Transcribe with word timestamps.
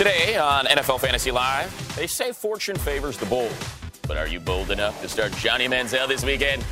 Today 0.00 0.38
on 0.38 0.64
NFL 0.64 0.98
Fantasy 1.00 1.30
Live, 1.30 1.94
they 1.94 2.06
say 2.06 2.32
fortune 2.32 2.74
favors 2.74 3.18
the 3.18 3.26
bold. 3.26 3.54
But 4.08 4.16
are 4.16 4.26
you 4.26 4.40
bold 4.40 4.70
enough 4.70 4.98
to 5.02 5.10
start 5.10 5.30
Johnny 5.32 5.68
Manziel 5.68 6.08
this 6.08 6.24
weekend? 6.24 6.62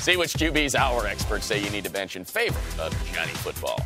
See 0.00 0.16
which 0.16 0.32
QBs 0.32 0.74
our 0.74 1.06
experts 1.06 1.44
say 1.44 1.62
you 1.62 1.68
need 1.68 1.84
to 1.84 1.90
bench 1.90 2.16
in 2.16 2.24
favor 2.24 2.58
of 2.80 2.96
Johnny 3.12 3.32
Football. 3.32 3.78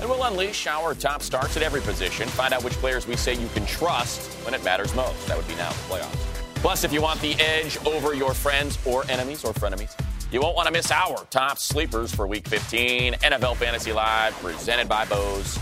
And 0.00 0.08
we'll 0.08 0.22
unleash 0.22 0.68
our 0.68 0.94
top 0.94 1.22
starts 1.22 1.56
at 1.56 1.64
every 1.64 1.80
position, 1.80 2.28
find 2.28 2.54
out 2.54 2.62
which 2.62 2.74
players 2.74 3.08
we 3.08 3.16
say 3.16 3.34
you 3.34 3.48
can 3.48 3.66
trust 3.66 4.32
when 4.44 4.54
it 4.54 4.62
matters 4.62 4.94
most. 4.94 5.26
That 5.26 5.36
would 5.36 5.48
be 5.48 5.56
now 5.56 5.70
the 5.70 5.94
playoffs. 5.94 6.14
Plus, 6.62 6.84
if 6.84 6.92
you 6.92 7.02
want 7.02 7.20
the 7.20 7.34
edge 7.40 7.76
over 7.86 8.14
your 8.14 8.34
friends 8.34 8.78
or 8.86 9.02
enemies 9.10 9.44
or 9.44 9.52
frenemies, 9.52 10.00
you 10.30 10.40
won't 10.40 10.54
want 10.54 10.66
to 10.68 10.72
miss 10.72 10.92
our 10.92 11.26
top 11.30 11.58
sleepers 11.58 12.14
for 12.14 12.28
Week 12.28 12.46
15. 12.46 13.14
NFL 13.14 13.56
Fantasy 13.56 13.92
Live, 13.92 14.32
presented 14.34 14.88
by 14.88 15.06
Bose, 15.06 15.58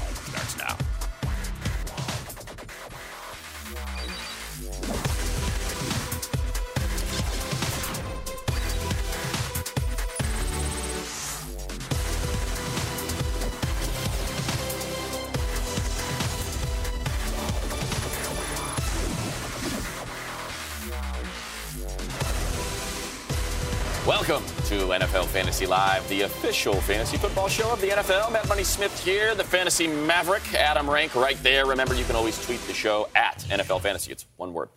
Fantasy 25.57 25.71
Live, 25.73 26.07
the 26.11 26.21
official 26.21 26.75
fantasy 26.83 27.17
football 27.17 27.49
show 27.49 27.73
of 27.73 27.81
the 27.81 27.89
NFL. 27.89 28.31
Matt 28.31 28.47
Money 28.47 28.63
Smith 28.63 29.03
here, 29.03 29.35
the 29.35 29.43
fantasy 29.43 29.87
maverick. 29.87 30.43
Adam 30.53 30.89
Rank 30.91 31.15
right 31.15 31.43
there. 31.43 31.65
Remember, 31.65 31.95
you 31.95 32.05
can 32.05 32.15
always 32.15 32.45
tweet 32.45 32.61
the 32.67 32.75
show 32.75 33.09
at 33.17 33.39
NFL 33.49 33.81
Fantasy. 33.81 34.13
It's 34.13 34.27
one 34.37 34.53
word. 34.53 34.69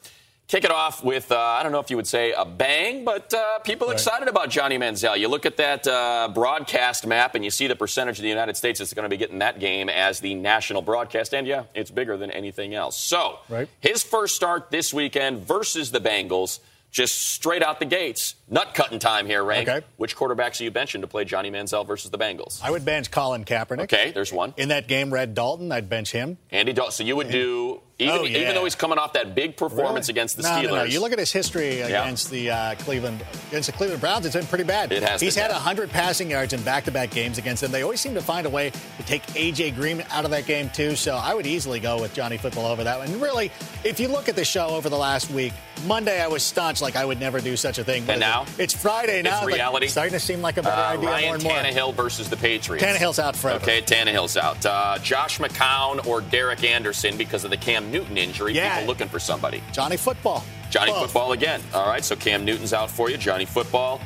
Kick 0.47 0.63
it 0.63 0.71
off 0.71 1.03
with, 1.03 1.33
uh, 1.33 1.37
I 1.37 1.63
don't 1.63 1.73
know 1.73 1.81
if 1.81 1.89
you 1.89 1.97
would 1.97 2.07
say 2.07 2.31
a 2.31 2.45
bang, 2.45 3.03
but 3.03 3.33
uh, 3.33 3.59
people 3.59 3.87
Right. 3.87 3.93
excited 3.95 4.29
about 4.29 4.49
Johnny 4.51 4.77
Manziel. 4.77 5.19
You 5.19 5.27
look 5.27 5.45
at 5.45 5.57
that 5.57 5.85
uh, 5.85 6.29
broadcast 6.33 7.05
map 7.05 7.35
and 7.35 7.43
you 7.43 7.51
see 7.51 7.67
the 7.67 7.75
percentage 7.75 8.17
of 8.17 8.23
the 8.23 8.29
United 8.29 8.55
States 8.55 8.79
that's 8.79 8.93
going 8.93 9.03
to 9.03 9.09
be 9.09 9.17
getting 9.17 9.39
that 9.39 9.59
game 9.59 9.89
as 9.89 10.21
the 10.21 10.33
national 10.33 10.81
broadcast. 10.81 11.33
And 11.33 11.45
yeah, 11.45 11.63
it's 11.75 11.91
bigger 11.91 12.15
than 12.15 12.31
anything 12.31 12.73
else. 12.73 12.95
So, 12.97 13.39
Right. 13.49 13.67
his 13.81 14.01
first 14.01 14.33
start 14.37 14.71
this 14.71 14.93
weekend 14.93 15.45
versus 15.45 15.91
the 15.91 15.99
Bengals, 15.99 16.59
just 16.91 17.29
straight 17.29 17.63
out 17.63 17.79
the 17.79 17.85
gates. 17.85 18.35
Nut 18.49 18.73
cutting 18.73 18.99
time 18.99 19.25
here, 19.25 19.43
Rank. 19.43 19.69
Okay. 19.69 19.85
Which 19.97 20.15
quarterbacks 20.15 20.59
are 20.59 20.63
you 20.63 20.71
benching 20.71 21.01
to 21.01 21.07
play 21.07 21.25
Johnny 21.25 21.51
Manziel 21.51 21.85
versus 21.85 22.11
the 22.11 22.17
Bengals? 22.17 22.61
I 22.63 22.71
would 22.71 22.85
bench 22.85 23.11
Colin 23.11 23.45
Kaepernick. 23.45 23.83
Okay, 23.83 24.11
there's 24.11 24.33
one. 24.33 24.53
In 24.57 24.69
that 24.69 24.87
game, 24.87 25.13
Red 25.13 25.33
Dalton, 25.33 25.71
I'd 25.71 25.89
bench 25.89 26.11
him. 26.11 26.37
Andy 26.51 26.73
Dalton. 26.73 26.93
So 26.93 27.03
you 27.03 27.15
would 27.15 27.29
do, 27.29 27.81
even, 27.99 28.15
Oh, 28.15 28.23
yeah. 28.23 28.39
even 28.39 28.55
though 28.55 28.63
he's 28.63 28.75
coming 28.75 28.97
off 28.97 29.13
that 29.13 29.35
big 29.35 29.57
performance 29.57 30.07
Really? 30.07 30.17
against 30.17 30.37
the 30.37 30.43
no, 30.43 30.49
Steelers. 30.49 30.63
No, 30.69 30.75
no. 30.77 30.83
You 30.83 30.99
look 31.01 31.11
at 31.11 31.19
his 31.19 31.31
history 31.31 31.81
against 31.81 32.31
the 32.31 32.49
uh, 32.49 32.75
Cleveland 32.75 33.23
against 33.49 33.67
the 33.67 33.73
Cleveland 33.73 34.01
Browns. 34.01 34.25
It's 34.25 34.35
been 34.35 34.45
pretty 34.47 34.63
bad. 34.63 34.91
It 34.91 35.03
has 35.03 35.19
He's 35.21 35.35
had 35.35 35.49
bad. 35.49 35.55
100 35.55 35.89
passing 35.89 36.31
yards 36.31 36.53
in 36.53 36.61
back-to-back 36.63 37.09
games 37.11 37.37
against 37.37 37.61
them. 37.61 37.71
They 37.71 37.83
always 37.83 37.99
seem 37.99 38.13
to 38.15 38.21
find 38.21 38.47
a 38.47 38.49
way 38.49 38.69
to 38.71 39.03
take 39.05 39.23
AJ 39.27 39.75
Green 39.75 40.03
out 40.11 40.25
of 40.25 40.31
that 40.31 40.45
game 40.45 40.69
too. 40.69 40.95
So 40.95 41.15
I 41.15 41.33
would 41.33 41.45
easily 41.45 41.79
go 41.79 41.99
with 42.01 42.13
Johnny 42.13 42.37
Football 42.37 42.67
over 42.67 42.83
that 42.83 42.99
one. 42.99 43.09
And 43.09 43.21
really, 43.21 43.51
if 43.83 43.99
you 43.99 44.07
look 44.07 44.29
at 44.29 44.35
the 44.35 44.45
show 44.45 44.67
over 44.69 44.89
the 44.89 44.97
last 44.97 45.29
week, 45.31 45.53
Monday 45.85 46.21
I 46.21 46.27
was 46.27 46.43
staunch 46.43 46.81
like 46.81 46.95
I 46.97 47.05
would 47.05 47.19
never 47.19 47.39
do 47.39 47.55
such 47.57 47.79
a 47.79 47.83
thing. 47.83 48.03
But 48.05 48.13
And 48.13 48.19
now? 48.21 48.45
it's 48.57 48.73
Friday 48.73 49.21
now. 49.21 49.37
It's 49.37 49.45
like, 49.45 49.55
reality? 49.55 49.87
starting 49.87 50.13
to 50.13 50.19
seem 50.19 50.41
like 50.41 50.57
a 50.57 50.61
better 50.63 50.75
Uh, 50.81 50.89
idea 50.93 51.09
Ryan 51.09 51.25
more 51.25 51.35
and 51.35 51.43
more. 51.43 51.53
Tannehill 51.53 51.93
versus 51.95 52.29
the 52.29 52.35
Patriots. 52.37 52.83
Tannehill's 52.85 53.19
out 53.19 53.35
forever. 53.35 53.61
Okay, 53.63 53.81
Tannehill's 53.81 54.35
out. 54.37 54.65
Uh, 54.65 54.97
Josh 54.99 55.39
McCown 55.39 56.05
or 56.05 56.21
Derek 56.21 56.63
Anderson 56.63 57.15
because 57.17 57.43
of 57.45 57.49
the 57.49 57.57
Cam 57.57 57.88
Newton 57.91 58.17
injury. 58.17 58.53
Yeah. 58.53 58.75
People 58.75 58.87
looking 58.87 59.07
for 59.09 59.19
somebody. 59.19 59.61
Johnny 59.71 59.97
Football. 59.97 60.43
Johnny 60.69 60.91
Both. 60.91 61.05
Football 61.05 61.31
again. 61.31 61.61
All 61.73 61.87
right, 61.87 62.03
so 62.03 62.15
Cam 62.15 62.45
Newton's 62.45 62.73
out 62.73 62.91
for 62.91 63.09
you. 63.09 63.17
Johnny 63.17 63.45
Football. 63.45 63.99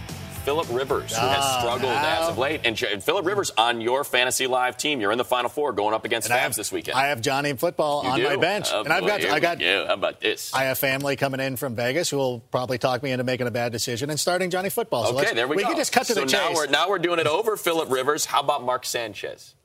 Philip 0.45 0.67
Rivers, 0.71 1.15
who 1.15 1.25
has 1.25 1.37
Ah, 1.39 1.59
struggled 1.61 1.83
now. 1.93 2.21
as 2.23 2.27
of 2.27 2.37
late. 2.37 2.59
And, 2.65 2.75
J- 2.75 2.91
and 2.91 3.01
Philip 3.01 3.25
Rivers 3.25 3.49
on 3.57 3.79
your 3.79 4.03
fantasy 4.03 4.45
live 4.45 4.75
team. 4.75 4.99
You're 4.99 5.13
in 5.13 5.17
the 5.17 5.23
Final 5.23 5.49
Four 5.49 5.71
going 5.71 5.93
up 5.93 6.03
against 6.03 6.27
And 6.27 6.33
I 6.33 6.39
Fabs 6.39 6.41
have, 6.43 6.55
this 6.55 6.69
weekend. 6.69 6.97
I 6.97 7.07
have 7.07 7.21
Johnny 7.21 7.49
in 7.49 7.55
Football 7.55 8.03
You 8.03 8.09
on 8.09 8.17
do? 8.19 8.23
my 8.25 8.35
bench, 8.35 8.67
Oh, 8.73 8.83
and 8.83 8.91
I've 8.91 9.05
got 9.07 9.23
I 9.23 9.33
we 9.35 9.39
got 9.39 9.59
go. 9.59 9.85
How 9.87 9.93
about 9.93 10.19
this? 10.19 10.53
I 10.53 10.65
have 10.65 10.77
family 10.77 11.15
coming 11.15 11.39
in 11.39 11.55
from 11.55 11.77
Vegas 11.77 12.09
who 12.09 12.17
will 12.17 12.39
probably 12.51 12.77
talk 12.77 13.01
me 13.01 13.11
into 13.11 13.23
making 13.23 13.47
a 13.47 13.51
bad 13.51 13.71
decision 13.71 14.09
and 14.09 14.19
starting 14.19 14.49
Johnny 14.49 14.69
Football. 14.69 15.05
So 15.05 15.17
Okay, 15.17 15.33
there 15.33 15.47
we, 15.47 15.55
go. 15.55 15.61
We 15.61 15.63
can 15.63 15.77
just 15.77 15.93
cut 15.93 16.07
to 16.07 16.13
so 16.13 16.25
the 16.25 16.31
now 16.33 16.49
chase. 16.49 16.57
we're 16.57 16.67
now 16.67 16.89
we're 16.89 16.99
doing 16.99 17.19
it 17.19 17.27
over 17.27 17.55
Philip 17.55 17.89
Rivers. 17.89 18.25
How 18.25 18.41
about 18.41 18.65
Mark 18.65 18.85
Sanchez? 18.85 19.55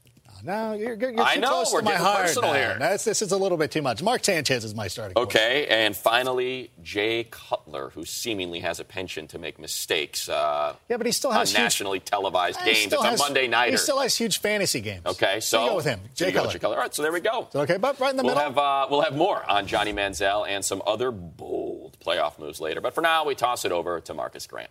No, 0.44 0.72
you're, 0.75 0.94
you're 0.94 1.12
too 1.12 1.19
I 1.21 1.37
know, 1.37 1.49
close 1.49 1.72
we're 1.72 1.81
to 1.81 1.84
my 1.84 1.91
getting 1.93 2.06
heart. 2.06 2.21
personal 2.26 2.53
now. 2.53 2.56
here. 2.59 2.76
That's, 2.78 3.04
this 3.04 3.22
is 3.22 3.32
a 3.32 3.37
little 3.37 3.59
bit 3.59 3.71
too 3.71 3.82
much. 3.82 4.03
Mark 4.03 4.25
Sanchez 4.25 4.65
is 4.65 4.75
my 4.75 4.88
starting. 4.88 5.16
Okay, 5.16 5.66
and 5.69 5.97
finally 5.97 6.71
Jay 6.82 7.25
Cutler, 7.31 7.91
who 7.91 8.04
seemingly 8.04 8.60
has 8.60 8.81
a 8.81 8.84
penchant 8.84 9.31
to 9.31 9.38
make 9.38 9.59
mistakes. 9.59 10.28
Uh, 10.28 10.75
Yeah, 10.88 10.97
but 10.97 11.06
he 11.06 11.12
still 11.12 11.31
on 11.31 11.37
has 11.38 11.50
huge- 11.50 11.59
nationally 11.59 12.00
televised 12.00 12.59
games. 12.65 12.78
It's 12.78 12.87
still 12.87 13.03
a 13.03 13.16
Monday 13.16 13.49
nighter. 13.49 13.72
He 13.72 13.76
still 13.76 13.99
has 14.00 14.16
huge 14.16 14.41
fantasy 14.41 14.81
games. 14.81 15.06
Okay, 15.06 15.41
so 15.41 15.62
you 15.65 15.71
go 15.71 15.76
with 15.76 15.84
him, 15.84 16.00
so 16.04 16.10
Jay 16.15 16.26
with 16.26 16.34
Cutler. 16.34 16.53
Jay 16.53 16.59
Cutler. 16.59 16.76
All 16.76 16.82
right, 16.82 16.94
so 16.94 17.03
there 17.03 17.12
we 17.12 17.20
go. 17.20 17.49
Okay, 17.55 17.76
but 17.76 17.99
right 18.00 18.10
in 18.10 18.16
the 18.16 18.22
We'll 18.22 18.34
middle. 18.34 18.49
have 18.50 18.59
uh, 18.59 18.87
we'll 18.91 19.03
have 19.03 19.17
more 19.17 19.49
on 19.50 19.67
Johnny 19.67 19.93
Manziel 19.93 20.46
and 20.49 20.64
some 20.64 20.82
other 20.87 21.11
bold 21.11 21.96
playoff 22.05 22.38
moves 22.38 22.61
later. 22.61 22.81
But 22.81 22.94
for 22.94 23.00
now, 23.00 23.25
we 23.25 23.34
toss 23.34 23.64
it 23.64 23.73
over 23.73 24.00
to 24.00 24.14
Marcas 24.14 24.46
Grant. 24.46 24.70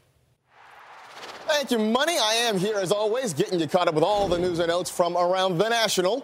Thank 1.58 1.72
you, 1.72 1.80
Money. 1.80 2.20
I 2.20 2.34
am 2.34 2.60
here 2.60 2.78
as 2.78 2.92
always, 2.92 3.34
getting 3.34 3.60
you 3.60 3.68
caught 3.68 3.88
up 3.88 3.96
with 3.96 4.04
all 4.04 4.28
the 4.28 4.38
news 4.38 4.60
and 4.60 4.68
notes 4.68 4.92
from 4.92 5.18
around 5.18 5.58
the 5.58 5.68
National 5.68 6.24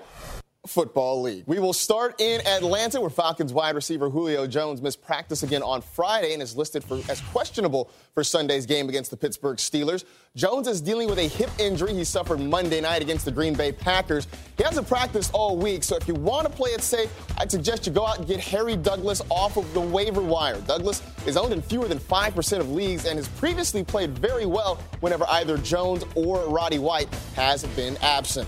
Football 0.65 1.21
League. 1.21 1.43
We 1.45 1.59
will 1.59 1.73
start 1.73 2.21
in 2.21 2.39
Atlanta, 2.47 3.01
where 3.01 3.09
Falcons 3.09 3.51
wide 3.51 3.75
receiver 3.75 4.09
Julio 4.09 4.47
Jones 4.47 4.81
missed 4.81 5.01
practice 5.01 5.43
again 5.43 5.61
on 5.61 5.81
Friday 5.81 6.31
and 6.31 6.41
is 6.41 6.55
listed 6.55 6.85
for, 6.85 7.01
as 7.09 7.19
questionable 7.31 7.91
for 8.13 8.23
Sunday's 8.23 8.65
game 8.65 8.87
against 8.87 9.11
the 9.11 9.17
Pittsburgh 9.17 9.57
Steelers. 9.57 10.05
Jones 10.37 10.69
is 10.69 10.79
dealing 10.79 11.09
with 11.09 11.19
a 11.19 11.27
hip 11.27 11.49
injury 11.59 11.93
he 11.93 12.05
suffered 12.05 12.39
Monday 12.39 12.79
night 12.79 13.01
against 13.01 13.25
the 13.25 13.31
Green 13.31 13.53
Bay 13.53 13.73
Packers. 13.73 14.25
He 14.57 14.63
hasn't 14.63 14.87
practiced 14.87 15.33
all 15.33 15.57
week, 15.57 15.83
so 15.83 15.97
if 15.97 16.07
you 16.07 16.13
want 16.13 16.47
to 16.47 16.53
play 16.53 16.69
it 16.71 16.81
safe, 16.81 17.11
I'd 17.37 17.51
suggest 17.51 17.85
you 17.85 17.91
go 17.91 18.07
out 18.07 18.19
and 18.19 18.25
get 18.25 18.39
Harry 18.39 18.77
Douglas 18.77 19.21
off 19.29 19.57
of 19.57 19.71
the 19.73 19.81
waiver 19.81 20.21
wire. 20.21 20.61
Douglas 20.61 21.03
is 21.27 21.35
owned 21.35 21.51
in 21.51 21.61
fewer 21.61 21.89
than 21.89 21.99
5% 21.99 22.59
of 22.59 22.71
leagues 22.71 23.05
and 23.05 23.17
has 23.17 23.27
previously 23.27 23.83
played 23.83 24.17
very 24.17 24.45
well 24.45 24.75
whenever 25.01 25.25
either 25.31 25.57
Jones 25.57 26.05
or 26.15 26.47
Roddy 26.47 26.79
White 26.79 27.13
has 27.35 27.65
been 27.75 27.97
absent. 27.97 28.47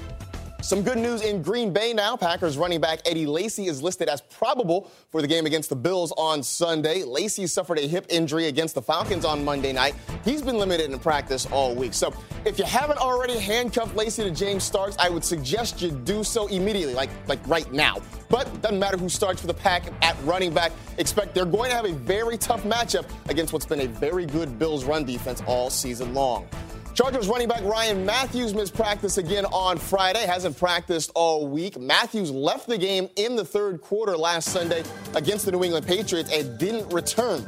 Some 0.65 0.81
good 0.81 0.97
news 0.97 1.21
in 1.21 1.43
Green 1.43 1.71
Bay 1.71 1.93
now. 1.93 2.17
Packers 2.17 2.57
running 2.57 2.81
back 2.81 2.99
Eddie 3.05 3.27
Lacy 3.27 3.67
is 3.67 3.83
listed 3.83 4.09
as 4.09 4.21
probable 4.21 4.89
for 5.11 5.21
the 5.21 5.27
game 5.27 5.45
against 5.45 5.69
the 5.69 5.75
Bills 5.75 6.11
on 6.17 6.41
Sunday. 6.41 7.03
Lacy 7.03 7.45
suffered 7.45 7.77
a 7.77 7.85
hip 7.85 8.07
injury 8.09 8.47
against 8.47 8.73
the 8.73 8.81
Falcons 8.81 9.25
on 9.25 9.45
Monday 9.45 9.71
night. 9.71 9.93
He's 10.23 10.41
been 10.41 10.57
limited 10.57 10.89
in 10.89 10.97
practice 10.97 11.45
all 11.51 11.75
week. 11.75 11.93
So 11.93 12.11
if 12.45 12.57
you 12.57 12.65
haven't 12.65 12.97
already 12.97 13.37
handcuffed 13.37 13.95
Lacy 13.95 14.23
to 14.23 14.31
James 14.31 14.63
Starks, 14.63 14.95
I 14.97 15.07
would 15.07 15.23
suggest 15.23 15.83
you 15.83 15.91
do 15.91 16.23
so 16.23 16.47
immediately, 16.47 16.95
like, 16.95 17.11
like 17.27 17.47
right 17.47 17.71
now. 17.71 17.97
But 18.27 18.63
doesn't 18.63 18.79
matter 18.79 18.97
who 18.97 19.07
starts 19.07 19.41
for 19.41 19.45
the 19.45 19.53
Pack 19.53 19.83
at 20.01 20.17
running 20.23 20.51
back. 20.51 20.71
Expect 20.97 21.35
they're 21.35 21.45
going 21.45 21.69
to 21.69 21.75
have 21.75 21.85
a 21.85 21.93
very 21.93 22.39
tough 22.39 22.63
matchup 22.63 23.07
against 23.29 23.53
what's 23.53 23.67
been 23.67 23.81
a 23.81 23.87
very 23.87 24.25
good 24.25 24.57
Bills 24.57 24.83
run 24.83 25.05
defense 25.05 25.43
all 25.45 25.69
season 25.69 26.15
long. 26.15 26.47
Chargers 26.95 27.27
running 27.27 27.49
back 27.49 27.61
Ryan 27.63 28.05
Mathews 28.05 28.53
missed 28.53 28.73
practice 28.73 29.17
again 29.17 29.43
on 29.47 29.77
Friday, 29.77 30.25
hasn't 30.25 30.57
practiced 30.57 31.11
all 31.13 31.45
week. 31.45 31.77
Mathews 31.77 32.31
left 32.31 32.69
the 32.69 32.77
game 32.77 33.09
in 33.17 33.35
the 33.35 33.43
third 33.43 33.81
quarter 33.81 34.15
last 34.15 34.47
Sunday 34.53 34.81
against 35.13 35.43
the 35.43 35.51
New 35.51 35.61
England 35.65 35.85
Patriots 35.85 36.31
and 36.31 36.57
didn't 36.57 36.87
return. 36.93 37.45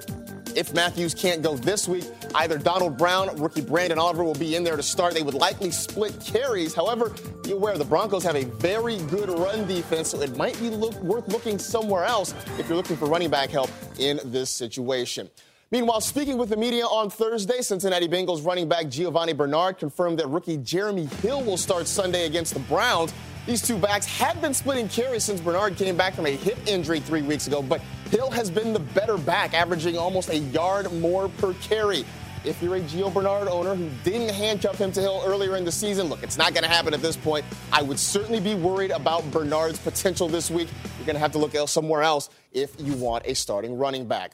If 0.54 0.74
Mathews 0.74 1.14
can't 1.14 1.42
go 1.42 1.56
this 1.56 1.88
week, 1.88 2.04
either 2.36 2.58
Donald 2.58 2.98
Brown, 2.98 3.40
rookie 3.42 3.62
Branden 3.62 3.96
Oliver 3.96 4.26
will 4.26 4.34
be 4.34 4.58
in 4.58 4.66
there 4.66 4.76
to 4.76 4.84
start. 4.84 5.14
They 5.14 5.22
would 5.22 5.34
likely 5.34 5.72
split 5.72 6.20
carries. 6.20 6.76
However, 6.76 7.16
be 7.44 7.54
aware 7.54 7.78
the 7.78 7.86
Broncos 7.86 8.24
have 8.24 8.36
a 8.36 8.44
very 8.44 8.98
good 9.04 9.30
run 9.30 9.66
defense, 9.66 10.10
so 10.10 10.22
it 10.22 10.36
might 10.36 10.60
be 10.60 10.72
look, 10.72 10.96
worth 10.96 11.30
looking 11.30 11.58
somewhere 11.58 12.04
else 12.04 12.34
if 12.60 12.68
you're 12.68 12.76
looking 12.76 12.98
for 12.98 13.06
running 13.06 13.30
back 13.30 13.50
help 13.50 13.70
in 13.98 14.20
this 14.26 14.50
situation. 14.50 15.30
Meanwhile, 15.70 16.00
speaking 16.00 16.38
with 16.38 16.48
the 16.48 16.56
media 16.56 16.86
on 16.86 17.10
Thursday, 17.10 17.60
Cincinnati 17.60 18.08
Bengals 18.08 18.46
running 18.46 18.70
back 18.70 18.86
Giovani 18.86 19.34
Bernard 19.34 19.78
confirmed 19.78 20.18
that 20.20 20.28
rookie 20.28 20.56
Jeremy 20.56 21.08
Hill 21.22 21.44
will 21.44 21.58
start 21.58 21.90
Sunday 21.90 22.26
against 22.26 22.54
the 22.54 22.62
Browns. 22.62 23.14
These 23.46 23.64
two 23.64 23.78
backs 23.78 24.06
had 24.06 24.42
been 24.42 24.54
splitting 24.54 24.88
carries 24.88 25.26
since 25.26 25.42
Bernard 25.42 25.76
came 25.76 25.98
back 25.98 26.14
from 26.14 26.26
a 26.26 26.32
hip 26.32 26.58
injury 26.68 27.02
three 27.02 27.22
weeks 27.22 27.48
ago, 27.48 27.62
but 27.62 27.82
Hill 28.12 28.32
has 28.32 28.50
been 28.50 28.72
the 28.72 28.80
better 28.80 29.18
back, 29.18 29.54
averaging 29.54 29.98
almost 29.98 30.30
a 30.30 30.38
yard 30.38 30.90
more 31.02 31.28
per 31.28 31.54
carry. 31.56 32.06
If 32.46 32.62
you're 32.62 32.78
a 32.78 32.82
Gio 32.82 33.14
Bernard 33.14 33.50
owner 33.50 33.76
who 33.76 33.90
didn't 34.06 34.34
handcuff 34.34 34.80
him 34.80 34.94
to 34.94 35.02
Hill 35.02 35.22
earlier 35.26 35.58
in 35.58 35.66
the 35.66 35.72
season, 35.74 36.08
look, 36.08 36.24
it's 36.24 36.38
not 36.38 36.54
going 36.54 36.64
to 36.64 36.70
happen 36.70 36.94
at 36.94 37.02
this 37.02 37.18
point. 37.18 37.44
I 37.74 37.82
would 37.82 38.00
certainly 38.00 38.40
be 38.40 38.56
worried 38.56 38.92
about 38.92 39.30
Bernard's 39.32 39.80
potential 39.80 40.30
this 40.30 40.50
week. 40.50 40.70
You're 40.98 41.08
going 41.08 41.16
to 41.16 41.20
have 41.20 41.34
to 41.34 41.40
look 41.40 41.54
somewhere 41.68 42.04
else 42.04 42.30
if 42.54 42.74
you 42.80 42.94
want 42.94 43.26
a 43.26 43.36
starting 43.36 43.78
running 43.78 44.08
back. 44.08 44.32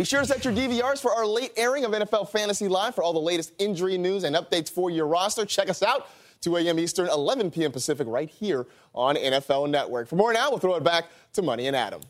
Be 0.00 0.06
sure 0.06 0.22
to 0.22 0.26
set 0.26 0.46
your 0.46 0.54
DVRs 0.54 0.98
for 0.98 1.12
our 1.12 1.26
late 1.26 1.52
airing 1.58 1.84
of 1.84 1.92
NFL 1.92 2.30
Fantasy 2.30 2.68
Live 2.68 2.94
for 2.94 3.04
all 3.04 3.12
the 3.12 3.18
latest 3.18 3.52
injury 3.58 3.98
news 3.98 4.24
and 4.24 4.34
updates 4.34 4.70
for 4.70 4.90
your 4.90 5.06
roster. 5.06 5.44
Check 5.44 5.68
us 5.68 5.82
out, 5.82 6.08
2 6.40 6.56
a.m. 6.56 6.78
Eastern, 6.78 7.06
11 7.10 7.50
p.m. 7.50 7.70
Pacific, 7.70 8.08
right 8.08 8.30
here 8.30 8.66
on 8.94 9.16
NFL 9.16 9.68
Network. 9.68 10.08
For 10.08 10.16
more 10.16 10.32
now, 10.32 10.48
we'll 10.48 10.58
throw 10.58 10.74
it 10.76 10.82
back 10.82 11.08
to 11.34 11.42
Money 11.42 11.66
and 11.66 11.76
Adam. 11.76 12.00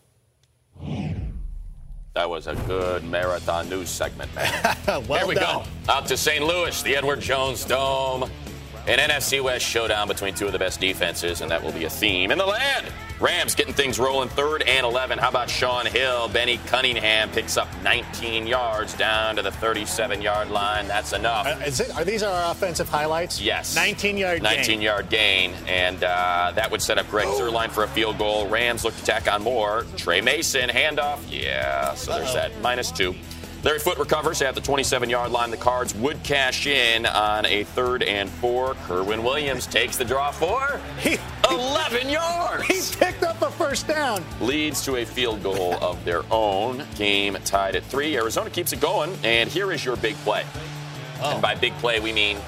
That 2.15 2.31
was 2.31 2.47
a 2.47 2.55
good 2.69 3.03
marathon 3.03 3.69
news 3.69 3.91
segment, 3.91 4.33
man. 4.37 4.77
well 4.87 5.19
Here 5.19 5.27
we 5.27 5.35
done. 5.35 5.65
go. 5.89 5.93
Out 5.93 6.07
to 6.07 6.17
St. 6.17 6.45
Louis, 6.45 6.81
the 6.83 6.95
Edward 6.95 7.19
Jones 7.19 7.65
Dome. 7.65 8.31
An 8.87 8.99
NFC 8.99 9.43
West 9.43 9.65
showdown 9.65 10.09
between 10.09 10.35
two 10.35 10.47
of 10.47 10.53
the 10.53 10.59
best 10.59 10.81
defenses, 10.81 11.41
and 11.43 11.51
that 11.51 11.63
will 11.63 11.73
be 11.73 11.85
a 11.85 11.91
theme 11.91 12.31
in 12.31 12.39
the 12.39 12.47
land. 12.47 12.87
Rams 13.21 13.55
getting 13.55 13.75
things 13.75 13.99
rolling 13.99 14.31
third 14.31 14.63
and 14.63 14.87
11. 14.87 15.19
How 15.19 15.29
about 15.29 15.51
Shaun 15.51 15.85
Hill? 15.85 16.29
Benny 16.29 16.59
Cunningham 16.67 17.29
picks 17.31 17.59
up 17.59 17.69
19 17.85 18.47
yards 18.47 18.95
down 18.95 19.37
to 19.37 19.43
the 19.43 19.51
37 19.53 20.23
yard 20.23 20.51
line. 20.51 20.89
That's 20.89 21.13
enough. 21.13 21.47
Uh, 21.47 21.61
is 21.67 21.81
it, 21.81 21.95
are 21.95 22.05
these 22.05 22.23
our 22.23 22.51
offensive 22.51 22.89
highlights? 22.89 23.39
Yes. 23.41 23.75
19 23.77 24.17
yard 24.17 24.43
19 24.43 24.65
gain. 24.65 24.81
yard 24.81 25.11
gain, 25.11 25.53
and 25.69 26.03
uh, 26.03 26.53
that 26.55 26.71
would 26.71 26.81
set 26.81 26.97
up 26.97 27.07
Greg 27.11 27.27
Zuerlein 27.29 27.69
for 27.71 27.85
a 27.85 27.89
field 27.89 28.17
goal. 28.17 28.49
Rams 28.49 28.85
look 28.85 28.97
to 28.97 29.05
tack 29.05 29.31
on 29.31 29.43
more. 29.43 29.85
Tre 29.99 30.23
Mason, 30.23 30.71
handoff. 30.71 31.19
Yeah, 31.29 31.95
so 31.95 32.13
there's 32.15 32.31
Uh-oh. 32.31 32.35
that. 32.49 32.61
Minus 32.63 32.91
two. 32.91 33.15
Larry 33.63 33.79
Foote 33.79 33.99
recovers 33.99 34.41
at 34.41 34.55
the 34.55 34.61
27 34.61 35.11
yard 35.11 35.31
line. 35.33 35.51
The 35.51 35.57
Cards 35.57 35.95
would 35.97 36.23
cash 36.23 36.67
in 36.67 37.05
on 37.05 37.45
a 37.45 37.65
third 37.65 38.03
and 38.03 38.31
four. 38.31 38.73
Kerwynn 38.87 39.23
Williams 39.23 39.67
takes 39.67 39.99
the 39.99 40.05
draw 40.05 40.31
for 40.31 40.81
He, 41.01 41.19
11 41.51 42.09
yards. 42.09 42.65
he 42.67 42.97
picked 42.97 43.23
up 43.23 43.43
a 43.43 43.51
first 43.51 43.87
down. 43.87 44.25
leads 44.41 44.83
to 44.87 44.97
a 44.97 45.05
field 45.05 45.43
goal 45.43 45.75
of 45.83 46.03
their 46.07 46.23
own. 46.31 46.85
Game 46.97 47.37
tied 47.45 47.77
at 47.77 47.85
three. 47.85 48.17
Arizona 48.17 48.49
keeps 48.49 48.73
it 48.73 48.81
going, 48.81 49.15
and 49.25 49.51
here 49.51 49.73
is 49.73 49.85
your 49.85 49.97
big 49.97 50.15
play. 50.17 50.45
Oh. 51.23 51.33
And 51.33 51.43
by 51.43 51.55
big 51.55 51.75
play, 51.75 52.01
we 52.01 52.13
mean 52.15 52.39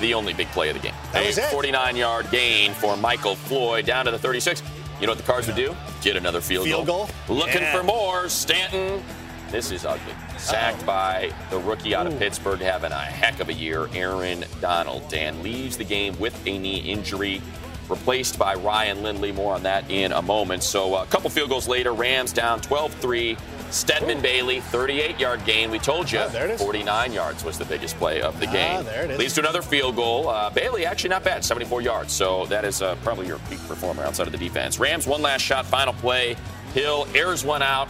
the 0.00 0.12
only 0.12 0.32
big 0.34 0.48
play 0.48 0.68
of 0.70 0.74
the 0.74 0.82
game. 0.82 0.94
That 1.12 1.22
a 1.22 1.26
was 1.28 1.38
it. 1.38 1.44
49 1.44 1.94
yard 1.94 2.30
gain 2.32 2.74
for 2.74 2.96
Michael 2.96 3.36
Floyd 3.36 3.86
down 3.86 4.06
to 4.06 4.10
the 4.10 4.18
36. 4.18 4.60
You 5.00 5.06
know 5.06 5.12
what 5.12 5.18
the 5.18 5.24
Cards 5.24 5.46
would 5.46 5.54
do? 5.56 5.76
Get 6.02 6.16
another 6.16 6.40
field, 6.40 6.64
Field 6.66 6.86
goal? 6.86 7.08
Looking 7.28 7.62
Yeah. 7.62 7.76
for 7.76 7.84
more. 7.84 8.28
Stanton. 8.28 9.04
This 9.50 9.70
is 9.70 9.84
ugly. 9.86 10.12
Sacked 10.38 10.84
by 10.84 11.32
the 11.50 11.58
rookie 11.58 11.94
out 11.94 12.06
of 12.06 12.18
Pittsburgh, 12.18 12.60
having 12.60 12.92
a 12.92 12.96
heck 12.98 13.40
of 13.40 13.48
a 13.48 13.52
year, 13.52 13.88
Aaron 13.94 14.44
Donald. 14.60 15.08
Dan 15.08 15.42
leaves 15.42 15.76
the 15.76 15.84
game 15.84 16.18
with 16.18 16.34
a 16.46 16.58
knee 16.58 16.78
injury, 16.78 17.40
replaced 17.88 18.38
by 18.38 18.54
Ryan 18.54 19.02
Lindley. 19.02 19.32
More 19.32 19.54
on 19.54 19.62
that 19.62 19.88
in 19.90 20.12
a 20.12 20.20
moment. 20.20 20.62
So 20.62 20.96
a 20.96 21.06
couple 21.06 21.30
field 21.30 21.48
goals 21.50 21.68
later, 21.68 21.92
Rams 21.92 22.32
down 22.32 22.60
12 22.60 22.92
3. 22.94 23.36
Stedman 23.70 24.20
Bailey, 24.20 24.60
38 24.60 25.18
yard 25.18 25.44
gain. 25.44 25.70
We 25.72 25.78
told 25.80 26.10
you 26.10 26.20
Oh, 26.20 26.28
there 26.28 26.44
it 26.46 26.52
is. 26.52 26.62
49 26.62 27.12
yards 27.12 27.44
was 27.44 27.58
the 27.58 27.64
biggest 27.64 27.96
play 27.96 28.20
of 28.22 28.38
the 28.38 28.46
Ah, 28.48 28.52
game. 28.52 28.84
there 28.84 29.04
it 29.04 29.10
is. 29.10 29.18
Leads 29.18 29.34
to 29.34 29.40
another 29.40 29.60
field 29.60 29.96
goal. 29.96 30.28
Uh, 30.28 30.50
Bailey, 30.50 30.86
actually 30.86 31.10
not 31.10 31.24
bad, 31.24 31.44
74 31.44 31.82
yards. 31.82 32.12
So 32.12 32.46
that 32.46 32.64
is 32.64 32.80
uh, 32.80 32.94
probably 33.02 33.26
your 33.26 33.38
peak 33.50 33.58
performer 33.66 34.04
outside 34.04 34.26
of 34.28 34.32
the 34.32 34.38
defense. 34.38 34.78
Rams, 34.78 35.06
one 35.08 35.20
last 35.20 35.42
shot, 35.42 35.66
final 35.66 35.94
play. 35.94 36.36
Hill 36.74 37.08
airs 37.14 37.44
one 37.44 37.60
out. 37.62 37.88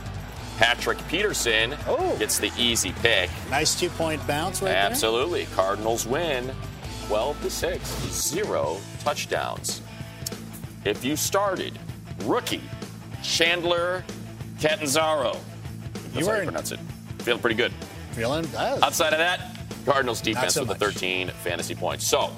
Patrick 0.56 0.98
Peterson 1.08 1.76
Oh. 1.86 2.16
gets 2.18 2.38
the 2.38 2.50
easy 2.56 2.92
pick. 3.02 3.28
Nice 3.50 3.78
two 3.78 3.90
point 3.90 4.24
bounce 4.26 4.62
right 4.62 4.68
there. 4.70 4.76
Absolutely. 4.78 5.46
Cardinals 5.54 6.06
win 6.06 6.52
12 7.08 7.40
to 7.42 7.50
6, 7.50 7.88
zero 8.10 8.78
touchdowns. 9.00 9.80
If 10.84 11.04
you 11.04 11.16
started 11.16 11.78
rookie 12.24 12.62
Chandler 13.22 14.04
Catanzaro, 14.60 15.36
that's 15.92 16.16
You 16.26 16.26
how 16.32 16.36
you 16.38 16.44
pronounce 16.44 16.72
it. 16.72 16.80
Feeling 17.18 17.40
pretty 17.40 17.56
good. 17.56 17.72
Feeling 18.12 18.46
uh, 18.56 18.78
Outside 18.82 19.12
of 19.12 19.18
that, 19.18 19.58
Cardinals 19.84 20.20
defense 20.20 20.54
so 20.54 20.60
with 20.62 20.68
much. 20.70 20.78
the 20.78 20.86
13 20.86 21.28
fantasy 21.42 21.74
points. 21.74 22.06
So 22.06 22.30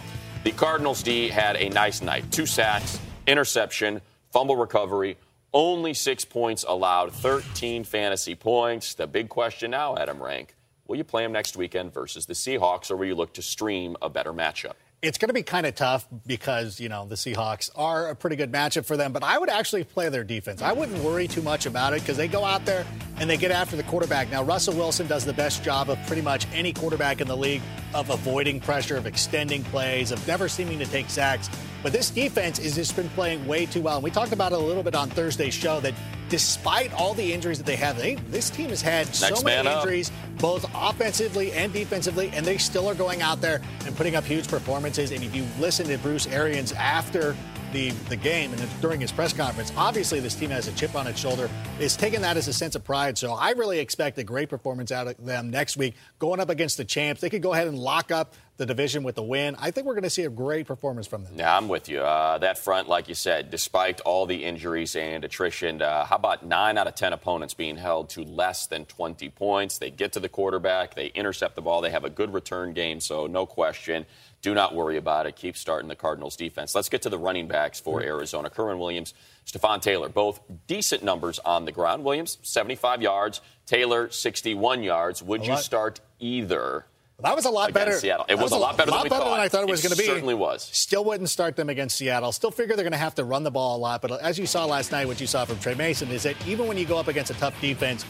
the 0.45 0.51
Cardinals 0.53 1.03
D 1.03 1.29
had 1.29 1.57
a 1.57 1.69
nice 1.69 2.03
night. 2.03 2.31
Two 2.33 2.47
sacks, 2.47 2.99
interception, 3.27 4.01
fumble 4.33 4.57
recovery. 4.57 5.17
Only 5.59 5.93
six 5.93 6.25
points 6.25 6.65
allowed, 6.69 7.13
13 7.13 7.83
fantasy 7.83 8.37
points. 8.37 8.95
The 8.95 9.09
big 9.09 9.29
question 9.29 9.73
now, 9.73 9.97
Adam 9.97 10.23
Rank, 10.23 10.55
will 10.87 10.95
you 10.95 11.03
play 11.03 11.25
him 11.25 11.33
next 11.33 11.57
weekend 11.57 11.93
versus 11.93 12.27
the 12.27 12.35
Seahawks, 12.35 12.93
or 12.93 12.97
will 12.97 13.07
you 13.07 13.17
look 13.17 13.33
to 13.33 13.43
stream 13.43 13.97
a 14.01 14.09
better 14.09 14.33
matchup? 14.33 14.75
it's 15.01 15.17
going 15.17 15.29
to 15.29 15.35
be 15.35 15.45
kind 15.45 15.65
of 15.65 15.77
tough 15.77 16.09
because 16.27 16.81
you 16.81 16.89
know 16.89 17.07
the 17.07 17.15
Seahawks 17.15 17.71
are 17.77 18.09
a 18.09 18.17
pretty 18.17 18.35
good 18.35 18.51
matchup 18.51 18.85
for 18.85 18.97
them. 18.97 19.13
But 19.13 19.23
I 19.23 19.39
would 19.39 19.49
actually 19.49 19.85
play 19.85 20.09
their 20.09 20.25
defense. 20.25 20.61
I 20.61 20.73
wouldn't 20.73 21.03
worry 21.05 21.29
too 21.29 21.43
much 21.43 21.67
about 21.67 21.93
it 21.93 22.01
because 22.01 22.17
they 22.17 22.27
go 22.27 22.45
out 22.45 22.65
there 22.65 22.85
and 23.19 23.31
they 23.31 23.37
get 23.37 23.53
after 23.53 23.77
the 23.77 23.85
quarterback. 23.85 24.31
Now 24.31 24.43
Russell 24.43 24.75
Wilson 24.75 25.07
does 25.07 25.25
the 25.25 25.33
best 25.33 25.63
job 25.63 25.89
of 25.89 26.05
pretty 26.07 26.23
much 26.23 26.47
any 26.53 26.73
quarterback 26.73 27.21
in 27.21 27.29
the 27.29 27.37
league 27.37 27.63
of 27.95 28.11
avoiding 28.11 28.59
pressure, 28.59 28.97
of 28.97 29.07
extending 29.07 29.63
plays, 29.65 30.11
of 30.11 30.27
never 30.27 30.49
seeming 30.49 30.81
to 30.81 30.87
take 30.87 31.09
sacks. 31.09 31.49
But 31.83 31.93
this 31.93 32.11
defense 32.11 32.59
has 32.59 32.75
just 32.75 32.97
been 32.97 33.09
playing 33.11 33.47
way 33.47 33.67
too 33.67 33.83
well. 33.83 33.97
And 33.97 34.05
we 34.05 34.11
talked 34.11 34.33
about 34.33 34.53
it 34.53 34.59
a 34.59 34.63
little 34.63 34.83
bit 34.83 34.95
on 34.95 35.09
Thursday's 35.11 35.55
show 35.55 35.81
that 35.81 35.95
despite 36.29 36.93
all 36.93 37.15
the 37.15 37.33
injuries 37.33 37.59
that 37.59 37.67
they 37.67 37.77
have, 37.77 37.97
they, 37.97 38.17
this 38.31 38.51
team 38.51 38.71
has 38.71 38.83
had 38.83 39.07
so 39.15 39.43
many 39.43 39.45
man 39.45 39.67
up. 39.67 39.85
injuries 39.85 40.11
both 40.39 40.69
offensively 40.75 41.53
and 41.53 41.73
defensively, 41.73 42.31
and 42.35 42.45
they 42.45 42.59
still 42.59 42.89
are 42.89 42.95
going 42.95 43.23
out 43.23 43.41
there 43.41 43.61
and 43.87 43.97
putting 43.97 44.17
up 44.17 44.25
huge 44.25 44.49
performances. 44.49 45.11
And 45.11 45.23
if 45.23 45.35
you 45.35 45.47
listen 45.59 45.87
to 45.89 45.99
Bruce 45.99 46.27
Arians 46.27 46.73
after 46.73 47.37
the, 47.73 47.91
the 48.09 48.17
game 48.17 48.53
and 48.53 48.81
during 48.81 49.01
his 49.01 49.13
press 49.13 49.33
conference, 49.33 49.73
obviously 49.77 50.21
this 50.21 50.35
team 50.35 50.51
has 50.51 50.69
a 50.69 50.73
chip 50.73 50.95
on 50.95 51.07
its 51.07 51.21
shoulder. 51.21 51.51
It's 51.79 51.97
taken 51.97 52.23
that 52.23 52.37
as 52.37 52.49
a 52.49 52.53
sense 52.53 52.75
of 52.75 52.85
pride. 52.85 53.19
So 53.19 53.33
I 53.33 53.51
really 53.51 53.79
expect 53.79 54.19
a 54.19 54.25
great 54.25 54.49
performance 54.49 54.93
out 54.93 55.07
of 55.07 55.25
them 55.25 55.51
next 55.51 55.77
week, 55.77 55.95
going 56.19 56.41
up 56.41 56.51
against 56.51 56.77
the 56.77 56.85
champs. 56.85 57.21
They 57.21 57.31
could 57.31 57.43
go 57.43 57.53
ahead 57.53 57.69
and 57.69 57.79
lock 57.79 58.11
up 58.11 58.35
the 58.59 58.67
division 58.67 59.05
with 59.05 59.15
the 59.15 59.23
win. 59.23 59.57
I 59.59 59.71
think 59.71 59.87
we're 59.87 59.95
going 59.95 60.03
to 60.03 60.11
see 60.11 60.25
a 60.25 60.31
great 60.31 60.67
performance 60.67 61.07
from 61.07 61.23
them. 61.23 61.35
Yeah, 61.37 61.57
I'm 61.57 61.69
with 61.69 61.89
you. 61.89 62.01
Uh, 62.01 62.39
that 62.39 62.59
front, 62.59 62.89
like 62.89 63.09
you 63.09 63.15
said, 63.15 63.51
despite 63.51 64.01
all 64.01 64.27
the 64.27 64.45
injuries 64.45 64.97
and 64.97 65.25
attrition, 65.25 65.81
uh, 65.81 66.05
how 66.05 66.17
about 66.17 66.45
nine 66.45 66.77
out 66.77 66.89
of 66.89 66.97
10 66.97 67.13
opponents 67.13 67.55
being 67.55 67.77
held 67.77 68.11
to 68.11 68.23
less 68.23 68.67
than 68.67 68.85
20 68.85 69.29
points? 69.31 69.79
They 69.79 69.91
get 69.91 70.13
to 70.15 70.21
the 70.21 70.29
quarterback, 70.29 70.95
they 70.95 71.07
intercept 71.07 71.55
the 71.55 71.63
ball, 71.63 71.81
they 71.81 71.91
have 71.91 72.05
a 72.05 72.11
good 72.11 72.35
return 72.35 72.73
game, 72.73 72.99
so 72.99 73.29
no 73.29 73.47
question. 73.47 74.07
Do 74.41 74.55
not 74.55 74.75
worry 74.75 74.97
about 74.97 75.27
it. 75.27 75.35
Keep 75.35 75.57
starting 75.57 75.89
the 75.89 75.97
Cardinals 75.97 76.37
defense. 76.37 76.75
Let's 76.75 76.89
get 76.89 77.03
to 77.03 77.09
the 77.09 77.19
running 77.19 77.49
backs 77.49 77.81
for 77.81 78.03
Arizona. 78.03 78.49
Kerwynn 78.49 78.79
Williams, 78.79 79.15
Stepfan 79.45 79.83
Taylor, 79.83 80.09
both 80.09 80.41
decent 80.69 81.03
numbers 81.03 81.41
on 81.41 81.65
the 81.65 81.73
ground. 81.73 82.05
Williams, 82.05 82.39
75 82.43 83.03
yards. 83.03 83.41
Taylor, 83.67 84.09
61 84.11 84.83
yards. 84.83 85.23
Would 85.23 85.45
you 85.47 85.57
start 85.57 86.01
either 86.21 86.87
That 87.21 87.35
was 87.35 87.47
a 87.47 87.51
lot 87.51 87.73
better. 87.73 87.99
Seattle. 87.99 88.27
It 88.29 88.37
was, 88.37 88.45
was 88.45 88.53
a 88.53 88.57
lot 88.59 88.77
better, 88.77 88.93
lot 88.93 89.03
than, 89.03 89.11
better 89.11 89.25
than 89.25 89.41
I 89.41 89.49
thought 89.49 89.65
it 89.65 89.69
was 89.69 89.83
going 89.83 89.91
to 89.93 89.99
be. 89.99 90.07
Certainly 90.07 90.35
was. 90.35 90.63
Still 90.63 91.05
wouldn't 91.05 91.29
start 91.29 91.57
them 91.57 91.69
against 91.69 91.99
Seattle. 91.99 92.31
Still 92.31 92.53
figure 92.53 92.77
they're 92.77 92.85
going 92.85 92.93
to 92.93 92.99
have 92.99 93.17
to 93.17 93.25
run 93.25 93.43
the 93.43 93.51
ball 93.51 93.77
a 93.77 93.81
lot. 93.81 94.01
But 94.03 94.21
as 94.23 94.39
you 94.39 94.47
saw 94.47 94.67
last 94.67 94.93
night, 94.93 95.09
what 95.09 95.21
you 95.21 95.27
saw 95.27 95.45
from 95.45 95.59
Tre 95.59 95.75
Mason 95.75 96.09
is 96.11 96.23
that 96.23 96.37
even 96.47 96.69
when 96.69 96.79
you 96.79 96.87
go 96.87 96.97
up 96.97 97.09
against 97.09 97.33
a 97.33 97.35
tough 97.35 97.61
defense, 97.61 98.05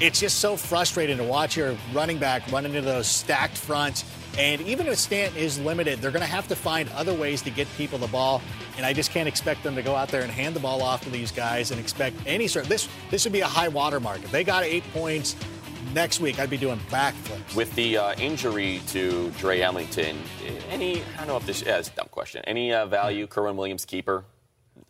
it's 0.00 0.18
just 0.18 0.38
so 0.38 0.56
frustrating 0.56 1.18
to 1.18 1.24
watch 1.24 1.56
your 1.56 1.76
running 1.92 2.18
back 2.18 2.50
run 2.50 2.64
into 2.64 2.80
those 2.80 3.06
stacked 3.06 3.58
fronts. 3.58 4.04
And 4.38 4.60
even 4.62 4.86
if 4.86 4.98
Stanton 4.98 5.38
is 5.38 5.58
limited, 5.60 6.00
they're 6.00 6.10
going 6.10 6.22
to 6.22 6.26
have 6.30 6.48
to 6.48 6.56
find 6.56 6.88
other 6.90 7.14
ways 7.14 7.42
to 7.42 7.50
get 7.50 7.68
people 7.76 7.98
the 7.98 8.08
ball. 8.08 8.42
And 8.76 8.84
I 8.84 8.92
just 8.92 9.10
can't 9.12 9.28
expect 9.28 9.62
them 9.62 9.74
to 9.76 9.82
go 9.82 9.94
out 9.94 10.08
there 10.08 10.22
and 10.22 10.30
hand 10.30 10.56
the 10.56 10.60
ball 10.60 10.82
off 10.82 11.02
to 11.04 11.10
these 11.10 11.30
guys 11.30 11.70
and 11.70 11.78
expect 11.80 12.16
any 12.26 12.48
sort. 12.48 12.64
Of, 12.64 12.68
this 12.68 12.88
this 13.10 13.24
would 13.24 13.32
be 13.32 13.40
a 13.40 13.46
high 13.46 13.68
water 13.68 14.00
mark. 14.00 14.22
If 14.24 14.30
they 14.32 14.42
got 14.44 14.64
eight 14.64 14.84
points 14.92 15.36
next 15.94 16.18
week, 16.20 16.40
I'd 16.40 16.50
be 16.50 16.56
doing 16.56 16.78
backflips. 16.90 17.54
With 17.54 17.72
the 17.76 17.96
uh, 17.98 18.14
injury 18.14 18.80
to 18.88 19.30
Dre 19.38 19.60
Ellington, 19.60 20.16
any, 20.70 21.02
I 21.14 21.18
don't 21.18 21.28
know 21.28 21.36
if 21.36 21.46
this 21.46 21.62
yeah, 21.62 21.78
it's 21.78 21.88
a 21.88 21.92
dumb 21.92 22.08
question. 22.10 22.42
Any 22.46 22.72
uh, 22.72 22.86
value, 22.86 23.26
Kerwynn 23.28 23.54
Williams 23.54 23.84
keeper? 23.84 24.24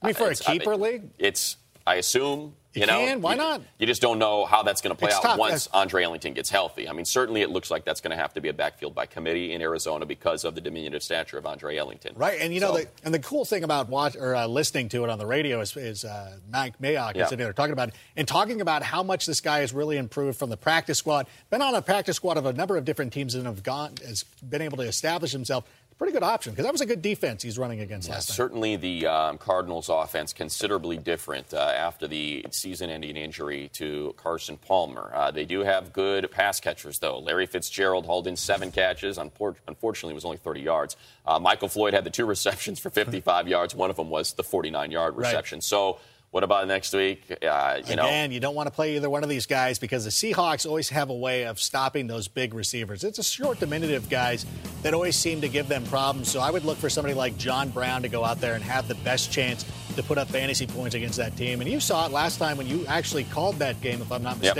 I 0.01 0.07
mean, 0.09 0.15
for 0.15 0.25
a 0.25 0.31
It's- 0.31 0.43
I 0.49 0.53
mean, 0.53 0.61
keeper 0.61 0.77
league? 0.77 1.03
It's, 1.19 1.57
I 1.87 1.97
assume, 1.97 2.55
you, 2.75 2.81
You 2.81 2.87
know. 2.87 2.99
can, 2.99 3.21
why 3.21 3.33
you- 3.33 3.37
not? 3.39 3.63
You 3.79 3.87
just 3.87 4.03
don't 4.03 4.19
know 4.19 4.45
how 4.45 4.63
that's 4.63 4.81
going 4.81 4.95
to 4.95 4.99
play 4.99 5.09
It's 5.09 5.17
out 5.19 5.23
tough. 5.23 5.39
once 5.39 5.69
Andre 5.73 6.05
Ellington 6.05 6.35
gets 6.35 6.51
healthy. 6.51 6.89
I 6.89 6.93
mean, 6.93 7.05
certainly 7.05 7.43
it 7.43 7.51
looks 7.51 7.71
like 7.71 7.85
that's 7.85 8.01
going 8.01 8.11
to 8.11 8.17
have 8.17 8.35
to 8.35 8.41
be 8.41 8.49
a 8.49 8.53
backfield 8.53 8.95
by 8.95 9.07
committee 9.07 9.53
in 9.53 9.63
Arizona 9.63 10.07
because 10.07 10.45
of 10.45 10.55
the 10.55 10.61
diminutive 10.61 11.03
stature 11.03 11.39
of 11.39 11.47
Andre 11.47 11.77
Ellington. 11.77 12.15
Right, 12.17 12.39
and 12.41 12.53
you 12.53 12.61
know, 12.61 12.73
So- 12.73 12.79
the, 12.83 12.89
and 13.05 13.15
the 13.15 13.19
cool 13.21 13.45
thing 13.45 13.65
about 13.65 13.89
watch 13.89 14.17
or 14.17 14.35
uh, 14.35 14.47
listening 14.47 14.89
to 14.91 15.05
it 15.05 15.11
on 15.11 15.19
the 15.19 15.27
radio 15.27 15.61
is, 15.61 15.77
is 15.77 16.05
uh, 16.05 16.37
Mike 16.51 16.79
Mayock 16.81 17.15
Yeah. 17.17 17.23
is 17.25 17.29
sitting 17.31 17.45
there 17.45 17.53
talking 17.53 17.73
about 17.73 17.89
it 17.89 17.95
and 18.17 18.27
talking 18.27 18.61
about 18.61 18.83
how 18.83 19.03
much 19.03 19.27
this 19.27 19.41
guy 19.41 19.61
has 19.61 19.73
really 19.73 19.97
improved 19.97 20.39
from 20.39 20.51
the 20.51 20.57
practice 20.57 20.99
squad. 20.99 21.27
Been 21.51 21.63
on 21.63 21.75
a 21.75 21.83
practice 21.83 22.17
squad 22.17 22.37
of 22.37 22.47
a 22.47 22.53
number 22.53 22.77
of 22.77 22.85
different 22.85 23.13
teams 23.13 23.35
and 23.35 23.47
have 23.47 23.63
gone 23.63 23.95
has 24.07 24.25
been 24.47 24.63
able 24.63 24.77
to 24.79 24.85
establish 24.85 25.33
himself. 25.33 25.65
Pretty 25.97 26.13
good 26.13 26.25
option 26.25 26.53
because 26.53 26.65
that 26.65 26.73
was 26.73 26.81
a 26.81 26.87
good 26.87 27.03
defense 27.03 27.43
he's 27.43 27.57
running 27.57 27.79
against 27.81 28.09
Yeah, 28.09 28.15
last 28.17 28.29
night. 28.29 28.35
certainly 28.35 28.75
the 28.77 29.07
um, 29.07 29.39
Cardinals' 29.39 29.89
offense 29.89 30.33
considerably 30.33 30.97
different 30.99 31.55
uh, 31.55 31.59
after 31.59 32.09
the 32.09 32.45
season-ending 32.51 33.17
injury 33.17 33.71
to 33.75 34.13
Carson 34.17 34.57
Palmer. 34.57 35.13
Uh, 35.15 35.31
they 35.31 35.45
do 35.45 35.61
have 35.61 35.93
good 35.93 36.29
pass 36.33 36.59
catchers, 36.59 36.99
though. 36.99 37.21
Larry 37.21 37.47
Fitzgerald 37.47 38.07
hauled 38.07 38.27
in 38.27 38.35
seven 38.35 38.73
catches. 38.73 39.19
Unfor- 39.19 39.55
unfortunately, 39.69 40.13
it 40.13 40.17
was 40.17 40.25
only 40.25 40.37
30 40.39 40.63
yards. 40.63 40.97
Uh, 41.25 41.39
Michael 41.39 41.69
Floyd 41.69 41.95
had 41.95 42.03
the 42.03 42.11
two 42.11 42.27
receptions 42.35 42.81
for 42.81 42.91
55 42.91 43.47
yards. 43.47 43.73
One 43.75 43.89
of 43.89 43.95
them 43.97 44.11
was 44.11 44.33
the 44.33 44.43
49-yard 44.43 45.15
Right. 45.17 45.27
reception. 45.29 45.61
So, 45.61 46.01
what 46.35 46.43
about 46.43 46.67
next 46.67 46.93
week? 46.93 47.23
Uh, 47.31 47.81
you 47.87 47.95
know, 47.95 48.07
Again, 48.07 48.33
you 48.33 48.41
don't 48.41 48.57
want 48.57 48.67
to 48.67 48.73
play 48.73 48.97
either 48.97 49.09
one 49.09 49.23
of 49.23 49.29
these 49.29 49.47
guys 49.47 49.79
because 49.79 50.03
the 50.03 50.11
Seahawks 50.11 50.67
always 50.67 50.89
have 50.89 51.09
a 51.09 51.15
way 51.15 51.47
of 51.47 51.61
stopping 51.61 52.09
those 52.09 52.27
big 52.27 52.55
receivers. 52.55 53.05
It's 53.05 53.21
a 53.21 53.23
short, 53.23 53.61
diminutive 53.61 54.11
guys 54.11 54.45
that 54.83 54.95
always 54.95 55.15
seem 55.15 55.43
to 55.43 55.49
give 55.49 55.69
them 55.69 55.85
problems. 55.85 56.29
So 56.29 56.41
I 56.41 56.51
would 56.51 56.65
look 56.65 56.77
for 56.77 56.91
somebody 56.91 57.15
like 57.15 57.39
John 57.39 57.69
Brown 57.69 58.03
to 58.03 58.09
go 58.09 58.25
out 58.25 58.41
there 58.41 58.55
and 58.55 58.65
have 58.65 58.89
the 58.89 58.97
best 58.97 59.31
chance 59.31 59.65
to 59.95 60.03
put 60.03 60.19
up 60.19 60.27
fantasy 60.27 60.67
points 60.67 60.97
against 60.97 61.19
that 61.19 61.37
team. 61.37 61.61
And 61.61 61.71
you 61.71 61.79
saw 61.79 62.05
it 62.05 62.11
last 62.11 62.41
time 62.41 62.57
when 62.57 62.67
you 62.67 62.85
actually 62.87 63.23
called 63.23 63.61
that 63.61 63.81
game, 63.81 64.03
if 64.03 64.11
I'm 64.11 64.25
not 64.25 64.43
Yep. 64.43 64.57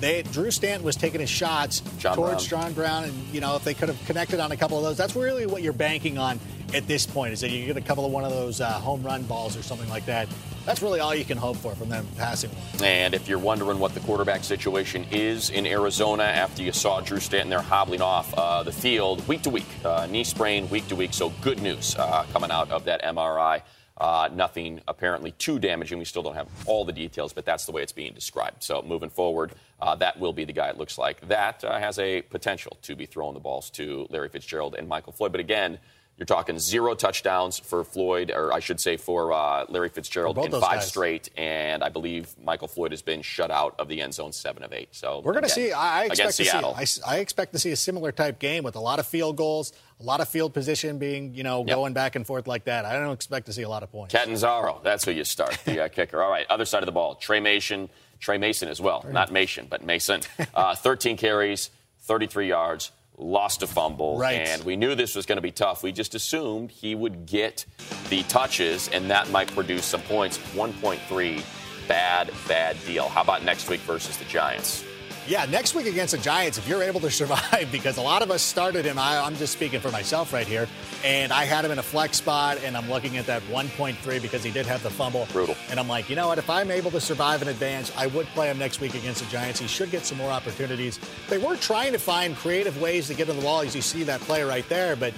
They, 0.00 0.22
Drew 0.22 0.50
Stanton 0.50 0.84
was 0.84 0.96
taking 0.96 1.20
his 1.20 1.30
shots 1.30 1.80
John 1.98 2.16
towards 2.16 2.46
Brown. 2.48 2.62
John 2.64 2.72
Brown, 2.74 3.04
and 3.04 3.14
you 3.28 3.40
know 3.40 3.56
if 3.56 3.64
they 3.64 3.74
could 3.74 3.88
have 3.88 4.06
connected 4.06 4.40
on 4.40 4.52
a 4.52 4.56
couple 4.56 4.76
of 4.78 4.84
those, 4.84 4.96
that's 4.96 5.16
really 5.16 5.46
what 5.46 5.62
you're 5.62 5.72
banking 5.72 6.18
on 6.18 6.38
at 6.74 6.86
this 6.86 7.06
point. 7.06 7.32
Is 7.32 7.40
that 7.40 7.50
you 7.50 7.64
get 7.66 7.76
a 7.76 7.80
couple 7.80 8.04
of 8.04 8.12
one 8.12 8.24
of 8.24 8.30
those 8.30 8.60
uh, 8.60 8.72
home 8.72 9.02
run 9.02 9.22
balls 9.22 9.56
or 9.56 9.62
something 9.62 9.88
like 9.88 10.06
that. 10.06 10.28
That's 10.66 10.82
really 10.82 10.98
all 10.98 11.14
you 11.14 11.24
can 11.24 11.38
hope 11.38 11.56
for 11.58 11.76
from 11.76 11.88
them 11.88 12.06
passing. 12.16 12.50
And 12.82 13.14
if 13.14 13.28
you're 13.28 13.38
wondering 13.38 13.78
what 13.78 13.94
the 13.94 14.00
quarterback 14.00 14.42
situation 14.42 15.06
is 15.12 15.48
in 15.50 15.64
Arizona 15.64 16.24
after 16.24 16.62
you 16.62 16.72
saw 16.72 17.00
Drew 17.00 17.20
Stanton 17.20 17.50
there 17.50 17.62
hobbling 17.62 18.00
off 18.02 18.34
uh, 18.34 18.64
the 18.64 18.72
field 18.72 19.26
week 19.28 19.42
to 19.42 19.50
week, 19.50 19.66
uh, 19.84 20.06
knee 20.10 20.24
sprain 20.24 20.68
week 20.68 20.88
to 20.88 20.96
week, 20.96 21.14
so 21.14 21.30
good 21.40 21.62
news 21.62 21.94
uh, 21.96 22.26
coming 22.32 22.50
out 22.50 22.70
of 22.72 22.84
that 22.84 23.00
MRI. 23.02 23.62
Uh, 23.98 24.28
nothing 24.32 24.80
apparently 24.86 25.30
too 25.32 25.58
damaging. 25.58 25.98
We 25.98 26.04
still 26.04 26.22
don't 26.22 26.34
have 26.34 26.48
all 26.66 26.84
the 26.84 26.92
details, 26.92 27.32
but 27.32 27.46
that's 27.46 27.64
the 27.64 27.72
way 27.72 27.82
it's 27.82 27.92
being 27.92 28.12
described. 28.12 28.62
So 28.62 28.82
moving 28.82 29.08
forward, 29.08 29.52
uh, 29.80 29.94
that 29.96 30.20
will 30.20 30.34
be 30.34 30.44
the 30.44 30.52
guy 30.52 30.68
it 30.68 30.76
looks 30.76 30.98
like. 30.98 31.26
That 31.28 31.64
uh, 31.64 31.78
has 31.78 31.98
a 31.98 32.20
potential 32.22 32.76
to 32.82 32.94
be 32.94 33.06
throwing 33.06 33.32
the 33.34 33.40
balls 33.40 33.70
to 33.70 34.06
Larry 34.10 34.28
Fitzgerald 34.28 34.74
and 34.74 34.86
Michael 34.86 35.12
Floyd. 35.14 35.32
But 35.32 35.40
again, 35.40 35.78
you're 36.18 36.26
talking 36.26 36.58
zero 36.58 36.94
touchdowns 36.94 37.58
for 37.58 37.84
Floyd, 37.84 38.30
or 38.34 38.50
I 38.52 38.60
should 38.60 38.80
say 38.80 38.96
for 38.96 39.34
uh, 39.34 39.66
Larry 39.68 39.90
Fitzgerald 39.90 40.36
For 40.36 40.46
in 40.46 40.50
five 40.52 40.60
guys. 40.80 40.88
straight, 40.88 41.28
and 41.36 41.84
I 41.84 41.90
believe 41.90 42.34
Michael 42.42 42.68
Floyd 42.68 42.92
has 42.92 43.02
been 43.02 43.20
shut 43.20 43.50
out 43.50 43.74
of 43.78 43.88
the 43.88 44.00
end 44.00 44.14
zone 44.14 44.32
seven 44.32 44.62
of 44.62 44.72
eight. 44.72 44.88
So 44.92 45.20
We're 45.22 45.32
going 45.32 45.44
to 45.44 45.50
see. 45.50 45.72
I 45.72 46.04
expect 46.04 46.36
to 46.36 46.44
Seattle. 46.44 46.74
see. 46.84 47.02
I 47.06 47.16
I, 47.16 47.18
expect 47.18 47.52
to 47.52 47.58
see 47.58 47.70
a 47.70 47.76
similar 47.76 48.12
type 48.12 48.38
game 48.38 48.64
with 48.64 48.76
a 48.76 48.80
lot 48.80 48.98
of 48.98 49.06
field 49.06 49.36
goals, 49.36 49.74
a 49.98 50.02
lot 50.02 50.20
of 50.20 50.28
field 50.28 50.52
position 50.52 50.98
being, 50.98 51.34
you 51.34 51.42
know, 51.42 51.60
Yep. 51.66 51.74
going 51.74 51.92
back 51.94 52.16
and 52.16 52.26
forth 52.26 52.46
like 52.46 52.64
that. 52.64 52.84
I 52.84 52.98
don't 52.98 53.12
expect 53.14 53.46
to 53.46 53.52
see 53.52 53.62
a 53.62 53.68
lot 53.68 53.82
of 53.82 53.90
points. 53.90 54.12
Catanzaro, 54.12 54.80
that's 54.84 55.04
who 55.04 55.10
you 55.10 55.24
start, 55.24 55.58
the 55.64 55.84
uh, 55.84 55.88
kicker. 55.88 56.22
All 56.22 56.30
right, 56.30 56.46
other 56.50 56.64
side 56.66 56.82
of 56.82 56.86
the 56.86 56.92
ball, 56.92 57.14
Tre 57.14 57.40
Mason, 57.40 57.88
Tre 58.20 58.36
Mason 58.38 58.68
as 58.68 58.80
well, 58.80 59.04
not 59.10 59.32
Mason, 59.32 59.66
but 59.70 59.84
Mason. 59.84 60.20
Uh, 60.54 60.74
13 60.76 61.16
carries, 61.16 61.70
33 62.00 62.48
yards, 62.48 62.92
lost 63.18 63.62
a 63.62 63.66
fumble, 63.66 64.18
Right. 64.18 64.34
and 64.46 64.62
we 64.64 64.76
knew 64.76 64.94
this 64.94 65.14
was 65.14 65.24
going 65.24 65.36
to 65.36 65.42
be 65.42 65.50
tough. 65.50 65.82
We 65.82 65.92
just 65.92 66.14
assumed 66.14 66.70
he 66.70 66.94
would 66.94 67.24
get 67.24 67.64
the 68.10 68.22
touches, 68.24 68.88
and 68.88 69.10
that 69.10 69.30
might 69.30 69.48
produce 69.54 69.86
some 69.86 70.02
points. 70.02 70.36
1.3, 70.54 71.42
bad, 71.88 72.30
bad 72.46 72.76
deal. 72.84 73.08
How 73.08 73.22
about 73.22 73.42
next 73.44 73.70
week 73.70 73.80
versus 73.80 74.18
the 74.18 74.26
Giants? 74.26 74.84
Yeah, 75.28 75.44
next 75.46 75.74
week 75.74 75.86
against 75.86 76.12
the 76.14 76.18
Giants, 76.18 76.56
if 76.56 76.68
you're 76.68 76.84
able 76.84 77.00
to 77.00 77.10
survive, 77.22 77.68
because 77.72 77.96
a 77.96 78.02
lot 78.02 78.22
of 78.22 78.30
us 78.30 78.42
started 78.42 78.84
him, 78.84 78.96
I, 78.98 79.18
I'm 79.18 79.34
just 79.36 79.52
speaking 79.52 79.80
for 79.80 79.90
myself 79.90 80.32
right 80.32 80.46
here, 80.46 80.68
and 81.04 81.32
I 81.32 81.44
had 81.44 81.64
him 81.64 81.72
in 81.72 81.80
a 81.80 81.82
flex 81.82 82.18
spot, 82.18 82.58
and 82.62 82.76
I'm 82.76 82.88
looking 82.88 83.16
at 83.16 83.26
that 83.26 83.42
1.3 83.42 84.22
because 84.22 84.44
he 84.44 84.52
did 84.52 84.66
have 84.66 84.82
the 84.84 84.90
fumble. 84.90 85.26
Brutal. 85.32 85.56
And 85.68 85.80
I'm 85.80 85.88
like, 85.88 86.08
you 86.08 86.14
know 86.14 86.28
what? 86.28 86.38
If 86.38 86.48
I'm 86.48 86.70
able 86.70 86.92
to 86.92 87.00
survive 87.00 87.42
in 87.42 87.48
advance, 87.48 87.92
I 87.96 88.06
would 88.06 88.26
play 88.28 88.48
him 88.48 88.58
next 88.58 88.80
week 88.80 88.94
against 88.94 89.22
the 89.24 89.30
Giants. 89.30 89.58
He 89.58 89.66
should 89.66 89.90
get 89.90 90.04
some 90.04 90.18
more 90.18 90.30
opportunities. 90.30 91.00
They 91.28 91.38
were 91.38 91.56
trying 91.56 91.92
to 91.92 91.98
find 91.98 92.36
creative 92.36 92.80
ways 92.80 93.08
to 93.08 93.14
get 93.14 93.26
to 93.26 93.32
the 93.32 93.42
ball, 93.42 93.62
as 93.62 93.74
you 93.74 93.82
see 93.82 94.04
that 94.04 94.20
play 94.20 94.42
right 94.44 94.68
there, 94.68 94.94
but. 94.96 95.12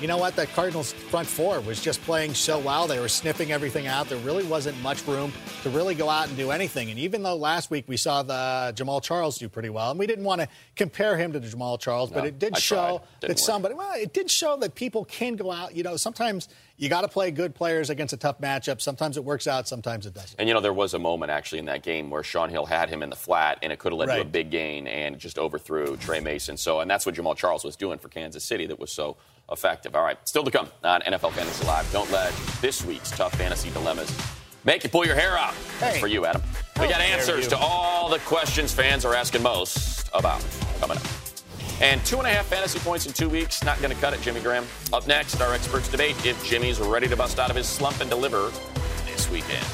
You 0.00 0.08
know 0.08 0.18
what? 0.18 0.36
That 0.36 0.52
Cardinals 0.54 0.92
front 0.92 1.26
four 1.26 1.60
was 1.60 1.80
just 1.80 2.02
playing 2.02 2.34
so 2.34 2.58
well. 2.58 2.86
They 2.86 2.98
were 2.98 3.08
sniffing 3.08 3.52
everything 3.52 3.86
out. 3.86 4.08
There 4.08 4.18
really 4.18 4.44
wasn't 4.44 4.80
much 4.82 5.06
room 5.06 5.32
to 5.62 5.70
really 5.70 5.94
go 5.94 6.10
out 6.10 6.28
and 6.28 6.36
do 6.36 6.50
anything. 6.50 6.90
And 6.90 6.98
even 6.98 7.22
though 7.22 7.36
last 7.36 7.70
week 7.70 7.84
we 7.86 7.96
saw 7.96 8.22
the 8.22 8.72
Jamaal 8.76 9.02
Charles 9.02 9.38
do 9.38 9.48
pretty 9.48 9.70
well, 9.70 9.90
and 9.90 9.98
we 9.98 10.06
didn't 10.06 10.24
want 10.24 10.40
to 10.40 10.48
compare 10.76 11.16
him 11.16 11.32
to 11.32 11.40
the 11.40 11.48
Jamaal 11.48 11.78
Charles, 11.80 12.10
but 12.10 12.26
it 12.26 12.38
did 12.38 12.54
I 12.56 12.58
show 12.58 13.02
that 13.20 13.30
work. 13.30 13.38
somebody. 13.38 13.74
Well, 13.74 13.94
it 13.94 14.12
did 14.12 14.30
show 14.30 14.56
that 14.56 14.74
people 14.74 15.04
can 15.04 15.36
go 15.36 15.50
out. 15.50 15.74
You 15.74 15.84
know, 15.84 15.96
sometimes 15.96 16.48
you 16.76 16.88
got 16.88 17.02
to 17.02 17.08
play 17.08 17.30
good 17.30 17.54
players 17.54 17.88
against 17.88 18.12
a 18.12 18.16
tough 18.16 18.40
matchup. 18.40 18.80
Sometimes 18.80 19.16
it 19.16 19.24
works 19.24 19.46
out. 19.46 19.68
Sometimes 19.68 20.06
it 20.06 20.14
doesn't. 20.14 20.34
And 20.38 20.48
you 20.48 20.54
know, 20.54 20.60
there 20.60 20.72
was 20.72 20.92
a 20.94 20.98
moment 20.98 21.30
actually 21.30 21.60
in 21.60 21.66
that 21.66 21.82
game 21.82 22.10
where 22.10 22.24
Shaun 22.24 22.50
Hill 22.50 22.66
had 22.66 22.90
him 22.90 23.02
in 23.02 23.10
the 23.10 23.16
flat, 23.16 23.58
and 23.62 23.72
it 23.72 23.78
could 23.78 23.92
have 23.92 23.98
led 23.98 24.06
to 24.06 24.20
a 24.22 24.24
big 24.24 24.50
gain 24.50 24.88
and 24.88 25.18
just 25.18 25.38
overthrew 25.38 25.96
Tre 25.96 26.18
Mason. 26.20 26.56
So, 26.56 26.80
and 26.80 26.90
that's 26.90 27.06
what 27.06 27.14
Jamaal 27.14 27.36
Charles 27.36 27.64
was 27.64 27.76
doing 27.76 27.98
for 27.98 28.08
Kansas 28.08 28.42
City 28.42 28.66
that 28.66 28.78
was 28.78 28.90
so 28.90 29.16
effective. 29.50 29.94
All 29.94 30.02
right, 30.04 30.16
still 30.28 30.44
to 30.44 30.50
come 30.50 30.68
on 30.82 31.00
NFL 31.02 31.32
Fantasy 31.32 31.66
Live. 31.66 31.90
Don't 31.92 32.10
let 32.10 32.32
this 32.60 32.84
week's 32.84 33.10
tough 33.10 33.34
fantasy 33.34 33.70
dilemmas 33.70 34.10
make 34.64 34.82
you 34.84 34.90
pull 34.90 35.04
your 35.06 35.14
hair 35.16 35.36
out. 35.36 35.54
That's 35.80 35.94
Hey. 35.96 36.00
for 36.00 36.06
you, 36.06 36.24
Adam. 36.26 36.42
We 36.80 36.88
got 36.88 37.00
answers 37.00 37.46
to 37.48 37.56
all 37.58 38.08
the 38.08 38.18
questions 38.20 38.72
fans 38.72 39.04
are 39.04 39.14
asking 39.14 39.42
most 39.42 40.08
about 40.14 40.44
coming 40.80 40.96
up. 40.96 41.04
And 41.80 42.04
two 42.06 42.18
and 42.18 42.26
a 42.26 42.30
half 42.30 42.46
fantasy 42.46 42.78
points 42.78 43.06
in 43.06 43.12
two 43.12 43.28
weeks, 43.28 43.64
not 43.64 43.80
going 43.80 43.92
to 43.94 44.00
cut 44.00 44.14
it, 44.14 44.20
Jimmy 44.22 44.40
Graham. 44.40 44.64
Up 44.92 45.06
next, 45.06 45.40
our 45.40 45.52
experts 45.52 45.88
debate 45.88 46.14
if 46.24 46.42
Jimmy's 46.44 46.78
ready 46.80 47.08
to 47.08 47.16
bust 47.16 47.38
out 47.38 47.50
of 47.50 47.56
his 47.56 47.68
slump 47.68 48.00
and 48.00 48.08
deliver 48.08 48.50
this 49.06 49.28
weekend. 49.30 49.64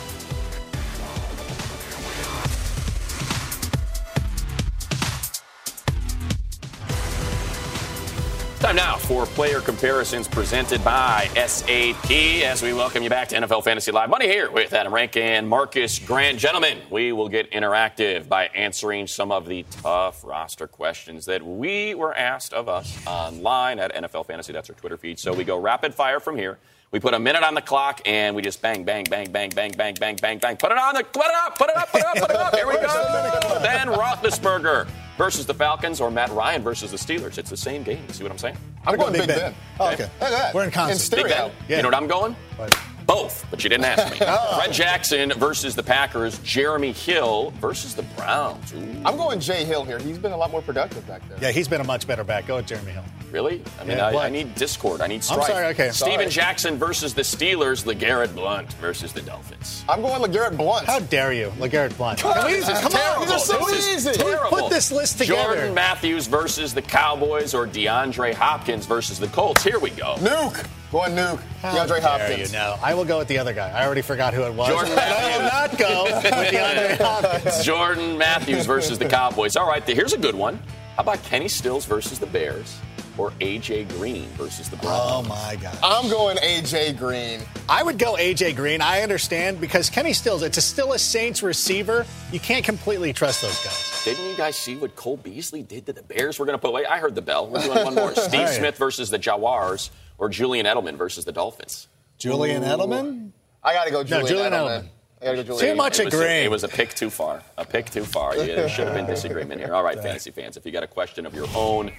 Time 8.60 8.76
now 8.76 8.98
for 8.98 9.24
player 9.24 9.62
comparisons 9.62 10.28
presented 10.28 10.84
by 10.84 11.30
SAP 11.34 12.10
as 12.44 12.62
we 12.62 12.74
welcome 12.74 13.02
you 13.02 13.08
back 13.08 13.26
to 13.28 13.36
NFL 13.36 13.64
Fantasy 13.64 13.90
Live. 13.90 14.10
Money 14.10 14.26
here 14.26 14.50
with 14.50 14.74
Adam 14.74 14.92
Rank 14.92 15.16
and 15.16 15.48
Marcas 15.48 15.98
Grant. 15.98 16.38
Gentlemen, 16.38 16.78
we 16.90 17.12
will 17.12 17.30
get 17.30 17.50
interactive 17.52 18.28
by 18.28 18.48
answering 18.48 19.06
some 19.06 19.32
of 19.32 19.46
the 19.46 19.64
tough 19.70 20.22
roster 20.22 20.66
questions 20.66 21.24
that 21.24 21.42
we 21.42 21.94
were 21.94 22.14
asked 22.14 22.52
of 22.52 22.68
us 22.68 23.02
online 23.06 23.78
at 23.78 23.94
NFL 23.94 24.26
Fantasy. 24.26 24.52
That's 24.52 24.68
our 24.68 24.76
Twitter 24.76 24.98
feed. 24.98 25.18
So 25.18 25.32
we 25.32 25.44
go 25.44 25.58
rapid 25.58 25.94
fire 25.94 26.20
from 26.20 26.36
here. 26.36 26.58
We 26.92 27.00
put 27.00 27.14
a 27.14 27.18
minute 27.18 27.42
on 27.42 27.54
the 27.54 27.62
clock 27.62 28.02
and 28.04 28.36
we 28.36 28.42
just 28.42 28.60
bang, 28.60 28.84
bang, 28.84 29.04
bang, 29.08 29.30
bang, 29.30 29.48
bang, 29.48 29.72
bang, 29.74 29.94
bang, 29.94 30.16
bang, 30.20 30.38
bang. 30.38 30.56
Put 30.58 30.70
it 30.70 30.76
on 30.76 30.96
the, 30.96 31.04
put 31.04 31.24
it 31.24 31.34
up, 31.46 31.56
put 31.56 31.70
it 31.70 31.76
up, 31.78 31.90
put 31.90 32.02
it 32.02 32.06
up, 32.06 32.16
put 32.18 32.30
it 32.30 32.36
up. 32.36 32.54
Here 32.54 32.68
we 32.68 32.74
go. 32.74 33.58
Ben 33.62 33.86
Roethlisberger 33.86 34.86
versus 35.20 35.44
the 35.44 35.52
Falcons 35.52 36.00
or 36.00 36.10
Matt 36.10 36.30
Ryan 36.30 36.62
versus 36.62 36.92
the 36.92 36.96
Steelers. 36.96 37.36
It's 37.36 37.50
the 37.50 37.56
same 37.56 37.82
game. 37.82 38.02
You 38.08 38.14
see 38.14 38.22
what 38.22 38.32
I'm 38.32 38.38
saying? 38.38 38.56
I'm 38.86 38.96
going 38.96 39.12
Big 39.12 39.26
Big 39.26 39.28
Ben. 39.28 39.52
Ben. 39.52 39.54
Oh, 39.78 39.92
okay. 39.92 40.04
Look 40.04 40.12
at 40.22 40.30
that. 40.30 40.54
We're 40.54 40.64
in 40.64 40.70
concert. 40.70 40.92
In 40.92 40.98
stereo. 40.98 41.24
Big 41.24 41.36
Ben. 41.36 41.52
Yeah. 41.68 41.76
You 41.76 41.82
know 41.82 41.88
what 41.88 41.94
I'm 41.94 42.06
going? 42.06 42.34
Right. 42.58 42.74
Both, 43.14 43.44
but 43.50 43.62
you 43.64 43.70
didn't 43.70 43.86
ask 43.86 44.12
me. 44.12 44.18
Oh. 44.32 44.58
Fred 44.60 44.72
Jackson 44.72 45.32
versus 45.32 45.74
the 45.74 45.82
Packers. 45.82 46.38
Jeremy 46.40 46.92
Hill 46.92 47.50
versus 47.60 47.94
the 47.94 48.02
Browns. 48.16 48.72
Ooh, 48.72 48.78
I'm 49.04 49.16
going 49.16 49.40
Jay 49.40 49.64
Hill 49.64 49.84
here. 49.84 49.98
He's 49.98 50.18
been 50.18 50.32
a 50.32 50.36
lot 50.36 50.50
more 50.52 50.62
productive 50.62 51.06
back 51.08 51.26
there. 51.28 51.38
Yeah, 51.40 51.50
he's 51.50 51.66
been 51.66 51.80
a 51.80 51.84
much 51.84 52.06
better 52.06 52.22
back. 52.22 52.46
Go 52.46 52.56
with 52.56 52.66
Jeremy 52.66 52.92
Hill. 52.92 53.02
really? 53.32 53.62
I 53.80 53.84
mean, 53.84 53.96
Yeah, 53.96 54.06
I, 54.08 54.12
what? 54.14 54.26
I 54.26 54.28
need 54.28 54.54
discord. 54.54 55.00
I 55.00 55.06
need 55.08 55.24
strife. 55.24 55.46
sorry, 55.48 55.66
okay. 55.68 55.90
Steven 55.90 56.18
Sorry. 56.18 56.28
Jackson 56.30 56.76
versus 56.76 57.12
the 57.14 57.22
Steelers. 57.22 57.84
LeGarrette 57.84 58.34
Blount 58.34 58.72
versus 58.74 59.12
the 59.12 59.22
Dolphins. 59.22 59.84
I'm 59.88 60.00
going 60.02 60.22
LeGarrette 60.22 60.56
Blount. 60.56 60.86
How 60.86 61.00
dare 61.00 61.32
you, 61.32 61.48
LeGarrette 61.58 61.96
Blount? 61.96 62.20
Come 62.20 62.30
on, 62.32 62.36
Can 62.38 62.46
we- 62.46 62.60
this 62.60 62.68
is 62.68 62.78
come 62.80 62.92
terrible. 62.92 63.22
on. 63.22 63.28
These 63.28 63.32
are 63.32 63.38
so 63.58 63.66
This 63.66 63.88
is 63.88 64.06
easy. 64.08 64.18
terrible. 64.18 64.48
Put 64.56 64.70
this 64.70 64.92
list 64.92 65.18
together. 65.18 65.54
Jordan 65.54 65.74
Matthews 65.74 66.26
versus 66.28 66.72
the 66.74 66.82
Cowboys 66.82 67.54
or 67.54 67.66
DeAndre 67.66 68.34
Hopkins 68.34 68.86
versus 68.86 69.18
the 69.18 69.28
Colts. 69.28 69.62
Here 69.64 69.78
we 69.80 69.90
go. 69.90 70.14
Nuke. 70.18 70.64
Going 70.92 71.12
Nuke. 71.12 71.38
How 71.62 71.74
DeAndre 71.86 72.00
Hopkins. 72.00 72.50
You 72.52 72.58
know, 72.58 72.76
I 72.82 72.94
will 72.94 73.04
go 73.04 73.18
with 73.18 73.28
the 73.28 73.38
other 73.38 73.52
guy. 73.52 73.70
I 73.70 73.86
already 73.86 74.02
forgot 74.02 74.34
who 74.34 74.42
it 74.42 74.52
was. 74.52 74.68
Jordan 74.68 74.90
And 74.92 75.00
I 75.00 75.36
will 75.36 75.44
not 75.44 75.78
go 75.78 76.04
with 76.04 76.24
DeAndre 76.24 76.98
Hopkins. 77.00 77.64
Jordan 77.64 78.18
Matthews 78.18 78.66
versus 78.66 78.98
the 78.98 79.08
Cowboys. 79.08 79.54
All 79.56 79.68
right, 79.68 79.84
here's 79.86 80.12
a 80.14 80.18
good 80.18 80.34
one. 80.34 80.56
How 80.96 81.02
about 81.02 81.22
Kenny 81.22 81.46
Stills 81.48 81.84
versus 81.86 82.18
the 82.18 82.26
Bears 82.26 82.76
or 83.16 83.30
AJ 83.40 83.88
Green 83.90 84.26
versus 84.30 84.68
the 84.68 84.76
Browns? 84.78 85.26
Oh 85.26 85.28
my 85.28 85.56
God. 85.62 85.78
I'm 85.82 86.10
going 86.10 86.36
AJ 86.38 86.98
Green. 86.98 87.40
I 87.68 87.82
would 87.84 87.96
go 87.98 88.16
AJ 88.16 88.56
Green. 88.56 88.80
I 88.82 89.02
understand 89.02 89.60
because 89.60 89.88
Kenny 89.90 90.12
Stills, 90.12 90.42
it's 90.42 90.58
a, 90.58 90.60
still 90.60 90.92
a 90.92 90.98
Saints 90.98 91.42
receiver. 91.42 92.04
You 92.32 92.40
can't 92.40 92.64
completely 92.64 93.12
trust 93.12 93.42
those 93.42 93.62
guys. 93.64 94.02
Didn't 94.04 94.28
you 94.28 94.36
guys 94.36 94.56
see 94.56 94.76
what 94.76 94.96
Cole 94.96 95.18
Beasley 95.18 95.62
did 95.62 95.86
to 95.86 95.92
the 95.92 96.02
Bears? 96.02 96.40
We're 96.40 96.46
going 96.46 96.58
to 96.58 96.60
put. 96.60 96.68
away. 96.70 96.84
I 96.86 96.98
heard 96.98 97.14
the 97.14 97.22
bell. 97.22 97.46
We're 97.48 97.62
doing 97.62 97.84
one 97.84 97.94
more. 97.94 98.14
Steve 98.16 98.40
All 98.40 98.46
right. 98.46 98.54
Smith 98.54 98.76
versus 98.76 99.08
the 99.10 99.18
Jaguars 99.18 99.90
or 100.20 100.28
Julian 100.28 100.66
Edelman 100.66 100.96
versus 100.96 101.24
the 101.24 101.32
Dolphins. 101.32 101.88
Julian 102.18 102.62
Edelman? 102.62 103.32
I 103.64 103.72
got 103.74 103.86
to 103.86 103.90
go 103.90 104.04
Julian, 104.04 104.26
Julian 104.26 104.52
Edelman. 104.52 104.82
Edelman. 104.82 104.88
I 105.22 105.24
got 105.24 105.30
to 105.32 105.36
go 105.38 105.42
Julian 105.42 105.74
Too 105.74 105.76
much 105.76 105.98
It 105.98 106.04
was, 106.06 106.14
a, 106.14 106.16
agreeing. 106.16 106.44
it 106.44 106.50
was 106.50 106.64
a 106.64 106.68
pick 106.68 106.94
too 106.94 107.10
far. 107.10 107.42
A 107.58 107.64
pick 107.64 107.90
too 107.90 108.04
far. 108.04 108.36
Yeah, 108.36 108.54
there 108.54 108.68
should 108.68 108.86
have 108.86 108.94
been 108.94 109.06
disagreement 109.06 109.60
here. 109.60 109.74
All 109.74 109.82
right, 109.88 109.98
fantasy 109.98 110.30
fans, 110.30 110.56
if 110.56 110.64
you 110.64 110.72
got 110.72 110.82
a 110.82 110.86
question 110.86 111.26
of 111.26 111.34
your 111.34 111.46
own, 111.54 111.90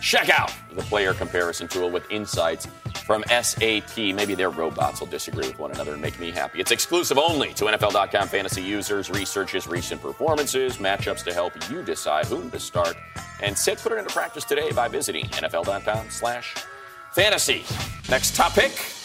check 0.00 0.28
out 0.30 0.52
the 0.72 0.82
player 0.82 1.12
comparison 1.14 1.68
tool 1.68 1.90
with 1.90 2.10
insights 2.10 2.66
from 3.04 3.22
SAP. 3.28 3.96
Maybe 3.96 4.34
their 4.34 4.50
robots 4.50 5.00
will 5.00 5.08
disagree 5.08 5.46
with 5.48 5.58
one 5.58 5.72
another 5.72 5.92
and 5.92 6.00
make 6.00 6.18
me 6.20 6.30
happy. 6.30 6.60
It's 6.60 6.70
exclusive 6.70 7.18
only 7.18 7.52
to 7.54 7.64
NFL.com 7.64 8.28
fantasy 8.28 8.62
users, 8.62 9.10
researches 9.10 9.66
recent 9.66 10.00
performances, 10.00 10.76
matchups 10.76 11.24
to 11.24 11.34
help 11.34 11.52
you 11.70 11.82
decide 11.82 12.26
whom 12.26 12.50
to 12.50 12.60
start 12.60 12.96
and 13.42 13.56
sit. 13.56 13.78
Put 13.78 13.92
it 13.92 13.98
into 13.98 14.12
practice 14.12 14.44
today 14.44 14.72
by 14.72 14.88
visiting 14.88 15.24
NFL.com 15.26 16.08
slash 16.10 16.54
fantasy. 17.12 17.64
Next 18.08 18.34
topic. 18.36 18.99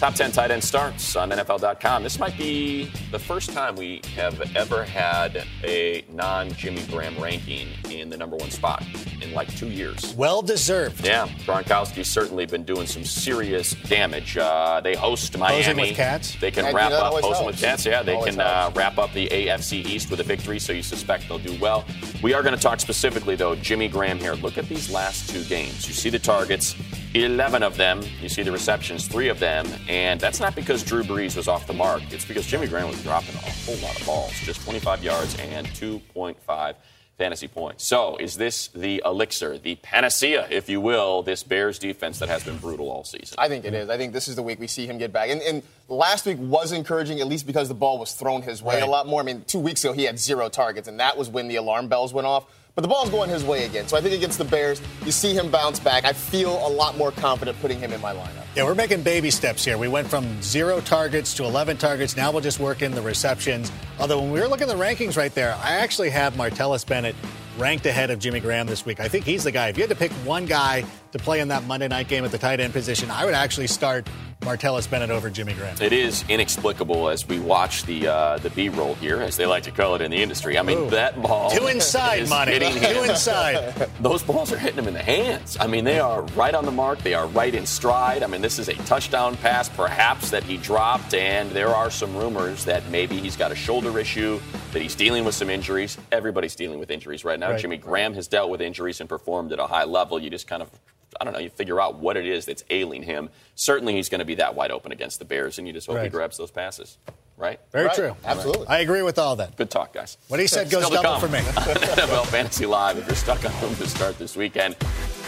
Top 0.00 0.14
10 0.14 0.32
tight 0.32 0.50
end 0.50 0.64
starts 0.64 1.14
on 1.14 1.28
NFL.com. 1.28 2.02
This 2.02 2.18
might 2.18 2.34
be 2.38 2.90
the 3.10 3.18
first 3.18 3.50
time 3.50 3.76
we 3.76 4.00
have 4.16 4.56
ever 4.56 4.82
had 4.82 5.44
a 5.62 6.02
non 6.10 6.50
Jimmy 6.52 6.82
Graham 6.84 7.18
ranking 7.20 7.68
in 7.90 8.08
the 8.08 8.16
number 8.16 8.34
one 8.34 8.50
spot 8.50 8.82
in 9.20 9.34
like 9.34 9.54
two 9.58 9.68
years. 9.68 10.14
Well 10.16 10.40
deserved. 10.40 11.04
Yeah, 11.04 11.28
Gronkowski's 11.44 12.08
certainly 12.08 12.46
been 12.46 12.64
doing 12.64 12.86
some 12.86 13.04
serious 13.04 13.72
damage. 13.90 14.38
Uh, 14.38 14.80
they 14.82 14.96
host 14.96 15.36
Miami. 15.36 15.88
with 15.88 15.96
cats? 15.96 16.34
They 16.40 16.50
can 16.50 16.64
And 16.64 16.74
wrap 16.74 16.92
that 16.92 17.02
up 17.02 17.12
always 17.12 17.26
posing 17.26 17.44
with 17.44 17.60
cats. 17.60 17.84
Yeah, 17.84 18.02
they 18.02 18.14
Always 18.14 18.36
can 18.36 18.40
uh, 18.40 18.72
wrap 18.74 18.96
up 18.96 19.12
the 19.12 19.28
AFC 19.28 19.84
East 19.84 20.10
with 20.10 20.20
a 20.20 20.24
victory. 20.24 20.58
So 20.58 20.72
you 20.72 20.82
suspect 20.82 21.28
they'll 21.28 21.38
do 21.38 21.58
well. 21.60 21.84
We 22.22 22.32
are 22.32 22.42
going 22.42 22.54
to 22.56 22.60
talk 22.60 22.80
specifically 22.80 23.36
though, 23.36 23.54
Jimmy 23.54 23.88
Graham 23.88 24.18
here. 24.18 24.32
Look 24.32 24.56
at 24.56 24.66
these 24.66 24.90
last 24.90 25.28
two 25.28 25.44
games. 25.44 25.86
You 25.86 25.92
see 25.92 26.08
the 26.08 26.18
targets, 26.18 26.74
11 27.14 27.62
of 27.62 27.76
them. 27.76 28.00
You 28.22 28.28
see 28.28 28.42
the 28.42 28.52
receptions, 28.52 29.06
three 29.06 29.28
of 29.28 29.38
them, 29.40 29.66
and 29.90 30.20
that's 30.20 30.38
not 30.38 30.54
because 30.54 30.84
Drew 30.84 31.02
Brees 31.02 31.36
was 31.36 31.48
off 31.48 31.66
the 31.66 31.72
mark. 31.74 32.00
It's 32.12 32.24
because 32.24 32.46
Jimmy 32.46 32.68
Graham 32.68 32.86
was 32.88 33.02
dropping 33.02 33.34
a 33.34 33.38
whole 33.38 33.76
lot 33.78 33.98
of 33.98 34.06
balls, 34.06 34.32
just 34.44 34.60
25 34.62 35.02
yards 35.02 35.36
and 35.40 35.66
2.5 35.66 36.74
fantasy 37.18 37.48
points. 37.48 37.84
So, 37.84 38.16
is 38.16 38.36
this 38.36 38.68
the 38.68 39.02
elixir, 39.04 39.58
the 39.58 39.74
panacea, 39.74 40.46
if 40.48 40.68
you 40.68 40.80
will, 40.80 41.22
this 41.22 41.42
Bears 41.42 41.78
defense 41.78 42.20
that 42.20 42.28
has 42.28 42.44
been 42.44 42.56
brutal 42.58 42.88
all 42.88 43.02
season? 43.02 43.34
I 43.36 43.48
think 43.48 43.64
it 43.64 43.74
is. 43.74 43.90
I 43.90 43.96
think 43.96 44.12
this 44.12 44.28
is 44.28 44.36
the 44.36 44.42
week 44.42 44.60
we 44.60 44.68
see 44.68 44.86
him 44.86 44.96
get 44.96 45.12
back. 45.12 45.28
And, 45.28 45.42
and 45.42 45.62
last 45.88 46.24
week 46.24 46.38
was 46.38 46.70
encouraging, 46.72 47.20
at 47.20 47.26
least 47.26 47.44
because 47.46 47.66
the 47.66 47.74
ball 47.74 47.98
was 47.98 48.12
thrown 48.12 48.42
his 48.42 48.62
way 48.62 48.76
Right. 48.76 48.82
a 48.84 48.86
lot 48.90 49.06
more. 49.08 49.20
I 49.20 49.24
mean, 49.24 49.42
two 49.46 49.58
weeks 49.58 49.82
ago 49.84 49.92
he 49.92 50.04
had 50.04 50.18
zero 50.20 50.48
targets, 50.48 50.86
and 50.88 51.00
that 51.00 51.18
was 51.18 51.28
when 51.28 51.48
the 51.48 51.56
alarm 51.56 51.88
bells 51.88 52.14
went 52.14 52.26
off. 52.28 52.44
But 52.74 52.82
the 52.82 52.88
ball's 52.88 53.10
going 53.10 53.30
his 53.30 53.44
way 53.44 53.64
again. 53.64 53.88
So 53.88 53.96
I 53.96 54.00
think 54.00 54.14
against 54.14 54.38
the 54.38 54.44
Bears, 54.44 54.80
you 55.04 55.12
see 55.12 55.34
him 55.34 55.50
bounce 55.50 55.80
back. 55.80 56.04
I 56.04 56.12
feel 56.12 56.66
a 56.66 56.70
lot 56.70 56.96
more 56.96 57.10
confident 57.12 57.60
putting 57.60 57.78
him 57.78 57.92
in 57.92 58.00
my 58.00 58.14
lineup. 58.14 58.44
Yeah, 58.54 58.64
we're 58.64 58.74
making 58.74 59.02
baby 59.02 59.30
steps 59.30 59.64
here. 59.64 59.78
We 59.78 59.88
went 59.88 60.08
from 60.08 60.40
zero 60.42 60.80
targets 60.80 61.34
to 61.34 61.44
11 61.44 61.76
targets. 61.76 62.16
Now 62.16 62.32
we'll 62.32 62.40
just 62.40 62.60
work 62.60 62.82
in 62.82 62.92
the 62.92 63.02
receptions. 63.02 63.70
Although 63.98 64.20
when 64.20 64.30
we 64.30 64.40
were 64.40 64.48
looking 64.48 64.68
at 64.68 64.76
the 64.76 64.82
rankings 64.82 65.16
right 65.16 65.34
there, 65.34 65.54
I 65.62 65.74
actually 65.76 66.10
have 66.10 66.34
Martellus 66.34 66.86
Bennett 66.86 67.14
ranked 67.58 67.86
ahead 67.86 68.10
of 68.10 68.18
Jimmy 68.18 68.40
Graham 68.40 68.66
this 68.66 68.86
week. 68.86 69.00
I 69.00 69.08
think 69.08 69.24
he's 69.24 69.44
the 69.44 69.52
guy. 69.52 69.68
If 69.68 69.76
you 69.76 69.82
had 69.82 69.90
to 69.90 69.96
pick 69.96 70.12
one 70.24 70.46
guy 70.46 70.84
to 71.12 71.18
play 71.18 71.40
in 71.40 71.48
that 71.48 71.64
Monday 71.64 71.88
night 71.88 72.08
game 72.08 72.24
at 72.24 72.30
the 72.30 72.38
tight 72.38 72.60
end 72.60 72.72
position, 72.72 73.10
I 73.10 73.24
would 73.24 73.34
actually 73.34 73.66
start 73.66 74.08
Martellus 74.40 74.90
Bennett 74.90 75.10
over 75.10 75.28
Jimmy 75.28 75.52
Graham. 75.52 75.76
It 75.82 75.92
is 75.92 76.24
inexplicable 76.28 77.10
as 77.10 77.28
we 77.28 77.38
watch 77.38 77.84
the 77.84 78.08
uh, 78.08 78.38
the 78.38 78.48
B 78.50 78.70
roll 78.70 78.94
here, 78.94 79.20
as 79.20 79.36
they 79.36 79.44
like 79.44 79.64
to 79.64 79.70
call 79.70 79.94
it 79.96 80.00
in 80.00 80.10
the 80.10 80.22
industry. 80.22 80.58
I 80.58 80.62
mean, 80.62 80.78
Ooh. 80.78 80.90
that 80.90 81.20
ball 81.20 81.50
Two 81.50 81.66
inside, 81.66 82.26
money. 82.28 82.58
Two 82.58 83.02
inside. 83.02 83.74
Those 84.00 84.22
balls 84.22 84.50
are 84.50 84.56
hitting 84.56 84.78
him 84.78 84.88
in 84.88 84.94
the 84.94 85.02
hands. 85.02 85.58
I 85.60 85.66
mean, 85.66 85.84
they 85.84 86.00
are 86.00 86.22
right 86.34 86.54
on 86.54 86.64
the 86.64 86.70
mark. 86.70 87.00
They 87.00 87.12
are 87.12 87.26
right 87.28 87.54
in 87.54 87.66
stride. 87.66 88.22
I 88.22 88.28
mean, 88.28 88.40
this 88.40 88.58
is 88.58 88.68
a 88.68 88.74
touchdown 88.74 89.36
pass, 89.36 89.68
perhaps, 89.68 90.30
that 90.30 90.42
he 90.42 90.56
dropped, 90.56 91.12
and 91.12 91.50
there 91.50 91.68
are 91.68 91.90
some 91.90 92.16
rumors 92.16 92.64
that 92.64 92.88
maybe 92.88 93.18
he's 93.18 93.36
got 93.36 93.52
a 93.52 93.56
shoulder 93.56 93.98
issue, 93.98 94.40
that 94.72 94.80
he's 94.80 94.94
dealing 94.94 95.26
with 95.26 95.34
some 95.34 95.50
injuries. 95.50 95.98
Everybody's 96.12 96.56
dealing 96.56 96.78
with 96.80 96.90
injuries 96.90 97.26
right 97.26 97.38
now. 97.38 97.50
Right. 97.50 97.60
Jimmy 97.60 97.76
Graham 97.76 98.14
has 98.14 98.26
dealt 98.26 98.48
with 98.48 98.62
injuries 98.62 99.00
and 99.00 99.08
performed 99.08 99.52
at 99.52 99.58
a 99.58 99.66
high 99.66 99.84
level. 99.84 100.18
You 100.18 100.30
just 100.30 100.46
kind 100.46 100.62
of 100.62 100.70
I 101.20 101.24
don't 101.24 101.32
know, 101.32 101.38
you 101.40 101.50
figure 101.50 101.80
out 101.80 101.96
what 101.96 102.16
it 102.16 102.26
is 102.26 102.44
that's 102.46 102.64
ailing 102.70 103.02
him. 103.02 103.30
Certainly 103.54 103.94
he's 103.94 104.08
going 104.08 104.18
to 104.20 104.24
be 104.24 104.36
that 104.36 104.54
wide 104.54 104.70
open 104.70 104.92
against 104.92 105.18
the 105.18 105.24
Bears, 105.24 105.58
and 105.58 105.66
you 105.66 105.72
just 105.72 105.86
hope 105.86 106.02
he 106.02 106.08
grabs 106.08 106.36
those 106.36 106.50
passes. 106.50 106.98
Right? 107.36 107.58
Very 107.72 107.86
Right. 107.86 107.94
true. 107.94 108.16
Absolutely. 108.24 108.66
I 108.68 108.80
agree 108.80 109.00
with 109.00 109.18
all 109.18 109.36
that. 109.36 109.56
Good 109.56 109.70
talk, 109.70 109.94
guys. 109.94 110.18
What 110.28 110.40
he 110.40 110.46
said 110.46 110.68
goes 110.70 110.84
Still 110.84 110.98
to 110.98 111.02
double 111.02 111.20
come. 111.20 111.30
for 111.30 111.34
me. 111.34 111.38
NFL 111.72 112.26
Fantasy 112.26 112.66
Live, 112.66 112.98
if 112.98 113.06
you're 113.06 113.16
stuck 113.16 113.42
on 113.46 113.50
whom 113.52 113.74
to 113.76 113.88
start 113.88 114.18
this 114.18 114.36
weekend, 114.36 114.76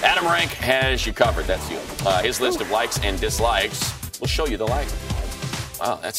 Adam 0.03 0.27
Rank 0.27 0.51
has 0.51 1.07
you 1.07 1.15
covered. 1.15 1.47
That's 1.47 1.71
you. 1.71 1.79
Uh, 2.07 2.23
his 2.23 2.39
list 2.39 2.61
of 2.61 2.71
likes 2.71 2.99
and 3.01 3.19
dislikes 3.19 3.95
We'll 4.21 4.29
show 4.29 4.47
you 4.47 4.57
the 4.59 4.67
likes. 4.67 4.93
Wow, 5.81 5.99
that's 6.01 6.19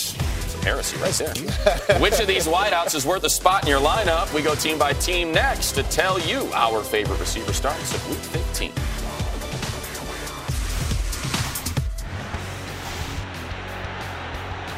some 0.52 0.62
heresy 0.64 0.98
right 0.98 1.14
there. 1.14 2.00
Which 2.02 2.20
of 2.20 2.28
these 2.28 2.48
wideouts 2.48 2.96
is 2.96 3.06
worth 3.06 3.24
a 3.24 3.30
spot 3.30 3.64
in 3.64 3.70
your 3.70 3.80
lineup? 3.80 4.34
We 4.34 4.42
go 4.42 4.56
team 4.56 4.78
by 4.78 4.92
team 4.94 5.32
next 5.32 5.72
to 5.74 5.84
tell 5.84 6.20
you 6.20 6.50
our 6.54 6.84
favorite 6.84 7.20
receiver 7.20 7.54
starts 7.54 7.94
of 7.94 8.10
Week 8.10 8.18
15. 8.20 8.72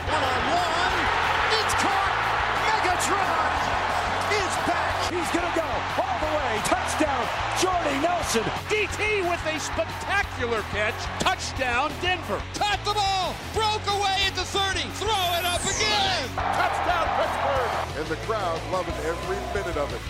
One-on-one. 0.06 0.98
It's 1.60 1.74
caught. 1.82 2.14
Megatron 2.68 3.52
is 4.38 4.54
back. 4.70 4.94
He's 5.10 5.30
going 5.34 5.50
to 5.50 5.56
go 5.58 5.70
all 6.02 6.18
the 6.22 6.32
way. 6.38 6.52
Touchdown, 6.66 7.24
Jordy 7.62 7.98
Nelson. 8.02 8.44
DT 8.70 9.26
with 9.30 9.42
a 9.50 9.60
spectacular 9.60 10.62
catch. 10.72 10.98
Touchdown, 11.20 11.92
Denver. 12.02 12.42
Caught 12.56 12.82
the 12.86 12.94
ball. 12.94 13.36
Broke 13.54 13.86
away 13.98 14.18
at 14.28 14.36
the 14.36 14.46
30. 14.46 14.82
Throw 15.02 15.24
it 15.40 15.46
up 15.46 15.62
again. 15.64 16.30
Touchdown, 16.36 17.06
Pittsburgh. 17.18 18.00
and 18.00 18.08
the 18.08 18.20
crowd 18.28 18.60
loving 18.72 18.96
every 19.06 19.38
minute 19.54 19.78
of 19.78 19.92
it. 19.94 20.02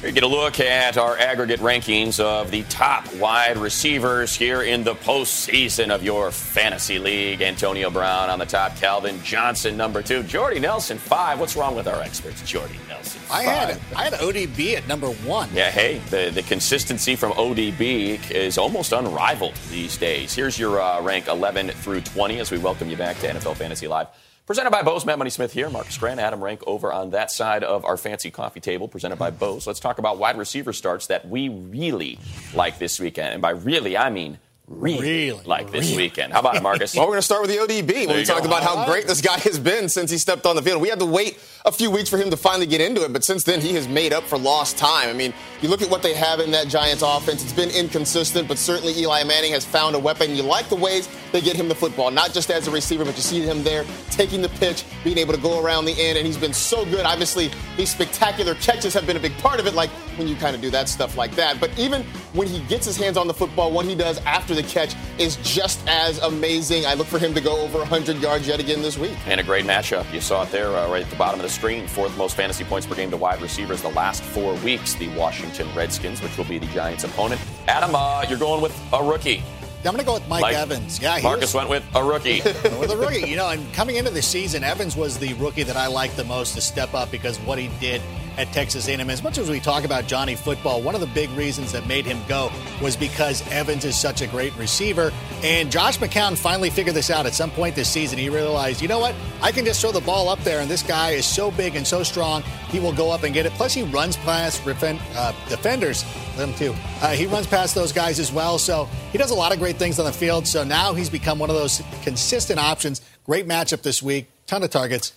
Here 0.00 0.08
you 0.10 0.14
get 0.14 0.22
a 0.22 0.28
look 0.28 0.60
at 0.60 0.98
our 0.98 1.16
aggregate 1.16 1.60
rankings 1.60 2.20
of 2.20 2.50
the 2.50 2.62
top 2.64 3.10
wide 3.14 3.56
receivers 3.56 4.34
here 4.34 4.62
in 4.62 4.84
the 4.84 4.94
postseason 4.94 5.94
of 5.94 6.02
your 6.02 6.30
fantasy 6.30 6.98
league. 6.98 7.40
Antonio 7.40 7.88
Brown 7.88 8.28
on 8.28 8.38
the 8.38 8.44
top, 8.44 8.76
Calvin 8.76 9.22
Johnson 9.22 9.78
number 9.78 10.02
two, 10.02 10.22
Jordy 10.22 10.60
Nelson 10.60 10.98
five. 10.98 11.40
What's 11.40 11.56
wrong 11.56 11.74
with 11.74 11.88
our 11.88 12.02
experts? 12.02 12.42
Jordy 12.42 12.78
Nelson. 12.86 13.20
I 13.30 13.44
five. 13.46 13.80
had 13.80 13.96
I 13.96 14.04
had 14.04 14.12
ODB 14.14 14.74
at 14.76 14.86
number 14.86 15.08
one. 15.08 15.48
Yeah, 15.54 15.70
hey, 15.70 15.98
the, 16.10 16.30
the 16.34 16.42
consistency 16.42 17.16
from 17.16 17.32
ODB 17.32 18.30
is 18.30 18.58
almost 18.58 18.92
unrivaled 18.92 19.54
these 19.70 19.96
days. 19.96 20.34
Here's 20.34 20.58
your 20.58 20.80
uh, 20.82 21.00
rank 21.00 21.28
11 21.28 21.70
through 21.70 22.02
20 22.02 22.40
as 22.40 22.50
we 22.50 22.58
welcome 22.58 22.90
you 22.90 22.96
back 22.98 23.18
to 23.20 23.28
NFL 23.28 23.56
Fantasy 23.56 23.88
Live. 23.88 24.08
Presented 24.46 24.70
by 24.70 24.82
Bose, 24.82 25.06
Matt 25.06 25.16
Money 25.16 25.30
Smith 25.30 25.54
here, 25.54 25.70
Marcas 25.70 25.96
Grant, 25.98 26.20
Adam 26.20 26.44
Rank 26.44 26.62
over 26.66 26.92
on 26.92 27.10
that 27.10 27.30
side 27.30 27.64
of 27.64 27.86
our 27.86 27.96
fancy 27.96 28.30
coffee 28.30 28.60
table, 28.60 28.88
presented 28.88 29.16
by 29.16 29.30
Bose. 29.30 29.66
Let's 29.66 29.80
talk 29.80 29.98
about 29.98 30.18
wide 30.18 30.36
receiver 30.36 30.74
starts 30.74 31.06
that 31.06 31.26
we 31.26 31.48
really 31.48 32.18
like 32.52 32.78
this 32.78 33.00
weekend. 33.00 33.32
And 33.32 33.40
by 33.40 33.50
really, 33.50 33.96
I 33.96 34.10
mean 34.10 34.38
really, 34.68 35.00
Really, 35.00 35.44
like 35.46 35.72
this 35.72 35.86
really. 35.90 36.04
weekend. 36.04 36.34
How 36.34 36.40
about 36.40 36.56
it, 36.56 36.62
Marcas? 36.62 36.94
Well, 36.96 37.06
we're 37.06 37.12
going 37.12 37.18
to 37.20 37.22
start 37.22 37.40
with 37.40 37.50
the 37.52 37.56
ODB 37.56 38.06
when 38.06 38.16
we 38.16 38.24
talked 38.26 38.42
go. 38.42 38.48
about 38.48 38.62
how 38.62 38.84
great 38.84 39.06
this 39.06 39.22
guy 39.22 39.38
has 39.38 39.58
been 39.58 39.88
since 39.88 40.10
he 40.10 40.18
stepped 40.18 40.44
on 40.44 40.56
the 40.56 40.62
field. 40.62 40.82
We 40.82 40.90
had 40.90 40.98
to 41.00 41.06
wait 41.06 41.38
a 41.66 41.72
few 41.72 41.90
weeks 41.90 42.10
for 42.10 42.18
him 42.18 42.28
to 42.28 42.36
finally 42.36 42.66
get 42.66 42.82
into 42.82 43.02
it, 43.04 43.12
but 43.12 43.24
since 43.24 43.42
then 43.42 43.58
he 43.58 43.72
has 43.72 43.88
made 43.88 44.12
up 44.12 44.22
for 44.24 44.36
lost 44.36 44.76
time. 44.76 45.08
I 45.08 45.14
mean, 45.14 45.32
you 45.62 45.68
look 45.70 45.80
at 45.80 45.88
what 45.88 46.02
they 46.02 46.12
have 46.12 46.40
in 46.40 46.50
that 46.50 46.68
Giants 46.68 47.02
offense, 47.02 47.42
it's 47.42 47.54
been 47.54 47.70
inconsistent, 47.70 48.46
but 48.48 48.58
certainly 48.58 48.92
Eli 48.98 49.24
Manning 49.24 49.52
has 49.52 49.64
found 49.64 49.96
a 49.96 49.98
weapon. 49.98 50.36
You 50.36 50.42
like 50.42 50.68
the 50.68 50.76
ways 50.76 51.08
they 51.32 51.40
get 51.40 51.56
him 51.56 51.68
the 51.68 51.74
football, 51.74 52.10
not 52.10 52.34
just 52.34 52.50
as 52.50 52.68
a 52.68 52.70
receiver, 52.70 53.02
but 53.02 53.16
you 53.16 53.22
see 53.22 53.40
him 53.40 53.64
there 53.64 53.86
taking 54.10 54.42
the 54.42 54.50
pitch, 54.50 54.84
being 55.04 55.16
able 55.16 55.32
to 55.32 55.40
go 55.40 55.64
around 55.64 55.86
the 55.86 55.92
end, 55.98 56.18
and 56.18 56.26
he's 56.26 56.36
been 56.36 56.52
so 56.52 56.84
good. 56.84 57.06
Obviously, 57.06 57.50
these 57.78 57.90
spectacular 57.90 58.54
catches 58.56 58.92
have 58.92 59.06
been 59.06 59.16
a 59.16 59.20
big 59.20 59.36
part 59.38 59.58
of 59.58 59.66
it, 59.66 59.72
like 59.72 59.88
when 60.18 60.28
you 60.28 60.36
kind 60.36 60.54
of 60.54 60.60
do 60.60 60.68
that 60.70 60.86
stuff 60.86 61.16
like 61.16 61.34
that. 61.34 61.58
But 61.60 61.76
even 61.78 62.02
when 62.34 62.46
he 62.46 62.60
gets 62.66 62.84
his 62.84 62.98
hands 62.98 63.16
on 63.16 63.26
the 63.26 63.34
football, 63.34 63.72
what 63.72 63.86
he 63.86 63.94
does 63.94 64.18
after 64.26 64.54
the 64.54 64.62
catch 64.62 64.94
is 65.18 65.36
just 65.36 65.80
as 65.88 66.18
amazing. 66.18 66.84
I 66.84 66.92
look 66.94 67.06
for 67.06 67.18
him 67.18 67.32
to 67.34 67.40
go 67.40 67.58
over 67.60 67.78
100 67.78 68.18
yards 68.18 68.46
yet 68.46 68.60
again 68.60 68.82
this 68.82 68.98
week. 68.98 69.16
And 69.26 69.40
a 69.40 69.42
great 69.42 69.64
matchup. 69.64 70.12
You 70.12 70.20
saw 70.20 70.42
it 70.42 70.50
there 70.50 70.68
uh, 70.68 70.90
right 70.90 71.02
at 71.02 71.10
the 71.10 71.16
bottom 71.16 71.40
of 71.40 71.44
the 71.44 71.53
screen. 71.54 71.86
Fourth 71.86 72.16
most 72.16 72.36
fantasy 72.36 72.64
points 72.64 72.86
per 72.86 72.94
game 72.94 73.10
to 73.10 73.16
wide 73.16 73.40
receivers 73.40 73.82
the 73.82 73.90
last 73.90 74.22
four 74.22 74.54
weeks. 74.56 74.94
The 74.94 75.08
Washington 75.16 75.68
Redskins, 75.74 76.22
which 76.22 76.36
will 76.36 76.44
be 76.44 76.58
the 76.58 76.66
Giants' 76.66 77.04
opponent. 77.04 77.40
Adam, 77.68 77.94
uh, 77.94 78.24
you're 78.28 78.38
going 78.38 78.60
with 78.60 78.78
a 78.92 79.02
rookie. 79.02 79.42
I'm 79.78 79.92
going 79.92 79.98
to 79.98 80.06
go 80.06 80.14
with 80.14 80.26
Mike, 80.28 80.40
Mike 80.40 80.56
Evans. 80.56 80.98
Yeah, 80.98 81.20
Marcas 81.20 81.42
was, 81.42 81.54
went 81.54 81.68
with 81.68 81.84
a 81.94 82.02
rookie. 82.02 82.40
with 82.80 82.90
a 82.90 82.96
rookie. 82.96 83.28
You 83.28 83.36
know, 83.36 83.50
and 83.50 83.70
coming 83.74 83.96
into 83.96 84.10
the 84.10 84.22
season, 84.22 84.64
Evans 84.64 84.96
was 84.96 85.18
the 85.18 85.34
rookie 85.34 85.62
that 85.62 85.76
I 85.76 85.88
liked 85.88 86.16
the 86.16 86.24
most 86.24 86.54
to 86.54 86.62
step 86.62 86.94
up 86.94 87.10
because 87.10 87.38
what 87.40 87.58
he 87.58 87.68
did 87.80 88.00
at 88.36 88.52
Texas 88.52 88.88
A&M. 88.88 89.08
As 89.10 89.22
much 89.22 89.38
as 89.38 89.48
we 89.48 89.60
talk 89.60 89.84
about 89.84 90.06
Johnny 90.06 90.34
football, 90.34 90.82
one 90.82 90.94
of 90.94 91.00
the 91.00 91.06
big 91.08 91.30
reasons 91.30 91.72
that 91.72 91.86
made 91.86 92.04
him 92.04 92.20
go 92.28 92.50
was 92.82 92.96
because 92.96 93.46
Evans 93.50 93.84
is 93.84 93.98
such 93.98 94.20
a 94.22 94.26
great 94.26 94.56
receiver. 94.56 95.12
And 95.42 95.70
Josh 95.70 95.98
McCown 95.98 96.36
finally 96.36 96.70
figured 96.70 96.94
this 96.94 97.10
out 97.10 97.26
at 97.26 97.34
some 97.34 97.50
point 97.50 97.74
this 97.74 97.88
season. 97.88 98.18
He 98.18 98.28
realized, 98.28 98.82
you 98.82 98.88
know 98.88 98.98
what? 98.98 99.14
I 99.42 99.52
can 99.52 99.64
just 99.64 99.80
throw 99.80 99.92
the 99.92 100.00
ball 100.00 100.28
up 100.28 100.40
there, 100.40 100.60
and 100.60 100.70
this 100.70 100.82
guy 100.82 101.10
is 101.10 101.26
so 101.26 101.50
big 101.50 101.76
and 101.76 101.86
so 101.86 102.02
strong, 102.02 102.42
he 102.68 102.80
will 102.80 102.92
go 102.92 103.10
up 103.10 103.22
and 103.22 103.34
get 103.34 103.46
it. 103.46 103.52
Plus, 103.52 103.74
he 103.74 103.82
runs 103.82 104.16
past 104.18 104.66
uh, 104.66 105.32
defenders, 105.48 106.04
them 106.36 106.52
too. 106.54 106.74
Uh, 107.00 107.12
he 107.12 107.26
runs 107.26 107.46
past 107.46 107.74
those 107.74 107.92
guys 107.92 108.18
as 108.18 108.32
well. 108.32 108.58
So 108.58 108.88
he 109.12 109.18
does 109.18 109.30
a 109.30 109.34
lot 109.34 109.52
of 109.52 109.58
great 109.58 109.76
things 109.76 109.98
on 109.98 110.04
the 110.04 110.12
field. 110.12 110.46
So 110.46 110.64
now 110.64 110.94
he's 110.94 111.10
become 111.10 111.38
one 111.38 111.50
of 111.50 111.56
those 111.56 111.82
consistent 112.02 112.58
options. 112.58 113.00
Great 113.24 113.46
matchup 113.46 113.82
this 113.82 114.02
week, 114.02 114.28
ton 114.46 114.62
of 114.62 114.70
targets. 114.70 115.12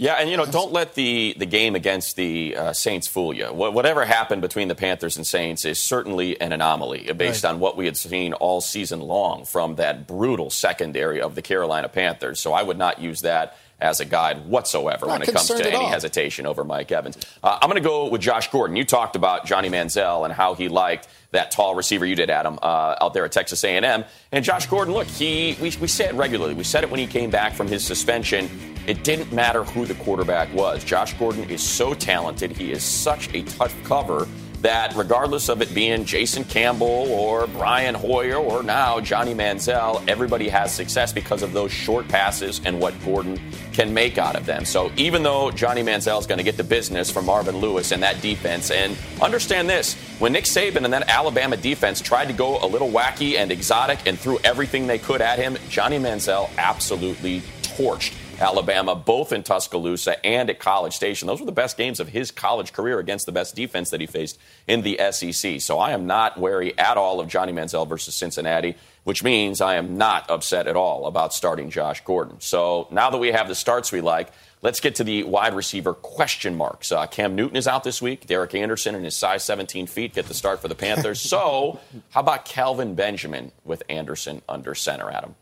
Yeah, 0.00 0.14
and 0.14 0.30
you 0.30 0.36
know, 0.36 0.46
don't 0.46 0.72
let 0.72 0.94
the, 0.94 1.34
the 1.36 1.44
game 1.44 1.74
against 1.74 2.14
the 2.14 2.56
uh, 2.56 2.72
Saints 2.72 3.08
fool 3.08 3.34
you. 3.34 3.46
whatever 3.46 4.04
happened 4.04 4.42
between 4.42 4.68
the 4.68 4.76
Panthers 4.76 5.16
and 5.16 5.26
Saints 5.26 5.64
is 5.64 5.80
certainly 5.80 6.40
an 6.40 6.52
anomaly 6.52 7.12
based 7.14 7.42
right. 7.42 7.50
on 7.50 7.58
what 7.58 7.76
we 7.76 7.84
had 7.84 7.96
seen 7.96 8.32
all 8.34 8.60
season 8.60 9.00
long 9.00 9.44
from 9.44 9.74
that 9.74 10.06
brutal 10.06 10.50
secondary 10.50 11.20
of 11.20 11.34
the 11.34 11.42
Carolina 11.42 11.88
Panthers. 11.88 12.38
So 12.38 12.52
I 12.52 12.62
would 12.62 12.78
not 12.78 13.00
use 13.00 13.22
that 13.22 13.56
as 13.80 14.00
a 14.00 14.04
guide 14.04 14.46
whatsoever 14.46 15.06
not 15.06 15.20
when 15.20 15.28
it 15.28 15.32
comes 15.32 15.48
to 15.48 15.66
any 15.66 15.76
all. 15.76 15.88
hesitation 15.88 16.46
over 16.46 16.64
Mike 16.64 16.90
Evans. 16.90 17.16
Uh, 17.42 17.58
I'm 17.60 17.70
going 17.70 17.82
to 17.82 17.88
go 17.88 18.08
with 18.08 18.20
Josh 18.20 18.50
Gordon. 18.50 18.76
You 18.76 18.84
talked 18.84 19.14
about 19.14 19.46
Johnny 19.46 19.68
Manziel 19.68 20.24
and 20.24 20.32
how 20.32 20.54
he 20.54 20.68
liked 20.68 21.08
that 21.30 21.50
tall 21.50 21.74
receiver 21.74 22.06
you 22.06 22.16
did, 22.16 22.30
Adam, 22.30 22.58
uh, 22.62 22.96
out 23.00 23.14
there 23.14 23.24
at 23.24 23.32
Texas 23.32 23.62
A&M. 23.62 24.04
And 24.32 24.44
Josh 24.44 24.66
Gordon, 24.66 24.94
look, 24.94 25.06
he 25.06 25.56
we, 25.60 25.72
we 25.80 25.86
say 25.86 26.06
it 26.06 26.14
regularly. 26.14 26.54
We 26.54 26.64
said 26.64 26.82
it 26.82 26.90
when 26.90 26.98
he 26.98 27.06
came 27.06 27.30
back 27.30 27.52
from 27.52 27.68
his 27.68 27.84
suspension. 27.84 28.48
It 28.86 29.04
didn't 29.04 29.32
matter 29.32 29.64
who 29.64 29.84
the 29.84 29.94
quarterback 29.94 30.52
was. 30.54 30.82
Josh 30.82 31.12
Gordon 31.14 31.48
is 31.50 31.62
so 31.62 31.94
talented. 31.94 32.52
He 32.52 32.72
is 32.72 32.82
such 32.82 33.32
a 33.34 33.42
tough 33.42 33.74
cover 33.84 34.26
that 34.62 34.94
regardless 34.96 35.48
of 35.48 35.62
it 35.62 35.72
being 35.72 36.04
Jason 36.04 36.44
Campbell 36.44 36.86
or 36.86 37.46
Brian 37.46 37.94
Hoyer 37.94 38.36
or 38.36 38.62
now 38.62 39.00
Johnny 39.00 39.34
Manziel, 39.34 40.02
everybody 40.08 40.48
has 40.48 40.74
success 40.74 41.12
because 41.12 41.42
of 41.42 41.52
those 41.52 41.70
short 41.70 42.08
passes 42.08 42.60
and 42.64 42.80
what 42.80 42.94
Gordon 43.04 43.40
can 43.72 43.94
make 43.94 44.18
out 44.18 44.34
of 44.34 44.46
them. 44.46 44.64
So 44.64 44.90
even 44.96 45.22
though 45.22 45.50
Johnny 45.50 45.82
Manziel 45.82 46.18
is 46.18 46.26
going 46.26 46.38
to 46.38 46.44
get 46.44 46.56
the 46.56 46.64
business 46.64 47.10
from 47.10 47.26
Marvin 47.26 47.56
Lewis 47.58 47.92
and 47.92 48.02
that 48.02 48.20
defense, 48.20 48.70
and 48.70 48.96
understand 49.22 49.68
this, 49.68 49.94
when 50.18 50.32
Nick 50.32 50.44
Saban 50.44 50.84
and 50.84 50.92
that 50.92 51.08
Alabama 51.08 51.56
defense 51.56 52.00
tried 52.00 52.26
to 52.26 52.34
go 52.34 52.58
a 52.58 52.66
little 52.66 52.90
wacky 52.90 53.36
and 53.36 53.52
exotic 53.52 54.00
and 54.06 54.18
threw 54.18 54.38
everything 54.42 54.86
they 54.86 54.98
could 54.98 55.20
at 55.20 55.38
him, 55.38 55.56
Johnny 55.68 55.98
Manziel 55.98 56.50
absolutely 56.58 57.42
torched 57.62 58.12
Alabama, 58.40 58.94
both 58.94 59.32
in 59.32 59.42
Tuscaloosa 59.42 60.24
and 60.24 60.48
at 60.48 60.60
College 60.60 60.94
Station. 60.94 61.26
Those 61.26 61.40
were 61.40 61.46
the 61.46 61.52
best 61.52 61.76
games 61.76 61.98
of 61.98 62.08
his 62.08 62.30
college 62.30 62.72
career 62.72 62.98
against 62.98 63.26
the 63.26 63.32
best 63.32 63.56
defense 63.56 63.90
that 63.90 64.00
he 64.00 64.06
faced 64.06 64.38
in 64.66 64.82
the 64.82 64.98
SEC. 65.10 65.60
So 65.60 65.78
I 65.78 65.90
am 65.90 66.06
not 66.06 66.38
wary 66.38 66.78
at 66.78 66.96
all 66.96 67.20
of 67.20 67.28
Johnny 67.28 67.52
Manziel 67.52 67.88
versus 67.88 68.14
Cincinnati, 68.14 68.76
which 69.04 69.24
means 69.24 69.60
I 69.60 69.74
am 69.74 69.98
not 69.98 70.30
upset 70.30 70.66
at 70.68 70.76
all 70.76 71.06
about 71.06 71.34
starting 71.34 71.70
Josh 71.70 72.04
Gordon. 72.04 72.36
So 72.40 72.86
now 72.90 73.10
that 73.10 73.18
we 73.18 73.32
have 73.32 73.48
the 73.48 73.54
starts 73.54 73.90
we 73.90 74.00
like, 74.00 74.30
Let's 74.60 74.80
get 74.80 74.96
to 74.96 75.04
the 75.04 75.22
wide 75.22 75.54
receiver 75.54 75.94
question 75.94 76.56
marks. 76.56 76.90
Uh, 76.90 77.06
Cam 77.06 77.36
Newton 77.36 77.56
is 77.56 77.68
out 77.68 77.84
this 77.84 78.02
week. 78.02 78.26
Derek 78.26 78.56
Anderson 78.56 78.96
and 78.96 79.04
his 79.04 79.14
size 79.14 79.44
17 79.44 79.86
feet 79.86 80.14
get 80.14 80.26
the 80.26 80.34
start 80.34 80.60
for 80.60 80.66
the 80.66 80.74
Panthers. 80.74 81.20
so, 81.30 81.78
how 82.10 82.20
about 82.20 82.44
Kelvin 82.44 82.96
Benjamin 82.96 83.52
with 83.64 83.84
Anderson 83.88 84.42
under 84.48 84.74
center, 84.74 85.10
Adam? 85.10 85.36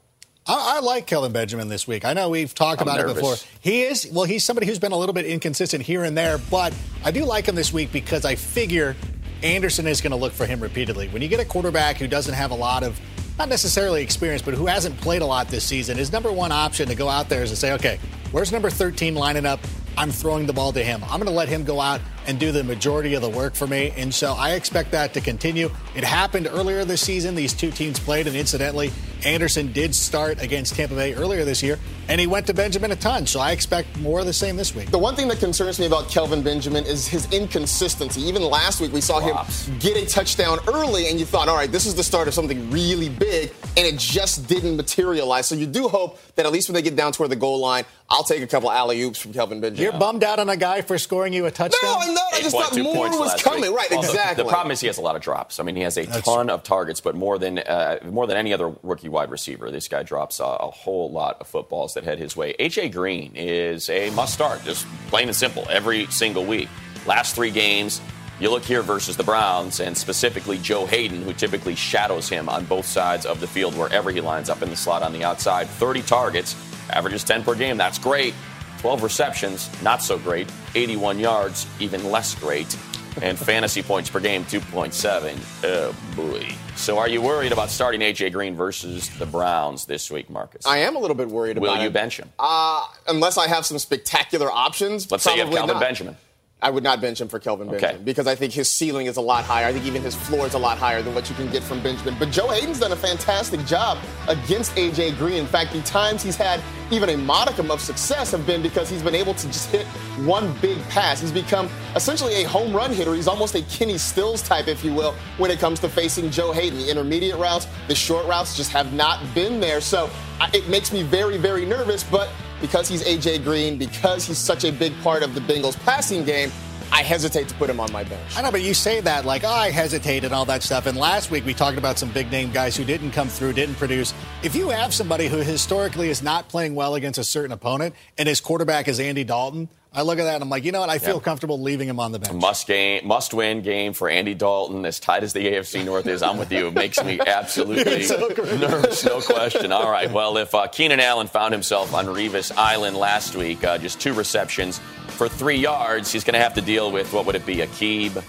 I, 0.49 0.77
I, 0.77 0.81
like 0.81 1.07
Kelvin 1.07 1.33
Benjamin 1.33 1.69
this 1.69 1.89
week. 1.89 2.05
I 2.05 2.13
know 2.13 2.29
we've 2.29 2.55
talked 2.55 2.81
I'm 2.81 2.89
about 2.89 3.01
nervous. 3.01 3.17
it 3.17 3.21
before. 3.21 3.37
He 3.61 3.83
is, 3.83 4.09
well, 4.13 4.25
he's 4.25 4.45
somebody 4.45 4.67
who's 4.67 4.79
been 4.79 4.93
a 4.93 4.97
little 4.97 5.13
bit 5.13 5.27
inconsistent 5.27 5.83
here 5.83 6.05
and 6.05 6.17
there, 6.17 6.39
but 6.39 6.73
I 7.05 7.11
do 7.11 7.25
like 7.25 7.47
him 7.47 7.57
this 7.57 7.73
week 7.73 7.93
because 7.93 8.25
I 8.25 8.37
figure 8.37 8.95
Anderson 9.43 9.87
is 9.87 10.01
going 10.01 10.13
to 10.13 10.17
look 10.17 10.33
for 10.33 10.47
him 10.47 10.61
repeatedly. 10.61 11.09
When 11.09 11.21
you 11.21 11.29
get 11.29 11.41
a 11.41 11.45
quarterback 11.45 11.97
who 11.97 12.07
doesn't 12.07 12.35
have 12.35 12.53
a 12.53 12.55
lot 12.55 12.85
of, 12.85 13.01
not 13.39 13.49
necessarily 13.49 14.03
experience, 14.03 14.41
but 14.41 14.55
who 14.55 14.67
hasn't 14.67 14.97
played 15.01 15.23
a 15.23 15.27
lot 15.27 15.49
this 15.49 15.65
season, 15.65 15.97
his 15.97 16.13
number 16.13 16.31
one 16.31 16.53
option 16.53 16.89
to 16.89 16.95
go 16.95 17.09
out 17.09 17.29
there 17.29 17.43
is 17.43 17.51
to 17.51 17.57
say, 17.57 17.73
okay, 17.73 17.99
where's 18.31 18.53
number 18.53 18.71
13 18.71 19.15
lining 19.15 19.47
up? 19.47 19.61
I'm 19.99 20.11
throwing 20.11 20.47
the 20.47 20.53
ball 20.53 20.73
to 20.73 20.85
him. 20.85 21.03
I'm 21.05 21.19
going 21.19 21.25
to 21.25 21.31
let 21.31 21.49
him 21.49 21.65
go 21.65 21.81
out 21.81 22.01
and 22.27 22.39
do 22.39 22.53
the 22.53 22.63
majority 22.63 23.15
of 23.15 23.23
the 23.23 23.31
work 23.31 23.55
for 23.55 23.67
me. 23.67 23.93
And 23.97 24.15
so 24.15 24.35
I 24.35 24.53
expect 24.53 24.91
that 24.93 25.13
to 25.15 25.21
continue. 25.21 25.71
It 25.97 26.05
happened 26.05 26.47
earlier 26.53 26.85
this 26.85 27.01
season. 27.01 27.35
These 27.35 27.55
two 27.55 27.71
teams 27.71 27.99
played, 27.99 28.27
and 28.27 28.37
incidentally, 28.37 28.93
Anderson 29.25 29.73
did 29.73 29.95
start 29.95 30.43
against 30.43 30.75
Tampa 30.75 30.95
Bay 30.95 31.15
earlier 31.15 31.43
this 31.43 31.63
year, 31.63 31.79
and 32.11 32.21
he 32.21 32.27
went 32.27 32.47
to 32.49 32.55
Benjamin 32.55 32.93
a 32.93 32.97
ton. 32.97 33.27
So 33.27 33.41
I 33.41 33.53
expect 33.53 33.97
more 34.01 34.21
of 34.21 34.27
the 34.27 34.33
same 34.35 34.57
this 34.57 34.75
week. 34.75 34.91
The 34.91 34.99
one 34.99 35.17
thing 35.17 35.27
that 35.29 35.39
concerns 35.39 35.81
me 35.81 35.87
about 35.87 36.11
Kelvin 36.11 36.43
Benjamin 36.43 36.85
is 36.85 37.09
his 37.09 37.33
inconsistency. 37.33 38.21
Even 38.21 38.43
last 38.43 38.79
week, 38.79 38.93
we 38.93 39.01
saw 39.01 39.21
Drops. 39.21 39.69
him 39.69 39.79
get 39.79 39.97
a 39.97 40.05
touchdown 40.05 40.59
early, 40.69 41.09
and 41.09 41.19
you 41.19 41.25
thought, 41.25 41.49
all 41.49 41.57
right, 41.57 41.73
this 41.73 41.87
is 41.87 41.95
the 41.95 42.05
start 42.05 42.29
of 42.29 42.35
something 42.35 42.71
really 42.71 43.09
big, 43.09 43.55
and 43.79 43.87
it 43.87 43.97
just 43.97 44.47
didn't 44.47 44.77
materialize. 44.77 45.47
So 45.47 45.55
you 45.55 45.67
do 45.67 45.89
hope 45.89 46.21
that 46.35 46.45
at 46.45 46.53
least 46.53 46.69
when 46.69 46.75
they 46.75 46.83
get 46.83 46.95
down 46.95 47.13
toward 47.13 47.31
the 47.31 47.37
goal 47.37 47.59
line, 47.59 47.87
I'll 48.09 48.23
take 48.23 48.41
a 48.43 48.47
couple 48.47 48.71
alley 48.71 49.03
oops 49.03 49.19
from 49.19 49.33
Kelvin 49.33 49.61
Benjamin. 49.61 49.83
You're 49.83 49.99
bummed 49.99 50.23
out 50.23 50.39
on 50.39 50.49
a 50.49 50.57
guy 50.57 50.83
for 50.83 50.97
scoring 50.97 51.33
you 51.33 51.47
a 51.47 51.51
touchdown? 51.51 51.81
No, 51.83 51.99
I'm 51.99 52.15
not. 52.15 52.35
I 52.35 52.41
just 52.41 52.55
thought 52.55 52.77
more 52.77 53.09
was 53.11 53.43
coming. 53.43 53.63
Week. 53.63 53.77
Right, 53.77 53.91
well, 53.91 54.01
exactly. 54.01 54.37
The, 54.37 54.45
the, 54.45 54.49
problem 54.49 54.71
is 54.71 54.81
he 54.81 54.87
has 54.87 54.99
a 54.99 55.01
lot 55.01 55.17
of 55.17 55.23
drops. 55.23 55.59
I 55.59 55.65
mean, 55.65 55.75
he 55.75 55.83
has 55.83 55.97
a 55.97 56.07
That's 56.07 56.25
ton 56.25 56.47
true. 56.47 56.55
of 56.55 56.63
targets, 56.63 57.01
but 57.01 57.17
more 57.17 57.39
than 57.39 57.59
uh, 57.59 57.99
more 58.05 58.27
than 58.29 58.37
any 58.37 58.53
other 58.53 58.73
rookie 58.85 59.09
wide 59.09 59.31
receiver, 59.31 59.71
this 59.73 59.89
guy 59.89 60.05
drops 60.05 60.39
a, 60.39 60.45
a 60.45 60.71
whole 60.71 61.11
lot 61.11 61.41
of 61.41 61.49
footballs 61.49 61.95
that 61.95 62.05
head 62.05 62.19
his 62.19 62.37
way. 62.37 62.55
AJ 62.61 62.93
Green 62.93 63.33
is 63.35 63.91
a 63.91 64.11
must 64.11 64.35
start, 64.35 64.63
just 64.63 64.87
plain 65.09 65.27
and 65.27 65.37
simple, 65.37 65.67
every 65.69 66.07
single 66.07 66.45
week. 66.45 66.69
Last 67.07 67.35
three 67.35 67.51
games, 67.51 68.01
you 68.39 68.51
look 68.51 68.65
here 68.65 68.83
versus 68.83 69.17
the 69.17 69.25
Browns, 69.25 69.81
and 69.81 69.97
specifically 69.97 70.59
Joe 70.59 70.87
Haden, 70.87 71.23
who 71.23 71.33
typically 71.33 71.75
shadows 71.75 72.29
him 72.29 72.49
on 72.49 72.67
both 72.67 72.85
sides 72.85 73.25
of 73.25 73.41
the 73.41 73.47
field 73.47 73.77
wherever 73.77 74.11
he 74.11 74.21
lines 74.21 74.51
up 74.51 74.61
in 74.63 74.69
the 74.69 74.77
slot 74.77 75.03
on 75.03 75.13
the 75.13 75.25
outside. 75.25 75.69
30 75.69 76.03
targets, 76.03 76.55
averages 76.91 77.25
10 77.25 77.45
per 77.45 77.55
game. 77.55 77.77
That's 77.77 77.99
great. 77.99 78.35
12 78.79 79.03
receptions, 79.03 79.83
not 79.83 80.03
so 80.03 80.19
great. 80.19 80.51
81 80.75 81.19
yards, 81.19 81.67
even 81.81 82.11
less 82.11 82.35
great. 82.35 82.77
And 83.23 83.39
fantasy 83.39 83.83
points 83.83 84.11
per 84.11 84.21
game, 84.21 84.45
2.7. 84.45 85.65
Oh, 85.65 85.97
boy. 86.15 86.47
So 86.77 86.99
are 86.99 87.09
you 87.09 87.23
worried 87.23 87.53
about 87.53 87.71
starting 87.71 88.03
A.J. 88.03 88.31
Green 88.31 88.55
versus 88.55 89.09
the 89.19 89.25
Browns 89.25 89.87
this 89.87 90.11
week, 90.11 90.29
Marcas? 90.29 90.67
I 90.67 90.79
am 90.79 90.95
a 90.95 90.99
little 90.99 91.17
bit 91.17 91.29
worried 91.29 91.57
Will 91.57 91.71
about 91.71 91.79
Will 91.79 91.85
you 91.85 91.91
bench 91.91 92.19
him? 92.19 92.31
Uh, 92.39 92.87
unless 93.09 93.39
I 93.39 93.49
have 93.49 93.65
some 93.65 93.79
spectacular 93.79 94.53
options. 94.53 95.11
Let's 95.11 95.25
say 95.25 95.35
you 95.37 95.45
have 95.45 95.51
Kelvin 95.51 95.75
not. 95.75 95.81
Benjamin. 95.81 96.17
I 96.63 96.71
would 96.71 96.83
not 96.83 97.03
bench 97.03 97.21
him 97.21 97.29
for 97.29 97.39
Kelvin 97.39 97.69
okay. 97.69 97.79
Benjamin 97.79 98.05
because 98.05 98.27
I 98.27 98.35
think 98.35 98.51
his 98.53 98.71
ceiling 98.71 99.07
is 99.07 99.19
a 99.19 99.21
lot 99.21 99.45
higher. 99.45 99.67
I 99.67 99.73
think 99.75 99.85
even 99.85 100.03
his 100.03 100.15
floor 100.15 100.47
is 100.47 100.55
a 100.55 100.59
lot 100.59 100.79
higher 100.79 101.03
than 101.03 101.15
what 101.15 101.29
you 101.29 101.37
can 101.37 101.51
get 101.51 101.63
from 101.63 101.83
Benjamin. 101.83 102.17
But 102.19 102.31
Joe 102.31 102.49
Haden's 102.49 102.81
done 102.81 102.93
a 102.93 102.97
fantastic 102.97 103.65
job 103.67 103.99
against 104.27 104.75
AJ 104.75 105.19
Green. 105.19 105.37
In 105.37 105.47
fact, 105.47 105.75
the 105.75 105.83
times 105.83 106.23
he's 106.23 106.35
had 106.35 106.63
even 106.91 107.11
a 107.11 107.17
modicum 107.17 107.71
of 107.71 107.83
success 107.83 108.31
have 108.31 108.47
been 108.47 108.63
because 108.63 108.89
he's 108.89 109.03
been 109.03 109.15
able 109.15 109.35
to 109.35 109.47
just 109.49 109.71
hit 109.71 109.87
one 110.25 110.51
big 110.61 110.83
pass. 110.89 111.21
He's 111.21 111.31
become 111.31 111.69
essentially 111.95 112.43
a 112.43 112.49
home 112.49 112.75
run 112.75 112.91
hitter. 112.91 113.15
He's 113.15 113.29
almost 113.29 113.55
a 113.55 113.63
Kenny 113.65 113.99
Stills 113.99 114.41
type, 114.41 114.67
if 114.67 114.83
you 114.83 114.95
will, 114.95 115.13
when 115.37 115.51
it 115.51 115.59
comes 115.59 115.79
to 115.81 115.91
facing 115.91 116.31
Joe 116.31 116.53
Haden. 116.53 116.79
The 116.79 116.91
intermediate 116.91 117.37
routes, 117.37 117.67
the 117.87 117.95
short 117.95 118.27
routes 118.27 118.57
just 118.57 118.71
have 118.71 118.95
not 118.95 119.21
been 119.35 119.61
there. 119.61 119.83
So 119.83 120.09
it 120.55 120.67
makes 120.71 120.91
me 120.91 121.03
very, 121.03 121.37
very 121.37 121.67
nervous. 121.67 122.03
But 122.03 122.31
because 122.61 122.89
he's 122.89 123.03
AJ 123.05 123.45
Green, 123.45 123.79
because 123.79 124.27
he's 124.27 124.39
such 124.39 124.65
a 124.65 124.73
big 124.73 124.93
part 125.03 125.23
of 125.23 125.35
the 125.35 125.41
Bengals 125.41 125.79
passing 125.85 126.25
game, 126.25 126.51
I 126.93 127.03
hesitate 127.03 127.49
to 127.49 127.55
put 127.57 127.69
him 127.69 127.81
on 127.81 127.91
my 127.93 128.05
bench. 128.05 128.37
I 128.37 128.43
know, 128.43 128.51
but 128.51 128.63
you 128.63 128.73
say 128.73 129.01
that 129.01 129.25
like, 129.25 129.45
oh, 129.45 129.49
I 129.49 129.71
hesitate 129.71 130.25
and 130.25 130.33
all 130.33 130.45
that 130.47 130.63
stuff. 130.63 130.87
And 130.87 130.97
last 130.97 131.31
week 131.31 131.45
we 131.45 131.53
talked 131.53 131.79
about 131.79 131.99
some 131.99 132.11
big 132.11 132.31
name 132.31 132.53
guys 132.53 132.77
who 132.77 132.85
didn't 132.85 133.11
come 133.11 133.29
through, 133.29 133.55
didn't 133.55 133.75
produce. 133.75 134.15
If 134.43 134.55
you 134.55 134.69
have 134.69 134.95
somebody 134.95 135.27
who 135.27 135.39
historically 135.39 136.11
is 136.11 136.23
not 136.23 136.49
playing 136.49 136.75
well 136.75 136.95
against 136.95 137.19
a 137.19 137.25
certain 137.25 137.53
opponent 137.53 137.95
and 138.19 138.29
his 138.29 138.41
quarterback 138.41 138.89
is 138.89 139.01
Andy 139.01 139.25
Dalton, 139.25 139.69
I 139.97 140.03
look 140.03 140.19
at 140.19 140.25
that 140.25 140.35
and 140.35 140.43
I'm 140.43 140.51
like, 140.51 140.65
you 140.65 140.73
know 140.73 140.81
what? 140.81 140.91
I 140.91 140.99
feel 140.99 141.21
comfortable 141.21 141.59
leaving 141.59 141.89
him 141.89 141.99
on 141.99 142.13
the 142.13 142.19
bench. 142.19 142.35
Must 142.35 142.67
game, 142.67 143.07
must 143.07 143.33
win 143.33 143.63
game 143.63 143.95
for 143.95 144.11
Andy 144.11 144.35
Dalton. 144.35 144.85
As 144.85 145.01
tight 145.01 145.23
as 145.23 145.33
the 145.33 145.41
AFC 145.41 145.87
North 145.87 146.07
is, 146.07 146.23
I'm 146.23 146.37
with 146.37 146.53
you. 146.53 146.67
It 146.67 146.75
makes 146.75 147.03
me 147.03 147.19
absolutely 147.27 148.03
so 148.03 148.29
nervous, 148.29 149.07
no 149.07 149.23
question. 149.23 149.73
All 149.73 149.91
right. 149.91 150.13
Well, 150.13 150.37
if 150.37 150.55
uh, 150.55 150.67
Keenan 150.67 151.01
Allen 151.01 151.29
found 151.29 151.55
himself 151.55 151.95
on 151.95 152.05
Revis 152.05 152.53
Island 152.59 152.99
last 152.99 153.37
week, 153.37 153.65
uh, 153.65 153.79
just 153.79 153.99
two 153.99 154.13
receptions 154.13 154.81
for 155.09 155.31
three 155.31 155.57
yards, 155.57 156.13
he's 156.13 156.25
going 156.25 156.35
to 156.35 156.41
have 156.41 156.53
to 156.55 156.61
deal 156.61 156.93
with 156.93 157.11
what 157.15 157.25
would 157.25 157.35
it 157.35 157.47
be? 157.47 157.57
Aqib 157.57 158.23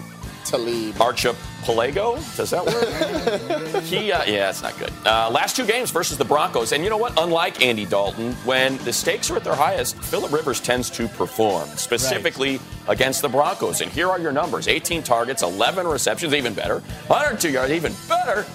Talib. 0.44 1.00
Archipelago? 1.00 2.16
Does 2.36 2.50
that 2.50 2.64
work? 2.64 3.82
he, 3.84 4.12
uh, 4.12 4.24
yeah, 4.24 4.50
it's 4.50 4.62
not 4.62 4.78
good. 4.78 4.92
Uh, 5.04 5.30
last 5.30 5.56
two 5.56 5.66
games 5.66 5.90
versus 5.90 6.18
the 6.18 6.24
Broncos. 6.24 6.72
And 6.72 6.84
you 6.84 6.90
know 6.90 6.96
what? 6.96 7.12
Unlike 7.18 7.62
Andy 7.62 7.84
Dalton, 7.84 8.32
when 8.44 8.78
the 8.78 8.92
stakes 8.92 9.30
are 9.30 9.36
at 9.36 9.44
their 9.44 9.54
highest, 9.54 9.96
Philip 10.02 10.32
Rivers 10.32 10.60
tends 10.60 10.90
to 10.90 11.08
perform, 11.08 11.68
specifically 11.70 12.60
against 12.88 13.22
the 13.22 13.28
Broncos. 13.28 13.80
And 13.80 13.90
here 13.90 14.08
are 14.08 14.18
your 14.18 14.32
numbers 14.32 14.68
18 14.68 15.02
targets, 15.02 15.42
11 15.42 15.86
receptions, 15.86 16.34
even 16.34 16.54
better. 16.54 16.80
102 17.08 17.50
yards, 17.50 17.72
even 17.72 17.92
better. 18.08 18.46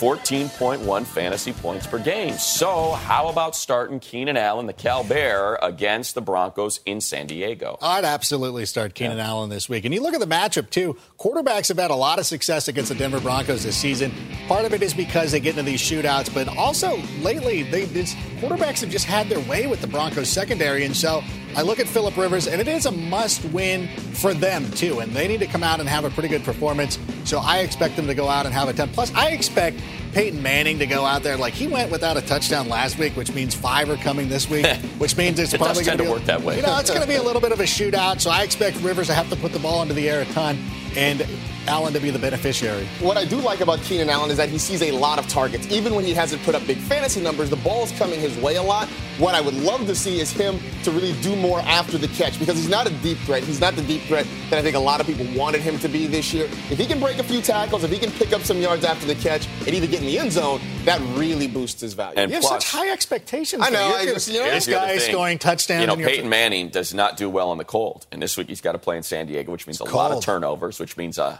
14.1 0.00 1.04
fantasy 1.04 1.52
points 1.52 1.86
per 1.86 1.98
game. 1.98 2.32
So, 2.38 2.92
how 2.92 3.28
about 3.28 3.54
starting 3.54 4.00
Keenan 4.00 4.38
Allen, 4.38 4.64
the 4.64 4.72
Cal 4.72 5.04
Bear, 5.04 5.58
against 5.60 6.14
the 6.14 6.22
Broncos 6.22 6.80
in 6.86 7.02
San 7.02 7.26
Diego? 7.26 7.76
I'd 7.82 8.06
absolutely 8.06 8.64
start 8.64 8.94
Keenan 8.94 9.18
yeah. 9.18 9.26
Allen 9.26 9.50
this 9.50 9.68
week. 9.68 9.84
And 9.84 9.92
you 9.92 10.00
look 10.00 10.14
at 10.14 10.20
the 10.20 10.26
matchup, 10.26 10.70
too. 10.70 10.96
Quarterbacks 11.18 11.68
have 11.68 11.78
had 11.78 11.90
a 11.90 11.94
lot 11.94 12.18
of 12.18 12.24
success 12.24 12.66
against 12.66 12.88
the 12.88 12.94
Denver 12.94 13.20
Broncos 13.20 13.62
this 13.62 13.76
season. 13.76 14.10
Part 14.48 14.64
of 14.64 14.72
it 14.72 14.82
is 14.82 14.94
because 14.94 15.32
they 15.32 15.40
get 15.40 15.58
into 15.58 15.70
these 15.70 15.82
shootouts, 15.82 16.32
but 16.32 16.48
also 16.56 16.96
lately, 17.20 17.64
they, 17.64 17.84
quarterbacks 17.84 18.80
have 18.80 18.88
just 18.88 19.04
had 19.04 19.28
their 19.28 19.40
way 19.40 19.66
with 19.66 19.82
the 19.82 19.86
Broncos 19.86 20.30
secondary. 20.30 20.86
And 20.86 20.96
so 20.96 21.22
I 21.56 21.62
look 21.62 21.80
at 21.80 21.88
Philip 21.88 22.16
Rivers, 22.16 22.46
and 22.46 22.60
it 22.60 22.68
is 22.68 22.86
a 22.86 22.92
must 22.92 23.44
win 23.46 23.88
for 24.14 24.32
them, 24.34 24.70
too. 24.72 25.00
And 25.00 25.12
they 25.12 25.26
need 25.28 25.40
to 25.40 25.46
come 25.46 25.62
out 25.62 25.80
and 25.80 25.88
have 25.88 26.04
a 26.04 26.10
pretty 26.10 26.28
good 26.28 26.44
performance. 26.44 26.98
So 27.24 27.38
I 27.38 27.58
expect 27.58 27.96
them 27.96 28.06
to 28.06 28.14
go 28.14 28.28
out 28.28 28.46
and 28.46 28.54
have 28.54 28.68
a 28.68 28.72
10. 28.72 28.90
Plus, 28.90 29.12
I 29.14 29.30
expect 29.30 29.80
Peyton 30.12 30.42
Manning 30.42 30.78
to 30.78 30.86
go 30.86 31.04
out 31.04 31.22
there. 31.22 31.36
Like, 31.36 31.54
he 31.54 31.66
went 31.66 31.90
without 31.90 32.16
a 32.16 32.22
touchdown 32.22 32.68
last 32.68 32.98
week, 32.98 33.16
which 33.16 33.32
means 33.34 33.54
five 33.54 33.90
are 33.90 33.96
coming 33.96 34.28
this 34.28 34.48
week, 34.48 34.66
which 34.98 35.16
means 35.16 35.38
it's 35.38 35.52
it 35.52 35.58
probably 35.58 35.84
going 35.84 35.98
to 35.98 36.10
work 36.10 36.24
that 36.24 36.40
way. 36.42 36.56
You 36.56 36.62
know, 36.62 36.78
it's 36.78 36.90
going 36.90 37.02
to 37.02 37.08
be 37.08 37.16
a 37.16 37.22
little 37.22 37.40
bit 37.40 37.52
of 37.52 37.60
a 37.60 37.64
shootout. 37.64 38.20
So 38.20 38.30
I 38.30 38.42
expect 38.42 38.80
Rivers 38.80 39.08
to 39.08 39.14
have 39.14 39.28
to 39.30 39.36
put 39.36 39.52
the 39.52 39.58
ball 39.58 39.82
into 39.82 39.94
the 39.94 40.08
air 40.08 40.22
a 40.22 40.26
ton. 40.26 40.58
And 40.96 41.26
Allen 41.66 41.92
to 41.92 42.00
be 42.00 42.10
the 42.10 42.18
beneficiary. 42.18 42.86
What 43.00 43.16
I 43.16 43.24
do 43.24 43.36
like 43.36 43.60
about 43.60 43.80
Keenan 43.82 44.10
Allen 44.10 44.30
is 44.30 44.36
that 44.36 44.48
he 44.48 44.58
sees 44.58 44.82
a 44.82 44.92
lot 44.92 45.18
of 45.18 45.28
targets. 45.28 45.70
Even 45.70 45.94
when 45.94 46.04
he 46.04 46.12
hasn't 46.12 46.42
put 46.42 46.54
up 46.54 46.66
big 46.66 46.78
fantasy 46.78 47.20
numbers, 47.20 47.50
the 47.50 47.56
ball's 47.56 47.92
coming 47.92 48.20
his 48.20 48.36
way 48.38 48.56
a 48.56 48.62
lot. 48.62 48.88
What 49.18 49.34
I 49.34 49.40
would 49.40 49.54
love 49.54 49.86
to 49.86 49.94
see 49.94 50.20
is 50.20 50.32
him 50.32 50.58
to 50.84 50.90
really 50.90 51.12
do 51.20 51.36
more 51.36 51.60
after 51.60 51.98
the 51.98 52.08
catch 52.08 52.38
because 52.38 52.56
he's 52.56 52.68
not 52.68 52.86
a 52.86 52.90
deep 53.02 53.18
threat. 53.18 53.44
He's 53.44 53.60
not 53.60 53.76
the 53.76 53.82
deep 53.82 54.02
threat 54.02 54.26
that 54.48 54.58
I 54.58 54.62
think 54.62 54.76
a 54.76 54.80
lot 54.80 55.00
of 55.00 55.06
people 55.06 55.26
wanted 55.34 55.60
him 55.60 55.78
to 55.80 55.88
be 55.88 56.06
this 56.06 56.32
year. 56.32 56.46
If 56.70 56.78
he 56.78 56.86
can 56.86 56.98
break 56.98 57.18
a 57.18 57.22
few 57.22 57.42
tackles, 57.42 57.84
if 57.84 57.90
he 57.90 57.98
can 57.98 58.10
pick 58.12 58.32
up 58.32 58.42
some 58.42 58.58
yards 58.58 58.84
after 58.84 59.06
the 59.06 59.14
catch 59.14 59.46
and 59.66 59.68
either 59.68 59.86
get 59.86 60.00
in 60.00 60.06
the 60.06 60.18
end 60.18 60.32
zone, 60.32 60.60
that 60.84 61.00
really 61.18 61.46
boosts 61.46 61.80
his 61.80 61.92
value. 61.92 62.18
And 62.18 62.30
you 62.30 62.40
plus, 62.40 62.50
have 62.50 62.62
such 62.62 62.72
high 62.72 62.90
expectations. 62.90 63.62
I 63.62 63.70
know. 63.70 63.94
I 63.94 64.04
just, 64.06 64.28
you 64.28 64.40
know 64.40 64.50
this 64.50 64.66
guy 64.66 64.96
scoring 64.98 65.38
touchdowns. 65.38 65.82
You 65.82 65.86
know, 65.86 65.96
Peyton 65.96 66.28
Manning 66.28 66.68
does 66.68 66.94
not 66.94 67.16
do 67.16 67.28
well 67.28 67.52
in 67.52 67.58
the 67.58 67.64
cold, 67.64 68.06
and 68.10 68.22
this 68.22 68.36
week 68.36 68.48
he's 68.48 68.60
got 68.60 68.72
to 68.72 68.78
play 68.78 68.96
in 68.96 69.02
San 69.02 69.26
Diego, 69.26 69.52
which 69.52 69.66
means 69.66 69.80
it's 69.80 69.88
a 69.88 69.92
cold. 69.92 70.10
lot 70.10 70.12
of 70.12 70.24
turnovers, 70.24 70.80
which 70.80 70.96
means 70.96 71.18
uh, 71.18 71.38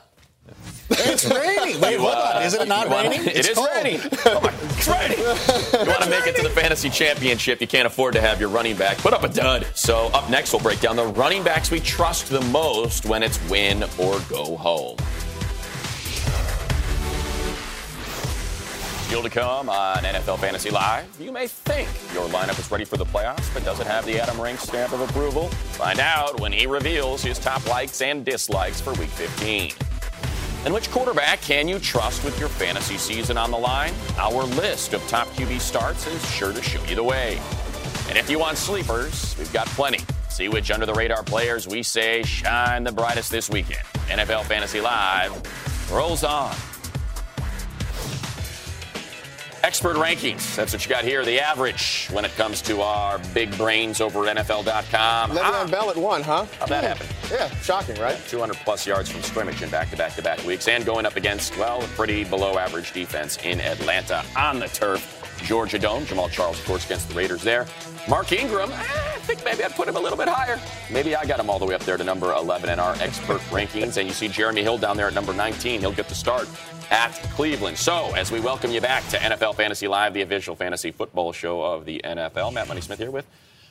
it's 0.90 1.24
raining. 1.30 1.80
Wait, 1.80 1.98
hold 1.98 2.14
on. 2.14 2.42
Is 2.42 2.54
it 2.54 2.66
not 2.68 2.88
raining? 2.88 3.20
It 3.22 3.36
it's 3.36 3.48
is 3.48 3.56
raining. 3.56 4.00
Oh 4.26 4.40
my, 4.40 4.52
it's 4.62 4.88
raining. 4.88 5.18
You 5.18 5.90
want 5.90 6.02
to 6.02 6.10
make 6.10 6.26
it 6.26 6.36
to 6.36 6.42
the 6.42 6.50
fantasy 6.50 6.90
championship, 6.90 7.60
you 7.60 7.66
can't 7.66 7.86
afford 7.86 8.14
to 8.14 8.20
have 8.20 8.40
your 8.40 8.48
running 8.48 8.76
back 8.76 8.98
put 8.98 9.12
up 9.12 9.22
a 9.22 9.28
dud. 9.28 9.66
So 9.74 10.06
up 10.08 10.28
next, 10.30 10.52
we'll 10.52 10.62
break 10.62 10.80
down 10.80 10.96
the 10.96 11.06
running 11.06 11.42
backs 11.42 11.70
we 11.70 11.80
trust 11.80 12.28
the 12.28 12.40
most 12.42 13.06
when 13.06 13.22
it's 13.22 13.40
win 13.48 13.84
or 13.98 14.20
go 14.28 14.56
home. 14.56 14.96
Still 19.06 19.22
to 19.24 19.30
come 19.30 19.68
on 19.68 20.04
NFL 20.04 20.38
Fantasy 20.38 20.70
Live. 20.70 21.04
You 21.20 21.32
may 21.32 21.48
think 21.48 21.88
your 22.14 22.28
lineup 22.28 22.56
is 22.60 22.70
ready 22.70 22.84
for 22.84 22.96
the 22.96 23.04
playoffs, 23.04 23.52
but 23.52 23.64
does 23.64 23.80
it 23.80 23.86
have 23.88 24.06
the 24.06 24.20
Adam 24.20 24.40
Rank 24.40 24.60
stamp 24.60 24.92
of 24.92 25.00
approval? 25.00 25.48
Find 25.48 25.98
out 25.98 26.38
when 26.38 26.52
he 26.52 26.66
reveals 26.66 27.20
his 27.20 27.36
top 27.36 27.66
likes 27.66 28.02
and 28.02 28.24
dislikes 28.24 28.80
for 28.80 28.92
Week 28.92 29.08
15. 29.10 29.72
And 30.64 30.74
which 30.74 30.90
quarterback 30.90 31.40
can 31.40 31.68
you 31.68 31.78
trust 31.78 32.22
with 32.24 32.38
your 32.38 32.50
fantasy 32.50 32.98
season 32.98 33.38
on 33.38 33.50
the 33.50 33.56
line? 33.56 33.94
Our 34.18 34.44
list 34.44 34.92
of 34.92 35.06
top 35.08 35.28
QB 35.28 35.58
starts 35.60 36.06
is 36.06 36.30
sure 36.30 36.52
to 36.52 36.62
show 36.62 36.82
you 36.84 36.94
the 36.94 37.02
way. 37.02 37.40
And 38.08 38.18
if 38.18 38.28
you 38.28 38.38
want 38.38 38.58
sleepers, 38.58 39.34
we've 39.38 39.52
got 39.52 39.66
plenty. 39.68 40.00
See 40.28 40.48
which 40.48 40.70
under 40.70 40.84
the 40.84 40.94
radar 40.94 41.22
players 41.22 41.66
we 41.66 41.82
say 41.82 42.22
shine 42.24 42.84
the 42.84 42.92
brightest 42.92 43.30
this 43.30 43.48
weekend. 43.48 43.84
NFL 44.08 44.44
Fantasy 44.44 44.80
Live 44.80 45.32
rolls 45.90 46.24
on. 46.24 46.54
Expert 49.62 49.96
rankings. 49.96 50.56
That's 50.56 50.72
what 50.72 50.84
you 50.84 50.88
got 50.88 51.04
here. 51.04 51.24
The 51.24 51.38
average 51.40 52.08
when 52.12 52.24
it 52.24 52.34
comes 52.36 52.62
to 52.62 52.80
our 52.80 53.18
big 53.34 53.56
brains 53.58 54.00
over 54.00 54.26
at 54.26 54.36
NFL.com. 54.38 55.30
Le'Veon 55.30 55.38
ah. 55.42 55.68
Bell 55.70 55.90
at 55.90 55.96
one, 55.96 56.22
huh? 56.22 56.46
How'd 56.58 56.68
that 56.70 56.84
happen? 56.84 57.06
Yeah, 57.30 57.48
shocking, 57.60 58.00
right? 58.00 58.18
200 58.28 58.56
plus 58.58 58.86
yards 58.86 59.10
from 59.10 59.22
scrimmage 59.22 59.62
in 59.62 59.68
back 59.68 59.90
to 59.90 59.96
back 59.96 60.14
to 60.16 60.22
back 60.22 60.42
weeks 60.44 60.66
and 60.66 60.86
going 60.86 61.04
up 61.04 61.16
against, 61.16 61.56
well, 61.58 61.82
a 61.82 61.86
pretty 61.88 62.24
below 62.24 62.58
average 62.58 62.92
defense 62.92 63.36
in 63.44 63.60
Atlanta 63.60 64.24
on 64.36 64.58
the 64.60 64.68
turf. 64.68 65.19
Georgia 65.42 65.78
Dome. 65.78 66.04
Jamaal 66.04 66.30
Charles, 66.30 66.58
of 66.58 66.64
course, 66.66 66.84
against 66.86 67.08
the 67.08 67.14
Raiders 67.14 67.42
there. 67.42 67.66
Mark 68.08 68.32
Ingram, 68.32 68.70
eh, 68.72 68.74
I 68.74 69.18
think 69.20 69.44
maybe 69.44 69.62
I'd 69.62 69.74
put 69.74 69.86
him 69.88 69.96
a 69.96 70.00
little 70.00 70.16
bit 70.16 70.28
higher. 70.28 70.58
Maybe 70.90 71.14
I 71.14 71.24
got 71.24 71.38
him 71.38 71.50
all 71.50 71.58
the 71.58 71.66
way 71.66 71.74
up 71.74 71.82
there 71.82 71.96
to 71.96 72.04
number 72.04 72.32
11 72.32 72.70
in 72.70 72.78
our 72.78 72.94
expert 73.00 73.40
rankings. 73.50 73.96
And 73.98 74.08
you 74.08 74.14
see 74.14 74.28
Jeremy 74.28 74.62
Hill 74.62 74.78
down 74.78 74.96
there 74.96 75.06
at 75.06 75.14
number 75.14 75.34
19. 75.34 75.80
He'll 75.80 75.92
get 75.92 76.08
the 76.08 76.14
start 76.14 76.48
at 76.90 77.12
Cleveland. 77.34 77.78
So, 77.78 78.12
as 78.14 78.32
we 78.32 78.40
welcome 78.40 78.70
you 78.70 78.80
back 78.80 79.06
to 79.08 79.16
NFL 79.16 79.54
Fantasy 79.54 79.86
Live, 79.86 80.14
the 80.14 80.22
official 80.22 80.56
fantasy 80.56 80.90
football 80.90 81.32
show 81.32 81.62
of 81.62 81.84
the 81.84 82.00
NFL, 82.04 82.52
Matt 82.52 82.68
Money 82.68 82.80
Smith 82.80 82.98
here 82.98 83.10
with 83.10 83.26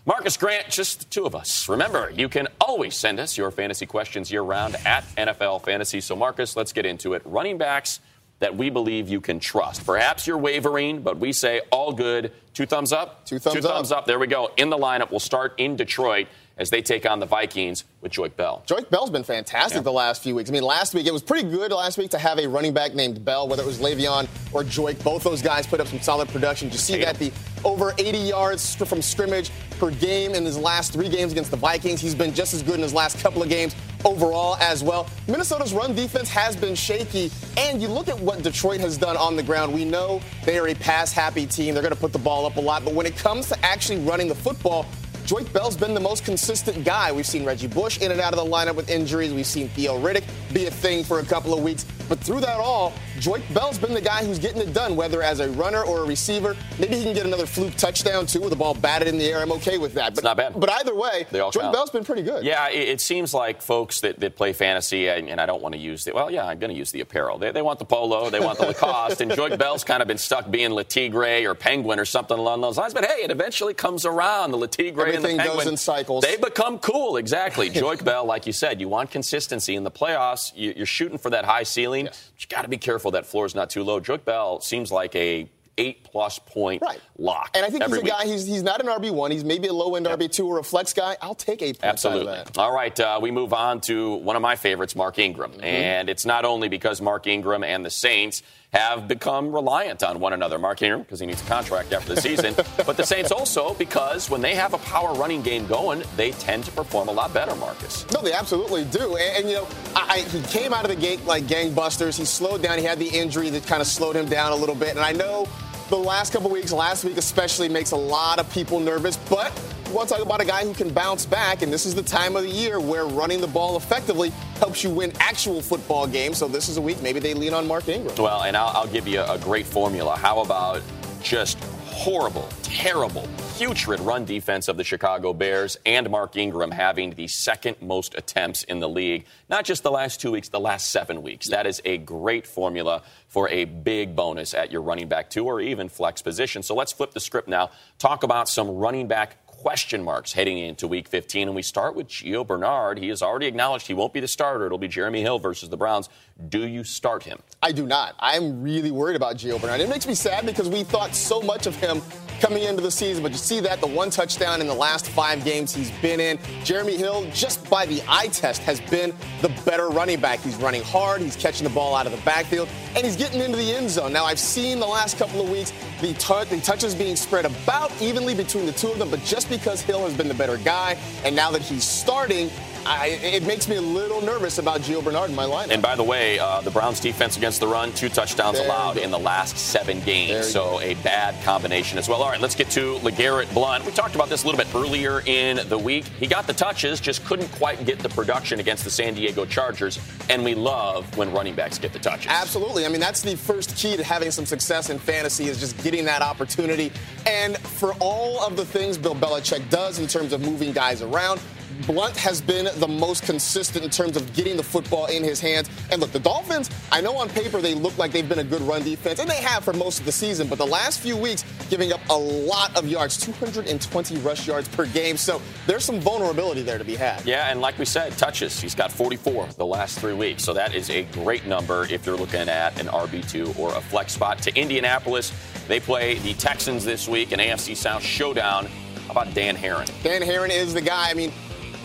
Marcas 0.05 0.37
Grant, 0.37 0.69
just 0.69 0.99
the 0.99 1.05
two 1.05 1.25
of 1.25 1.35
us. 1.35 1.67
Remember, 1.67 2.09
you 2.15 2.29
can 2.29 2.47
always 2.61 2.95
send 2.95 3.19
us 3.19 3.37
your 3.37 3.51
fantasy 3.51 3.85
questions 3.85 4.31
year 4.31 4.41
round 4.41 4.75
at 4.85 5.03
NFL 5.17 5.63
Fantasy. 5.63 5.99
So, 6.01 6.15
Marcas, 6.15 6.55
let's 6.55 6.71
get 6.71 6.85
into 6.85 7.13
it. 7.13 7.21
Running 7.25 7.57
backs 7.57 7.99
that 8.39 8.55
we 8.55 8.69
believe 8.69 9.09
you 9.09 9.21
can 9.21 9.39
trust. 9.39 9.85
Perhaps 9.85 10.25
you're 10.25 10.37
wavering, 10.37 11.01
but 11.01 11.17
we 11.17 11.31
say 11.33 11.61
all 11.71 11.91
good. 11.93 12.31
Two 12.53 12.65
thumbs 12.65 12.91
up? 12.91 13.25
Two 13.25 13.39
thumbs 13.39 13.61
Two 13.61 13.67
up. 13.67 13.91
up. 13.91 14.05
There 14.05 14.19
we 14.19 14.27
go. 14.27 14.49
In 14.57 14.69
the 14.69 14.77
lineup, 14.77 15.11
we'll 15.11 15.19
start 15.19 15.53
in 15.57 15.75
Detroit 15.75 16.27
as 16.59 16.69
they 16.69 16.81
take 16.81 17.09
on 17.09 17.19
the 17.19 17.25
Vikings 17.25 17.85
with 18.01 18.11
Joique 18.11 18.35
Bell. 18.35 18.61
Joique 18.67 18.89
Bell's 18.89 19.09
been 19.09 19.23
fantastic 19.23 19.77
yeah. 19.77 19.81
the 19.81 19.91
last 19.91 20.21
few 20.21 20.35
weeks. 20.35 20.49
I 20.49 20.53
mean, 20.53 20.61
last 20.63 20.93
week 20.93 21.07
it 21.07 21.13
was 21.13 21.23
pretty 21.23 21.49
good 21.49 21.71
last 21.71 21.97
week 21.97 22.11
to 22.11 22.19
have 22.19 22.37
a 22.37 22.47
running 22.47 22.73
back 22.73 22.93
named 22.93 23.23
Bell, 23.23 23.47
whether 23.47 23.63
it 23.63 23.65
was 23.65 23.79
Le'Veon 23.79 24.27
or 24.53 24.63
Joique. 24.63 25.01
Both 25.03 25.23
those 25.23 25.41
guys 25.41 25.65
put 25.65 25.79
up 25.79 25.87
some 25.87 26.01
solid 26.01 26.27
production. 26.27 26.69
You 26.69 26.77
see 26.77 27.01
that 27.03 27.17
the 27.17 27.31
over 27.63 27.93
80 27.97 28.17
yards 28.17 28.75
from 28.75 29.01
scrimmage 29.01 29.51
per 29.79 29.91
game 29.91 30.35
in 30.35 30.43
his 30.43 30.57
last 30.57 30.91
three 30.91 31.09
games 31.09 31.31
against 31.31 31.51
the 31.51 31.57
Vikings. 31.57 32.01
He's 32.01 32.15
been 32.15 32.33
just 32.33 32.53
as 32.53 32.61
good 32.61 32.75
in 32.75 32.81
his 32.81 32.93
last 32.93 33.19
couple 33.19 33.41
of 33.41 33.49
games 33.49 33.75
overall 34.05 34.55
as 34.57 34.83
well. 34.83 35.07
Minnesota's 35.27 35.73
run 35.73 35.95
defense 35.95 36.29
has 36.29 36.55
been 36.55 36.75
shaky, 36.75 37.31
and 37.57 37.81
you 37.81 37.87
look 37.87 38.07
at 38.07 38.19
what 38.19 38.43
Detroit 38.43 38.79
has 38.81 38.97
done 38.97 39.17
on 39.17 39.35
the 39.35 39.43
ground. 39.43 39.73
We 39.73 39.85
know 39.85 40.21
they 40.45 40.57
are 40.57 40.67
a 40.67 40.75
pass 40.75 41.11
happy 41.11 41.45
team. 41.45 41.73
They're 41.73 41.83
going 41.83 41.93
to 41.93 41.99
put 41.99 42.13
the 42.13 42.19
ball 42.19 42.45
up 42.45 42.57
a 42.57 42.61
lot, 42.61 42.83
but 42.83 42.93
when 42.93 43.05
it 43.05 43.17
comes 43.17 43.47
to 43.49 43.65
actually 43.65 43.99
running 43.99 44.27
the 44.27 44.35
football, 44.35 44.85
Joique 45.29 45.53
Bell's 45.53 45.77
been 45.77 45.93
the 45.93 45.99
most 45.99 46.25
consistent 46.25 46.83
guy. 46.83 47.11
We've 47.11 47.23
seen 47.23 47.45
Reggie 47.45 47.67
Bush 47.67 48.01
in 48.01 48.11
and 48.11 48.19
out 48.19 48.33
of 48.33 48.43
the 48.43 48.51
lineup 48.51 48.73
with 48.73 48.89
injuries. 48.89 49.31
We've 49.31 49.45
seen 49.45 49.69
Theo 49.69 49.99
Riddick 49.99 50.23
be 50.51 50.65
a 50.65 50.71
thing 50.71 51.03
for 51.03 51.19
a 51.19 51.23
couple 51.23 51.53
of 51.53 51.63
weeks. 51.63 51.85
But 52.07 52.17
through 52.17 52.39
that 52.39 52.59
all, 52.59 52.93
Joique 53.19 53.53
Bell's 53.53 53.77
been 53.77 53.93
the 53.93 53.99
guy 53.99 54.23
who's 54.23 54.39
getting 54.39 54.61
it 54.61 54.73
done, 54.73 54.95
whether 54.95 55.21
as 55.21 55.41
a 55.41 55.49
runner 55.51 55.83
or 55.83 56.03
a 56.03 56.05
receiver. 56.05 56.55
Maybe 56.79 56.95
he 56.95 57.03
can 57.03 57.13
get 57.13 57.25
another 57.25 57.45
fluke 57.45 57.75
touchdown 57.75 58.25
too 58.25 58.39
with 58.39 58.51
the 58.51 58.55
ball 58.55 58.73
batted 58.73 59.09
in 59.09 59.17
the 59.17 59.25
air. 59.25 59.41
I'm 59.41 59.51
okay 59.53 59.77
with 59.77 59.93
that. 59.95 60.15
But, 60.15 60.19
it's 60.19 60.23
not 60.23 60.37
bad. 60.37 60.57
But 60.57 60.71
either 60.71 60.95
way, 60.95 61.25
count. 61.29 61.73
Bell's 61.73 61.89
been 61.89 62.05
pretty 62.05 62.21
good. 62.21 62.45
Yeah, 62.45 62.69
it, 62.69 62.87
it, 62.87 63.01
seems 63.01 63.33
like 63.33 63.61
folks 63.61 63.99
that, 64.01 64.19
that 64.21 64.37
play 64.37 64.53
fantasy, 64.53 65.09
and, 65.09 65.29
and 65.29 65.41
I 65.41 65.45
don't 65.45 65.61
want 65.61 65.73
to 65.73 65.79
use 65.79 66.05
the, 66.05 66.13
well, 66.13 66.31
yeah, 66.31 66.45
I'm 66.45 66.59
going 66.59 66.71
to 66.71 66.77
use 66.77 66.91
the 66.91 67.01
apparel. 67.01 67.37
They, 67.37 67.51
they 67.51 67.61
want 67.61 67.79
the 67.79 67.85
polo, 67.85 68.29
they 68.29 68.39
want 68.39 68.57
the 68.57 68.67
Lacoste, 68.67 69.19
and 69.19 69.31
Joique 69.31 69.57
Bell's 69.57 69.83
kind 69.83 70.01
of 70.01 70.07
been 70.07 70.17
stuck 70.17 70.49
being 70.49 70.71
Le 70.71 70.85
Tigre 70.85 71.45
or 71.45 71.55
Penguin 71.55 71.99
or 71.99 72.05
something 72.05 72.37
along 72.37 72.61
those 72.61 72.77
lines. 72.77 72.93
But 72.93 73.05
hey, 73.05 73.23
it 73.23 73.31
eventually 73.31 73.73
comes 73.73 74.05
around. 74.05 74.51
The 74.51 74.57
Le 74.57 74.67
Tigre 74.67 75.01
Everything 75.01 75.31
and 75.31 75.39
the 75.39 75.43
Penguin. 75.43 75.57
goes 75.57 75.67
in 75.67 75.77
cycles. 75.77 76.23
They 76.23 76.37
become 76.37 76.79
cool, 76.79 77.17
exactly. 77.17 77.69
Joique 77.79 78.03
Bell, 78.05 78.23
like 78.23 78.47
you 78.47 78.53
said, 78.53 78.79
you 78.79 78.87
want 78.87 79.11
consistency 79.11 79.75
in 79.75 79.83
the 79.83 79.91
playoffs. 79.91 80.53
You, 80.55 80.83
are 80.83 80.85
shooting 80.85 81.17
for 81.17 81.29
that 81.31 81.43
high 81.43 81.63
ceiling. 81.63 82.05
Yes. 82.05 82.31
You 82.39 82.47
got 82.47 82.61
to 82.61 82.69
be 82.69 82.77
careful 82.77 83.08
that 83.11 83.25
floor 83.25 83.45
is 83.45 83.55
not 83.55 83.69
too 83.69 83.83
low. 83.83 83.99
Joique 83.99 84.25
Bell 84.25 84.61
seems 84.61 84.91
like 84.91 85.15
a 85.15 85.49
eight 85.79 86.03
plus 86.03 86.39
point 86.39 86.81
right. 86.81 86.99
lock. 87.17 87.51
And 87.55 87.65
I 87.65 87.69
think 87.69 87.83
he's 87.83 87.93
a 87.93 88.01
week. 88.01 88.11
guy, 88.11 88.25
he's, 88.25 88.45
he's 88.45 88.63
not 88.63 88.81
an 88.81 88.87
RB1. 88.87 89.31
He's 89.31 89.45
maybe 89.45 89.67
a 89.67 89.73
low 89.73 89.95
end 89.95 90.05
yep. 90.05 90.19
RB2 90.19 90.45
or 90.45 90.59
a 90.59 90.63
flex 90.63 90.93
guy. 90.93 91.15
I'll 91.21 91.33
take 91.33 91.61
eight 91.61 91.79
points 91.79 92.05
Absolutely. 92.05 92.37
All 92.57 92.73
right, 92.73 92.97
uh, 92.99 93.19
we 93.21 93.31
move 93.31 93.53
on 93.53 93.79
to 93.81 94.15
one 94.15 94.35
of 94.35 94.41
my 94.41 94.55
favorites, 94.55 94.95
Mark 94.95 95.17
Ingram. 95.17 95.51
Mm-hmm. 95.51 95.63
And 95.63 96.09
it's 96.09 96.25
not 96.25 96.45
only 96.45 96.67
because 96.67 97.01
Mark 97.01 97.27
Ingram 97.27 97.63
and 97.63 97.85
the 97.85 97.89
Saints 97.89 98.43
have 98.73 99.07
become 99.07 99.51
reliant 99.51 100.03
on 100.03 100.19
one 100.19 100.33
another. 100.33 100.59
Mark 100.59 100.81
Ingram, 100.81 101.01
because 101.01 101.19
he 101.19 101.25
needs 101.25 101.41
a 101.41 101.45
contract 101.45 101.91
after 101.91 102.13
the 102.13 102.21
season, 102.21 102.53
but 102.85 102.97
the 102.97 103.05
Saints 103.05 103.31
also 103.31 103.73
because 103.75 104.29
when 104.29 104.41
they 104.41 104.55
have 104.55 104.73
a 104.73 104.77
power 104.79 105.13
running 105.13 105.41
game 105.41 105.65
going, 105.67 106.03
they 106.15 106.31
tend 106.31 106.63
to 106.65 106.71
perform 106.71 107.07
a 107.07 107.11
lot 107.11 107.33
better, 107.33 107.53
Marcas. 107.53 108.11
No, 108.13 108.21
they 108.21 108.33
absolutely 108.33 108.85
do. 108.85 109.15
And, 109.15 109.37
and 109.37 109.49
you 109.49 109.55
know, 109.55 109.67
I, 109.95 110.19
he 110.29 110.41
came 110.43 110.73
out 110.73 110.83
of 110.83 110.89
the 110.89 111.01
gate 111.01 111.25
like 111.25 111.45
gangbusters. 111.45 112.17
He 112.17 112.25
slowed 112.25 112.61
down. 112.61 112.77
He 112.77 112.83
had 112.83 112.99
the 112.99 113.07
injury 113.07 113.49
that 113.49 113.65
kind 113.65 113.81
of 113.81 113.87
slowed 113.87 114.15
him 114.15 114.27
down 114.27 114.51
a 114.51 114.55
little 114.55 114.75
bit. 114.75 114.91
And 114.91 114.99
I 114.99 115.13
know 115.13 115.47
the 115.89 115.97
last 115.97 116.31
couple 116.31 116.49
weeks, 116.49 116.71
last 116.71 117.03
week 117.03 117.17
especially, 117.17 117.67
makes 117.67 117.91
a 117.91 117.97
lot 117.97 118.39
of 118.39 118.51
people 118.53 118.79
nervous, 118.79 119.17
but 119.29 119.51
we 119.87 119.93
want 119.93 120.07
to 120.07 120.15
talk 120.15 120.23
about 120.23 120.39
a 120.39 120.45
guy 120.45 120.63
who 120.63 120.73
can 120.73 120.93
bounce 120.93 121.25
back, 121.25 121.63
and 121.63 121.73
this 121.73 121.85
is 121.85 121.95
the 121.95 122.03
time 122.03 122.35
of 122.35 122.43
the 122.43 122.49
year 122.49 122.79
where 122.79 123.05
running 123.07 123.41
the 123.41 123.47
ball 123.47 123.75
effectively 123.75 124.29
helps 124.59 124.83
you 124.83 124.91
win 124.91 125.11
actual 125.19 125.61
football 125.61 126.05
games. 126.05 126.37
So 126.37 126.47
this 126.47 126.69
is 126.69 126.77
a 126.77 126.81
week 126.81 127.01
maybe 127.01 127.19
they 127.19 127.33
lean 127.33 127.53
on 127.53 127.67
Mark 127.67 127.87
Ingram. 127.87 128.15
Well, 128.17 128.43
and 128.43 128.55
I'll, 128.55 128.69
I'll 128.69 128.87
give 128.87 129.07
you 129.07 129.19
a, 129.19 129.35
a 129.35 129.39
great 129.39 129.65
formula. 129.65 130.15
How 130.15 130.41
about 130.41 130.83
just 131.23 131.57
horrible, 131.99 132.47
terrible, 132.63 133.27
putrid 133.57 133.99
run 133.99 134.23
defense 134.23 134.69
of 134.69 134.77
the 134.77 134.83
Chicago 134.85 135.33
Bears 135.33 135.77
and 135.85 136.09
Mark 136.09 136.37
Ingram 136.37 136.71
having 136.71 137.09
the 137.09 137.27
second 137.27 137.75
most 137.81 138.15
attempts 138.15 138.63
in 138.63 138.79
the 138.79 138.87
league. 138.87 139.25
Not 139.49 139.65
just 139.65 139.83
the 139.83 139.91
last 139.91 140.21
two 140.21 140.31
weeks, 140.31 140.47
the 140.47 140.61
last 140.61 140.91
seven 140.91 141.21
weeks. 141.21 141.49
That 141.49 141.67
is 141.67 141.81
a 141.83 141.97
great 141.97 142.47
formula 142.47 143.03
for 143.27 143.49
a 143.49 143.65
big 143.65 144.15
bonus 144.15 144.53
at 144.53 144.71
your 144.71 144.81
running 144.81 145.09
back 145.09 145.29
two 145.29 145.43
or 145.43 145.59
even 145.59 145.89
flex 145.89 146.21
position. 146.21 146.63
So 146.63 146.73
let's 146.73 146.93
flip 146.93 147.11
the 147.11 147.19
script 147.19 147.49
now. 147.49 147.69
Talk 147.97 148.23
about 148.23 148.47
some 148.47 148.69
running 148.69 149.09
back 149.09 149.35
question 149.59 150.01
marks 150.01 150.31
heading 150.31 150.57
into 150.57 150.87
week 150.87 151.05
15. 151.09 151.49
And 151.49 151.55
we 151.55 151.61
start 151.61 151.93
with 151.93 152.07
Gio 152.07 152.47
Bernard. 152.47 152.97
He 152.97 153.09
has 153.09 153.21
already 153.21 153.45
acknowledged 153.45 153.87
he 153.87 153.93
won't 153.93 154.13
be 154.13 154.21
the 154.21 154.27
starter. 154.27 154.65
It'll 154.65 154.77
be 154.77 154.87
Jeremy 154.87 155.21
Hill 155.21 155.37
versus 155.37 155.67
the 155.67 155.75
Browns. 155.75 156.07
Do 156.47 156.65
you 156.65 156.85
start 156.85 157.23
him? 157.23 157.39
I 157.61 157.73
do 157.73 157.85
not. 157.85 158.15
I'm 158.19 158.63
really 158.63 158.91
worried 158.91 159.17
about 159.17 159.35
Gio 159.35 159.59
Bernard. 159.59 159.81
It 159.81 159.89
makes 159.89 160.07
me 160.07 160.15
sad 160.15 160.45
because 160.45 160.69
we 160.69 160.85
thought 160.85 161.13
so 161.13 161.41
much 161.41 161.67
of 161.67 161.75
him 161.75 162.01
coming 162.39 162.63
into 162.63 162.81
the 162.81 162.89
season, 162.91 163.21
but 163.21 163.33
you 163.33 163.37
see 163.37 163.59
that 163.59 163.81
the 163.81 163.87
one 163.87 164.09
touchdown 164.09 164.61
in 164.61 164.67
the 164.67 164.73
last 164.73 165.07
five 165.09 165.43
games 165.43 165.75
he's 165.75 165.91
been 166.01 166.21
in. 166.21 166.39
Jeremy 166.63 166.95
Hill, 166.95 167.29
just 167.33 167.69
by 167.69 167.85
the 167.85 168.01
eye 168.07 168.27
test, 168.27 168.61
has 168.61 168.79
been 168.79 169.13
the 169.41 169.49
better 169.65 169.89
running 169.89 170.21
back. 170.21 170.39
He's 170.39 170.55
running 170.55 170.81
hard, 170.83 171.21
he's 171.21 171.35
catching 171.35 171.65
the 171.65 171.73
ball 171.73 171.95
out 171.95 172.05
of 172.05 172.13
the 172.13 172.21
backfield, 172.21 172.69
and 172.95 173.05
he's 173.05 173.17
getting 173.17 173.41
into 173.41 173.57
the 173.57 173.75
end 173.75 173.89
zone. 173.89 174.13
Now, 174.13 174.23
I've 174.23 174.39
seen 174.39 174.79
the 174.79 174.87
last 174.87 175.17
couple 175.17 175.41
of 175.41 175.49
weeks 175.49 175.73
the, 175.99 176.13
t- 176.13 176.55
the 176.55 176.61
touches 176.61 176.95
being 176.95 177.17
spread 177.17 177.45
about 177.45 177.91
evenly 178.01 178.33
between 178.33 178.65
the 178.65 178.71
two 178.71 178.87
of 178.87 178.99
them, 178.99 179.09
but 179.09 179.21
just 179.25 179.48
because 179.49 179.81
Hill 179.81 180.03
has 180.03 180.15
been 180.15 180.27
the 180.27 180.33
better 180.33 180.57
guy, 180.57 180.97
and 181.25 181.35
now 181.35 181.51
that 181.51 181.61
he's 181.61 181.83
starting, 181.83 182.49
I, 182.89 183.19
it 183.21 183.45
makes 183.45 183.67
me 183.67 183.75
a 183.75 183.81
little 183.81 184.19
nervous 184.19 184.57
about 184.57 184.81
Gio 184.81 185.03
Bernard 185.03 185.29
in 185.29 185.35
my 185.35 185.45
lineup. 185.45 185.69
And 185.69 185.79
by 185.79 185.95
the 185.95 186.03
way, 186.03 186.39
uh, 186.39 186.61
the 186.61 186.71
Browns' 186.71 186.99
defense 186.99 187.37
against 187.37 187.59
the 187.59 187.67
run, 187.67 187.93
two 187.93 188.09
touchdowns 188.09 188.57
there 188.57 188.65
allowed 188.65 188.97
in 188.97 189.11
the 189.11 189.19
last 189.19 189.57
seven 189.57 189.99
games. 190.01 190.51
So 190.51 190.71
go. 190.71 190.81
a 190.81 190.95
bad 190.95 191.41
combination 191.43 191.99
as 191.99 192.09
well. 192.09 192.23
All 192.23 192.29
right, 192.29 192.41
let's 192.41 192.55
get 192.55 192.71
to 192.71 192.95
LeGarrette 192.95 193.53
Blount. 193.53 193.85
We 193.85 193.91
talked 193.91 194.15
about 194.15 194.29
this 194.29 194.43
a 194.43 194.47
little 194.47 194.57
bit 194.57 194.73
earlier 194.73 195.21
in 195.27 195.67
the 195.69 195.77
week. 195.77 196.05
He 196.05 196.25
got 196.25 196.47
the 196.47 196.53
touches, 196.53 196.99
just 196.99 197.23
couldn't 197.25 197.51
quite 197.51 197.85
get 197.85 197.99
the 197.99 198.09
production 198.09 198.59
against 198.59 198.83
the 198.83 198.89
San 198.89 199.13
Diego 199.13 199.45
Chargers. 199.45 199.99
And 200.31 200.43
we 200.43 200.55
love 200.55 201.15
when 201.15 201.31
running 201.31 201.53
backs 201.53 201.77
get 201.77 201.93
the 201.93 201.99
touches. 201.99 202.31
Absolutely. 202.31 202.87
I 202.87 202.89
mean, 202.89 203.01
that's 203.01 203.21
the 203.21 203.37
first 203.37 203.77
key 203.77 203.97
to 203.97 204.03
having 204.03 204.31
some 204.31 204.47
success 204.47 204.89
in 204.89 204.97
fantasy 204.97 205.45
is 205.45 205.59
just 205.59 205.77
getting 205.83 206.05
that 206.05 206.23
opportunity. 206.23 206.91
And 207.27 207.55
for 207.55 207.93
all 207.99 208.41
of 208.43 208.55
the 208.55 208.65
things 208.65 208.97
Bill 208.97 209.15
Belichick 209.15 209.69
does 209.69 209.99
in 209.99 210.07
terms 210.07 210.33
of 210.33 210.41
moving 210.41 210.71
guys 210.71 211.03
around, 211.03 211.39
Blount 211.87 212.15
has 212.17 212.41
been 212.41 212.67
the 212.79 212.87
most 212.87 213.23
consistent 213.23 213.85
in 213.85 213.91
terms 213.91 214.17
of 214.17 214.33
getting 214.33 214.57
the 214.57 214.63
football 214.63 215.05
in 215.05 215.23
his 215.23 215.39
hands. 215.39 215.69
And 215.91 216.01
look, 216.01 216.11
the 216.11 216.19
Dolphins, 216.19 216.69
I 216.91 217.01
know 217.01 217.17
on 217.17 217.29
paper 217.29 217.61
they 217.61 217.73
look 217.73 217.97
like 217.97 218.11
they've 218.11 218.27
been 218.27 218.39
a 218.39 218.43
good 218.43 218.61
run 218.61 218.83
defense, 218.83 219.19
and 219.19 219.29
they 219.29 219.41
have 219.41 219.63
for 219.63 219.73
most 219.73 219.99
of 219.99 220.05
the 220.05 220.11
season, 220.11 220.47
but 220.47 220.57
the 220.57 220.65
last 220.65 220.99
few 220.99 221.15
weeks 221.15 221.43
giving 221.69 221.93
up 221.93 222.01
a 222.09 222.17
lot 222.17 222.75
of 222.77 222.87
yards, 222.87 223.17
220 223.17 224.17
rush 224.17 224.47
yards 224.47 224.67
per 224.67 224.85
game. 224.87 225.17
So 225.17 225.41
there's 225.67 225.85
some 225.85 225.99
vulnerability 225.99 226.61
there 226.63 226.77
to 226.77 226.83
be 226.83 226.95
had. 226.95 227.25
Yeah, 227.25 227.49
and 227.49 227.61
like 227.61 227.77
we 227.77 227.85
said, 227.85 228.17
touches. 228.17 228.59
He's 228.59 228.75
got 228.75 228.91
44 228.91 229.47
the 229.57 229.65
last 229.65 229.99
three 229.99 230.13
weeks. 230.13 230.43
So 230.43 230.53
that 230.53 230.73
is 230.73 230.89
a 230.89 231.03
great 231.03 231.45
number 231.45 231.85
if 231.89 232.05
you're 232.05 232.17
looking 232.17 232.49
at 232.49 232.79
an 232.79 232.87
RB2 232.87 233.57
or 233.57 233.73
a 233.75 233.81
flex 233.81 234.13
spot. 234.13 234.39
To 234.43 234.55
Indianapolis, 234.55 235.31
they 235.67 235.79
play 235.79 236.15
the 236.19 236.33
Texans 236.33 236.83
this 236.83 237.07
week, 237.07 237.31
an 237.31 237.39
AFC 237.39 237.75
South 237.75 238.03
showdown. 238.03 238.65
How 238.65 239.11
about 239.11 239.33
Dan 239.33 239.55
Herron? 239.55 239.87
Dan 240.03 240.21
Herron 240.21 240.51
is 240.51 240.73
the 240.73 240.81
guy. 240.81 241.09
I 241.09 241.13
mean, 241.13 241.31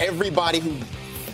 everybody 0.01 0.59
who 0.59 0.77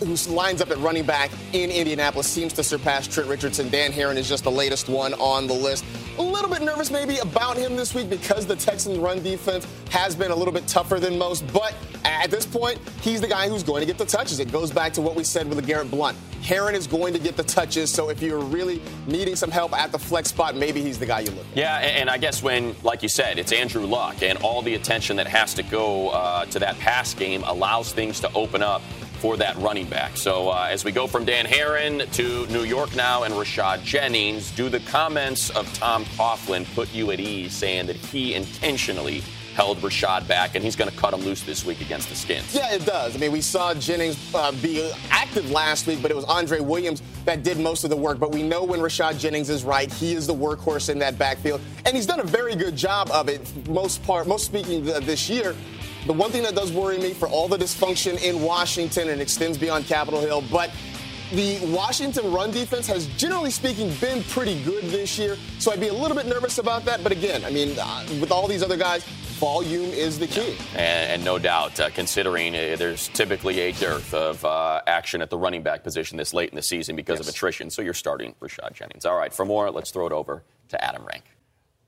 who 0.05 0.15
lines 0.33 0.61
up 0.61 0.71
at 0.71 0.77
running 0.77 1.05
back 1.05 1.31
in 1.53 1.69
Indianapolis 1.69 2.27
seems 2.27 2.53
to 2.53 2.63
surpass 2.63 3.07
Trent 3.07 3.29
Richardson. 3.29 3.69
Dan 3.69 3.91
Herron 3.91 4.17
is 4.17 4.27
just 4.27 4.43
the 4.43 4.51
latest 4.51 4.89
one 4.89 5.13
on 5.15 5.47
the 5.47 5.53
list. 5.53 5.85
A 6.17 6.21
little 6.21 6.49
bit 6.49 6.61
nervous 6.61 6.91
maybe 6.91 7.17
about 7.19 7.57
him 7.57 7.75
this 7.75 7.93
week 7.93 8.09
because 8.09 8.45
the 8.45 8.55
Texans' 8.55 8.97
run 8.97 9.21
defense 9.23 9.65
has 9.89 10.15
been 10.15 10.31
a 10.31 10.35
little 10.35 10.53
bit 10.53 10.67
tougher 10.67 10.99
than 10.99 11.17
most. 11.17 11.45
But 11.53 11.75
at 12.03 12.31
this 12.31 12.45
point, 12.45 12.79
he's 13.01 13.21
the 13.21 13.27
guy 13.27 13.47
who's 13.47 13.63
going 13.63 13.81
to 13.81 13.85
get 13.85 13.97
the 13.97 14.05
touches. 14.05 14.39
It 14.39 14.51
goes 14.51 14.71
back 14.71 14.93
to 14.93 15.01
what 15.01 15.15
we 15.15 15.23
said 15.23 15.47
with 15.47 15.65
Garrett 15.65 15.91
Blount. 15.91 16.17
Herron 16.41 16.75
is 16.75 16.87
going 16.87 17.13
to 17.13 17.19
get 17.19 17.37
the 17.37 17.43
touches. 17.43 17.91
So 17.91 18.09
if 18.09 18.21
you're 18.21 18.39
really 18.39 18.81
needing 19.07 19.35
some 19.35 19.51
help 19.51 19.73
at 19.73 19.91
the 19.91 19.99
flex 19.99 20.29
spot, 20.29 20.55
maybe 20.55 20.81
he's 20.81 20.97
the 20.97 21.05
guy 21.05 21.21
you 21.21 21.31
look. 21.31 21.45
At. 21.51 21.57
Yeah, 21.57 21.77
and 21.77 22.09
I 22.09 22.17
guess 22.17 22.41
when, 22.41 22.75
like 22.83 23.03
you 23.03 23.09
said, 23.09 23.37
it's 23.37 23.51
Andrew 23.51 23.85
Luck, 23.85 24.23
and 24.23 24.37
all 24.39 24.61
the 24.61 24.75
attention 24.75 25.15
that 25.17 25.27
has 25.27 25.53
to 25.53 25.63
go 25.63 26.09
uh, 26.09 26.45
to 26.45 26.59
that 26.59 26.77
pass 26.79 27.13
game 27.13 27.43
allows 27.43 27.93
things 27.93 28.19
to 28.21 28.33
open 28.33 28.63
up 28.63 28.81
for 29.21 29.37
that 29.37 29.55
running 29.57 29.85
back. 29.85 30.17
So 30.17 30.49
uh, 30.49 30.67
as 30.71 30.83
we 30.83 30.91
go 30.91 31.05
from 31.05 31.25
Dan 31.25 31.45
Herron 31.45 31.99
to 32.13 32.47
New 32.47 32.63
York 32.63 32.95
now 32.95 33.21
and 33.21 33.33
Rashad 33.35 33.83
Jennings, 33.83 34.49
do 34.49 34.67
the 34.67 34.79
comments 34.79 35.51
of 35.51 35.71
Tom 35.75 36.05
Coughlin 36.05 36.65
put 36.73 36.91
you 36.91 37.11
at 37.11 37.19
ease 37.19 37.53
saying 37.53 37.85
that 37.85 37.95
he 37.95 38.33
intentionally 38.33 39.21
held 39.53 39.77
Rashad 39.79 40.27
back, 40.27 40.55
and 40.55 40.63
he's 40.63 40.75
going 40.75 40.89
to 40.89 40.97
cut 40.97 41.13
him 41.13 41.19
loose 41.21 41.43
this 41.43 41.65
week 41.65 41.81
against 41.81 42.09
the 42.09 42.15
Skins. 42.15 42.55
Yeah, 42.55 42.73
it 42.73 42.85
does. 42.85 43.15
I 43.15 43.19
mean, 43.19 43.31
we 43.31 43.41
saw 43.41 43.73
Jennings 43.75 44.33
uh, 44.33 44.51
be 44.53 44.91
active 45.11 45.51
last 45.51 45.85
week, 45.85 46.01
but 46.01 46.09
it 46.09 46.15
was 46.15 46.25
Andre 46.25 46.59
Williams 46.59 47.03
that 47.25 47.43
did 47.43 47.59
most 47.59 47.83
of 47.83 47.89
the 47.89 47.95
work. 47.95 48.17
But 48.17 48.31
we 48.31 48.41
know 48.41 48.63
when 48.63 48.79
Rashad 48.79 49.19
Jennings 49.19 49.49
is 49.49 49.63
right, 49.63 49.91
he 49.91 50.13
is 50.13 50.25
the 50.25 50.33
workhorse 50.33 50.89
in 50.89 50.97
that 50.99 51.19
backfield, 51.19 51.61
and 51.85 51.95
he's 51.95 52.07
done 52.07 52.21
a 52.21 52.23
very 52.23 52.55
good 52.55 52.75
job 52.75 53.11
of 53.11 53.29
it. 53.29 53.41
Most 53.67 54.01
part, 54.03 54.25
most 54.25 54.45
speaking 54.45 54.83
this 54.83 55.29
year. 55.29 55.55
The 56.07 56.13
one 56.13 56.31
thing 56.31 56.43
that 56.43 56.55
does 56.55 56.71
worry 56.71 56.97
me 56.97 57.13
for 57.13 57.27
all 57.27 57.47
the 57.47 57.57
dysfunction 57.57 58.21
in 58.23 58.41
Washington 58.41 59.09
and 59.09 59.21
extends 59.21 59.57
beyond 59.57 59.85
Capitol 59.85 60.19
Hill, 60.19 60.43
but 60.51 60.71
the 61.31 61.59
Washington 61.67 62.31
run 62.31 62.51
defense 62.51 62.87
has, 62.87 63.05
generally 63.17 63.51
speaking, 63.51 63.93
been 64.01 64.23
pretty 64.23 64.61
good 64.63 64.83
this 64.85 65.17
year. 65.17 65.37
So 65.59 65.71
I'd 65.71 65.79
be 65.79 65.87
a 65.87 65.93
little 65.93 66.17
bit 66.17 66.25
nervous 66.25 66.57
about 66.57 66.85
that. 66.85 67.03
But 67.03 67.11
again, 67.11 67.45
I 67.45 67.51
mean, 67.51 67.77
uh, 67.79 68.05
with 68.19 68.31
all 68.31 68.47
these 68.47 68.63
other 68.63 68.77
guys, 68.77 69.03
volume 69.39 69.89
is 69.91 70.19
the 70.19 70.27
key. 70.27 70.55
Yeah. 70.73 70.79
And, 70.81 71.11
and, 71.11 71.25
no 71.25 71.39
doubt, 71.39 71.79
uh, 71.79 71.89
considering 71.91 72.53
uh, 72.53 72.75
there's 72.77 73.07
typically 73.09 73.59
a 73.59 73.71
dearth 73.73 74.13
of 74.13 74.43
uh, 74.43 74.81
action 74.87 75.21
at 75.21 75.29
the 75.29 75.37
running 75.37 75.63
back 75.63 75.83
position 75.83 76.17
this 76.17 76.33
late 76.33 76.49
in 76.49 76.55
the 76.55 76.61
season 76.61 76.95
because 76.95 77.19
yes. 77.19 77.27
of 77.27 77.33
attrition. 77.33 77.69
So 77.69 77.81
you're 77.81 77.93
starting 77.93 78.35
Rashad 78.41 78.73
Jennings. 78.73 79.05
All 79.05 79.17
right, 79.17 79.33
for 79.33 79.45
more, 79.45 79.71
let's 79.71 79.91
throw 79.91 80.07
it 80.07 80.11
over 80.11 80.43
to 80.69 80.83
Adam 80.83 81.05
Rank. 81.05 81.23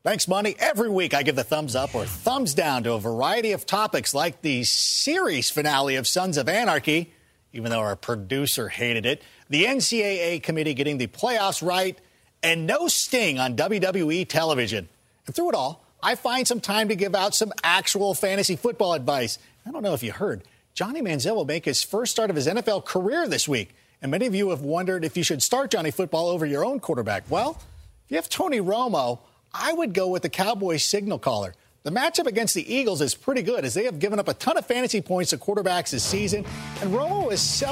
Thanks, 0.03 0.27
Money. 0.27 0.53
Every 0.59 0.89
week 0.89 1.13
I 1.13 1.23
give 1.23 1.37
the 1.37 1.45
thumbs 1.45 1.77
up 1.77 1.95
or 1.95 2.03
thumbs 2.03 2.53
down 2.53 2.83
to 2.83 2.91
a 2.91 2.99
variety 2.99 3.53
of 3.53 3.65
topics 3.65 4.13
like 4.13 4.41
the 4.41 4.65
series 4.65 5.49
finale 5.49 5.95
of 5.95 6.09
Sons 6.09 6.35
of 6.35 6.49
Anarchy, 6.49 7.13
even 7.53 7.71
though 7.71 7.79
our 7.79 7.95
producer 7.95 8.67
hated 8.67 9.05
it, 9.05 9.21
the 9.49 9.63
NCAA 9.63 10.43
committee 10.43 10.73
getting 10.73 10.97
the 10.97 11.07
playoffs 11.07 11.65
right, 11.65 11.97
and 12.43 12.67
no 12.67 12.89
sting 12.89 13.39
on 13.39 13.55
WWE 13.55 14.27
television. 14.27 14.89
And 15.25 15.33
through 15.33 15.51
it 15.51 15.55
all, 15.55 15.85
I 16.03 16.15
find 16.15 16.45
some 16.45 16.59
time 16.59 16.89
to 16.89 16.97
give 16.97 17.15
out 17.15 17.33
some 17.33 17.53
actual 17.63 18.13
fantasy 18.13 18.57
football 18.57 18.95
advice. 18.95 19.39
I 19.65 19.71
don't 19.71 19.83
know 19.83 19.93
if 19.93 20.03
you 20.03 20.11
heard, 20.11 20.43
Johnny 20.73 21.01
Manziel 21.01 21.35
will 21.35 21.45
make 21.45 21.63
his 21.63 21.81
first 21.81 22.11
start 22.11 22.29
of 22.29 22.35
his 22.35 22.47
NFL 22.47 22.83
career 22.83 23.25
this 23.25 23.47
week. 23.47 23.73
And 24.01 24.11
many 24.11 24.25
of 24.25 24.35
you 24.35 24.49
have 24.49 24.59
wondered 24.59 25.05
if 25.05 25.15
you 25.15 25.23
should 25.23 25.41
start 25.41 25.71
Johnny 25.71 25.91
Football 25.91 26.27
over 26.27 26.45
your 26.45 26.65
own 26.65 26.81
quarterback. 26.81 27.23
Well, 27.29 27.57
if 28.03 28.11
you 28.11 28.17
have 28.17 28.27
Tony 28.27 28.59
Romo, 28.59 29.19
I 29.53 29.71
would 29.71 29.93
go 29.93 30.07
with 30.07 30.23
the 30.23 30.29
Cowboys 30.29 30.83
signal 30.83 31.19
caller. 31.19 31.53
The 31.83 31.91
matchup 31.91 32.27
against 32.27 32.55
the 32.55 32.73
Eagles 32.73 33.01
is 33.01 33.13
pretty 33.13 33.41
good 33.41 33.65
as 33.65 33.73
they 33.73 33.83
have 33.83 33.99
given 33.99 34.17
up 34.17 34.27
a 34.27 34.33
ton 34.33 34.57
of 34.57 34.65
fantasy 34.65 35.01
points 35.01 35.29
to 35.31 35.37
quarterbacks 35.37 35.91
this 35.91 36.03
season. 36.03 36.45
And 36.81 36.91
Romo 36.91 37.29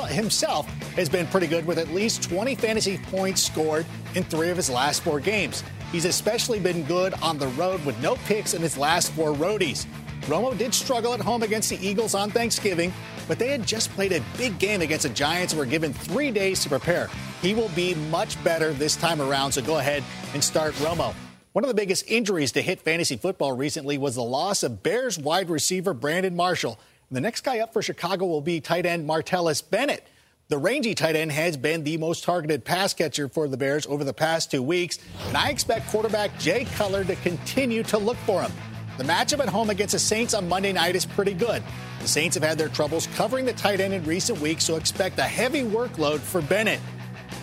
himself 0.10 0.68
has 0.96 1.10
been 1.10 1.26
pretty 1.28 1.48
good 1.48 1.66
with 1.66 1.78
at 1.78 1.88
least 1.90 2.24
20 2.24 2.54
fantasy 2.56 2.98
points 2.98 3.42
scored 3.42 3.86
in 4.14 4.24
three 4.24 4.50
of 4.50 4.58
his 4.58 4.70
last 4.70 5.02
four 5.02 5.20
games. 5.20 5.64
He's 5.92 6.06
especially 6.06 6.60
been 6.60 6.84
good 6.84 7.14
on 7.16 7.40
the 7.40 7.48
road 7.50 7.84
with 7.86 8.00
no 8.02 8.16
picks 8.26 8.54
in 8.54 8.62
his 8.62 8.78
last 8.78 9.12
four 9.14 9.34
roadies. 9.34 9.86
Romo 10.24 10.56
did 10.56 10.76
struggle 10.76 11.14
at 11.14 11.20
home 11.22 11.42
against 11.42 11.70
the 11.70 11.86
Eagles 11.86 12.14
on 12.14 12.30
Thanksgiving, 12.30 12.94
but 13.28 13.40
they 13.40 13.48
had 13.48 13.66
just 13.66 13.90
played 13.92 14.12
a 14.12 14.22
big 14.38 14.60
game 14.60 14.82
against 14.82 15.04
the 15.04 15.10
Giants 15.10 15.54
and 15.54 15.60
were 15.60 15.66
given 15.66 15.94
three 15.94 16.32
days 16.32 16.62
to 16.64 16.70
prepare. 16.70 17.10
He 17.42 17.56
will 17.56 17.70
be 17.70 17.96
much 17.96 18.42
better 18.44 18.72
this 18.72 18.96
time 18.96 19.22
around, 19.22 19.54
so 19.54 19.62
go 19.62 19.80
ahead 19.80 20.04
and 20.34 20.44
start 20.44 20.74
Romo. 20.76 21.16
One 21.54 21.66
of 21.66 21.68
the 21.68 21.74
biggest 21.74 22.10
injuries 22.10 22.54
to 22.54 22.62
hit 22.62 22.80
fantasy 22.80 23.18
football 23.18 23.52
recently 23.52 23.98
was 23.98 24.16
the 24.16 24.24
loss 24.24 24.64
of 24.64 24.84
Bears 24.84 25.20
wide 25.20 25.50
receiver 25.50 25.94
Brandon 25.94 26.34
Marshall. 26.34 26.80
And 27.10 27.18
the 27.18 27.20
next 27.20 27.42
guy 27.42 27.60
up 27.60 27.74
for 27.74 27.82
Chicago 27.82 28.26
will 28.26 28.40
be 28.40 28.62
tight 28.62 28.86
end 28.86 29.06
Martellus 29.06 29.62
Bennett. 29.62 30.08
The 30.48 30.58
rangy 30.58 30.96
tight 30.96 31.18
end 31.18 31.34
has 31.34 31.58
been 31.58 31.84
the 31.84 31.98
most 31.98 32.24
targeted 32.24 32.64
pass 32.64 32.94
catcher 32.94 33.28
for 33.28 33.50
the 33.50 33.58
Bears 33.58 33.86
over 33.88 34.06
the 34.06 34.14
past 34.14 34.50
two 34.50 34.64
weeks, 34.64 34.98
and 35.28 35.36
I 35.36 35.50
expect 35.50 35.90
quarterback 35.90 36.40
Jay 36.40 36.64
Cutler 36.64 37.04
to 37.04 37.18
continue 37.18 37.84
to 37.84 37.98
look 37.98 38.18
for 38.20 38.42
him. 38.42 38.52
The 38.98 39.04
matchup 39.04 39.42
at 39.42 39.50
home 39.50 39.70
against 39.70 39.92
the 39.92 40.00
Saints 40.00 40.34
on 40.34 40.48
Monday 40.48 40.72
night 40.72 40.96
is 40.96 41.06
pretty 41.06 41.34
good. 41.34 41.62
The 42.00 42.08
Saints 42.08 42.36
have 42.36 42.46
had 42.46 42.58
their 42.58 42.70
troubles 42.70 43.08
covering 43.16 43.44
the 43.44 43.54
tight 43.54 43.82
end 43.82 43.94
in 43.94 44.06
recent 44.06 44.40
weeks, 44.40 44.64
so 44.64 44.78
expect 44.78 45.20
a 45.20 45.24
heavy 45.24 45.64
workload 45.64 46.20
for 46.20 46.42
Bennett. 46.42 46.80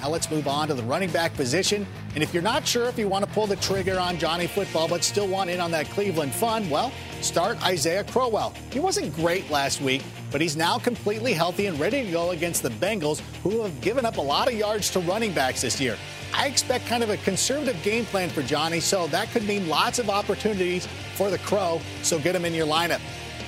Now 0.01 0.09
let's 0.11 0.31
move 0.31 0.47
on 0.47 0.69
to 0.69 0.75
the 0.75 0.83
running 0.85 1.11
back 1.11 1.35
position. 1.35 1.87
And 2.15 2.23
if 2.23 2.33
you're 2.33 2.43
not 2.43 2.67
sure 2.67 2.87
if 2.87 2.99
you 2.99 3.09
want 3.09 3.25
to 3.25 3.31
pull 3.33 3.47
the 3.47 3.57
trigger 3.57 3.99
on 3.99 4.19
Johnny 4.19 4.47
Football 4.47 4.89
but 4.89 5.03
still 5.03 5.27
want 5.27 5.51
in 5.51 5.61
on 5.61 5.71
that 5.73 5.89
Cleveland 5.91 6.33
fun, 6.33 6.69
well, 6.71 6.93
start 7.21 7.61
Isaiah 7.65 8.05
Crowell. 8.05 8.55
He 8.71 8.79
wasn't 8.81 9.15
great 9.17 9.51
last 9.51 9.81
week, 9.81 10.05
but 10.31 10.41
he's 10.41 10.57
now 10.57 10.79
completely 10.79 11.33
healthy 11.33 11.67
and 11.67 11.79
ready 11.81 12.05
to 12.05 12.11
go 12.11 12.31
against 12.31 12.63
the 12.63 12.71
Bengals, 12.71 13.21
who 13.43 13.63
have 13.63 13.81
given 13.81 14.07
up 14.07 14.19
a 14.19 14.21
lot 14.21 14.47
of 14.47 14.55
yards 14.55 14.91
to 14.91 15.01
running 15.01 15.33
backs 15.33 15.63
this 15.63 15.81
year. 15.81 15.97
I 16.35 16.47
expect 16.47 16.87
kind 16.87 17.03
of 17.03 17.11
a 17.11 17.17
conservative 17.19 17.83
game 17.83 18.05
plan 18.05 18.29
for 18.29 18.43
Johnny, 18.43 18.81
so 18.81 19.09
that 19.09 19.31
could 19.31 19.45
mean 19.45 19.69
lots 19.69 19.99
of 19.99 20.11
opportunities 20.11 20.87
for 21.15 21.31
the 21.31 21.39
Crow, 21.39 21.81
so 22.03 22.19
get 22.19 22.37
him 22.37 22.45
in 22.45 22.55
your 22.55 22.67
lineup. 22.67 23.01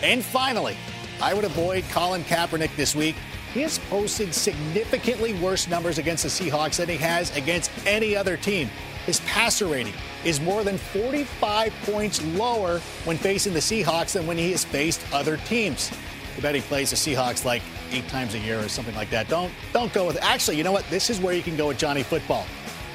And 0.03 0.25
finally, 0.25 0.77
I 1.23 1.35
would 1.35 1.45
avoid 1.45 1.85
Colin 1.91 2.25
Kaepernick 2.25 2.75
this 2.77 2.97
week. 2.97 3.15
He 3.53 3.63
has 3.63 3.79
posted 3.79 4.33
significantly 4.33 5.35
worse 5.35 5.67
numbers 5.67 5.99
against 5.99 6.23
the 6.23 6.29
Seahawks 6.29 6.77
than 6.77 6.89
he 6.89 6.97
has 6.99 7.37
against 7.37 7.71
any 7.85 8.15
other 8.15 8.37
team. 8.37 8.71
His 9.07 9.21
passer 9.21 9.67
rating 9.67 9.95
is 10.25 10.41
more 10.41 10.63
than 10.63 10.79
45 10.79 11.73
points 11.85 12.25
lower 12.35 12.79
when 13.05 13.17
facing 13.17 13.53
the 13.53 13.61
Seahawks 13.61 14.13
than 14.13 14.27
when 14.27 14.39
he 14.39 14.53
has 14.53 14.65
faced 14.65 15.01
other 15.13 15.37
teams. 15.39 15.91
I 16.37 16.41
bet 16.41 16.55
he 16.55 16.61
plays 16.61 16.91
the 16.91 16.97
Seahawks 16.97 17.45
like 17.45 17.63
eight 17.91 18.07
times 18.09 18.35
a 18.35 18.39
year 18.39 18.61
or 18.61 18.69
something 18.69 18.95
like 18.95 19.11
that. 19.11 19.29
Don't 19.29 19.53
don't 19.73 19.93
go 19.93 20.07
with 20.07 20.17
it. 20.17 20.23
Actually, 20.23 20.57
you 20.57 20.65
know 20.65 20.73
what? 20.73 20.89
This 20.89 21.11
is 21.11 21.21
where 21.21 21.35
you 21.35 21.43
can 21.43 21.57
go 21.57 21.69
with 21.69 21.79
Johnny 21.79 22.05
Football. 22.05 22.47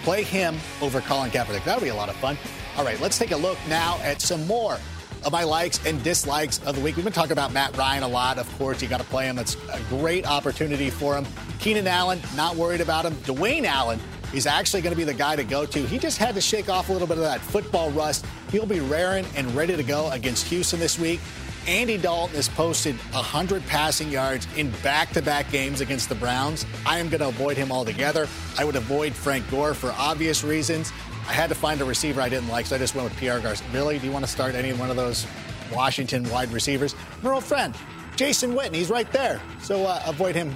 Play 0.04 0.24
him 0.24 0.56
over 0.82 1.02
Colin 1.02 1.32
Kaepernick. 1.32 1.66
That'll 1.66 1.84
be 1.84 1.90
a 1.90 1.96
lot 1.96 2.10
of 2.10 2.16
fun. 2.16 2.38
All 2.78 2.86
right, 2.86 3.00
let's 3.02 3.18
take 3.18 3.32
a 3.32 3.38
look 3.38 3.58
now 3.68 4.00
at 4.04 4.22
some 4.22 4.48
more 4.48 4.80
of 5.26 5.32
my 5.32 5.44
likes 5.44 5.84
and 5.86 6.02
dislikes 6.04 6.62
of 6.64 6.76
the 6.76 6.82
week. 6.82 6.96
We've 6.96 7.04
been 7.04 7.14
talking 7.14 7.32
about 7.32 7.52
Matt 7.52 7.76
Ryan 7.76 8.04
a 8.04 8.08
lot. 8.08 8.38
Of 8.38 8.58
course, 8.58 8.82
you 8.82 8.88
got 8.88 9.00
to 9.00 9.08
play 9.08 9.26
him. 9.26 9.36
That's 9.36 9.58
a 9.74 9.80
great 9.90 10.28
opportunity 10.28 10.90
for 10.90 11.18
him. 11.18 11.26
Keenan 11.60 11.88
Allen, 11.88 12.22
not 12.36 12.56
worried 12.56 12.82
about 12.82 13.06
him. 13.06 13.14
Dwayne 13.24 13.66
Allen 13.66 14.00
is 14.34 14.46
actually 14.46 14.82
going 14.82 14.94
to 14.94 14.98
be 14.98 15.04
the 15.04 15.14
guy 15.14 15.36
to 15.36 15.44
go 15.44 15.66
to. 15.66 15.88
He 15.88 15.98
just 15.98 16.18
had 16.18 16.36
to 16.36 16.42
shake 16.42 16.70
off 16.70 16.90
a 16.90 16.94
little 16.94 17.08
bit 17.08 17.18
of 17.18 17.24
that 17.24 17.42
football 17.42 17.90
rust. 17.92 18.26
He'll 18.52 18.66
be 18.66 18.82
raring 18.82 19.26
and 19.36 19.54
ready 19.56 19.76
to 19.76 19.84
go 19.84 20.10
against 20.12 20.46
Houston 20.48 20.80
this 20.80 21.00
week. 21.00 21.20
Andy 21.68 21.98
Dalton 21.98 22.36
has 22.36 22.48
posted 22.48 22.96
100 22.96 23.66
passing 23.66 24.10
yards 24.12 24.48
in 24.56 24.70
back 24.84 25.10
to 25.12 25.22
back 25.22 25.50
games 25.52 25.82
against 25.82 26.10
the 26.10 26.16
Browns. 26.16 26.64
I 26.86 27.00
am 27.00 27.10
going 27.10 27.22
to 27.22 27.30
avoid 27.30 27.58
him 27.58 27.72
altogether. 27.72 28.28
I 28.60 28.66
would 28.66 28.76
avoid 28.76 29.14
Frank 29.14 29.50
Gore 29.50 29.74
for 29.74 29.92
obvious 29.94 30.44
reasons. 30.44 30.92
I 31.28 31.34
had 31.34 31.50
to 31.50 31.56
find 31.56 31.82
a 31.82 31.86
receiver 31.86 32.22
I 32.22 32.30
didn't 32.30 32.50
like, 32.50 32.68
so 32.68 32.76
I 32.76 32.80
just 32.80 32.96
went 32.96 33.10
with 33.10 33.18
Pierre 33.18 33.40
Garçon. 33.40 33.72
Billy, 33.72 33.98
do 33.98 34.06
you 34.06 34.12
want 34.12 34.26
to 34.26 34.32
start 34.32 34.56
any 34.56 34.74
one 34.74 34.90
of 34.90 34.96
those 34.96 35.26
Washington 35.74 36.30
wide 36.30 36.52
receivers? 36.52 36.96
My 37.24 37.32
old 37.32 37.44
friend, 37.44 37.76
Jason 38.16 38.54
Witten, 38.54 38.76
he's 38.76 38.90
right 38.90 39.12
there. 39.12 39.42
So 39.62 39.86
uh, 39.86 40.02
avoid 40.06 40.36
him. 40.36 40.54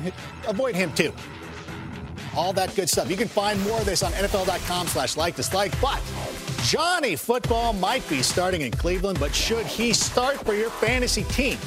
Avoid 0.47 0.75
him 0.75 0.93
too. 0.93 1.13
All 2.35 2.53
that 2.53 2.73
good 2.75 2.89
stuff. 2.89 3.09
You 3.09 3.17
can 3.17 3.27
find 3.27 3.61
more 3.63 3.79
of 3.79 3.85
this 3.85 4.03
on 4.03 4.11
NFL.com 4.11 4.87
slash 4.87 5.17
like 5.17 5.35
dislike. 5.35 5.73
But 5.81 6.01
Johnny 6.63 7.15
Football 7.15 7.73
might 7.73 8.07
be 8.07 8.21
starting 8.21 8.61
in 8.61 8.71
Cleveland, 8.71 9.19
but 9.19 9.33
should 9.33 9.65
he 9.65 9.93
start 9.93 10.37
for 10.45 10.53
your 10.53 10.69
fantasy 10.69 11.23
team? 11.23 11.57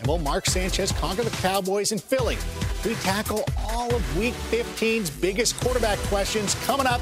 And 0.00 0.08
will 0.08 0.18
Mark 0.18 0.46
Sanchez 0.46 0.92
conquer 0.92 1.22
the 1.22 1.36
Cowboys 1.36 1.92
in 1.92 1.98
Philly? 1.98 2.36
We 2.84 2.94
tackle 2.96 3.44
all 3.68 3.94
of 3.94 4.18
Week 4.18 4.34
15's 4.50 5.10
biggest 5.10 5.58
quarterback 5.60 5.98
questions 5.98 6.54
coming 6.66 6.86
up 6.86 7.00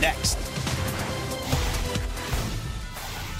next. 0.00 0.55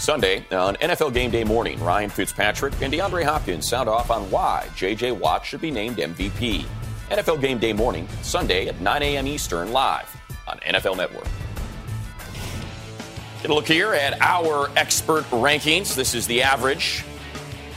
Sunday 0.07 0.46
on 0.52 0.76
NFL 0.76 1.12
Game 1.12 1.32
Day 1.32 1.42
morning, 1.42 1.82
Ryan 1.82 2.11
Fitzpatrick 2.11 2.80
and 2.80 2.94
DeAndre 2.94 3.24
Hopkins 3.24 3.68
sound 3.68 3.88
off 3.88 4.09
on 4.12 4.30
why 4.30 4.68
J.J. 4.76 5.11
Watt 5.11 5.44
should 5.44 5.61
be 5.61 5.72
named 5.72 5.96
MVP. 5.96 6.64
NFL 7.11 7.40
Game 7.40 7.59
Day 7.59 7.72
morning, 7.72 8.07
Sunday 8.22 8.68
at 8.68 8.80
9 8.80 9.02
a.m. 9.02 9.26
Eastern, 9.26 9.72
live 9.72 10.16
on 10.46 10.59
NFL 10.59 10.96
Network. 10.96 11.26
Get 13.42 13.50
a 13.50 13.54
look 13.54 13.66
here 13.66 13.94
at 13.94 14.20
our 14.20 14.70
expert 14.76 15.24
rankings. 15.30 15.96
This 15.96 16.14
is 16.14 16.28
the 16.28 16.40
average. 16.40 17.02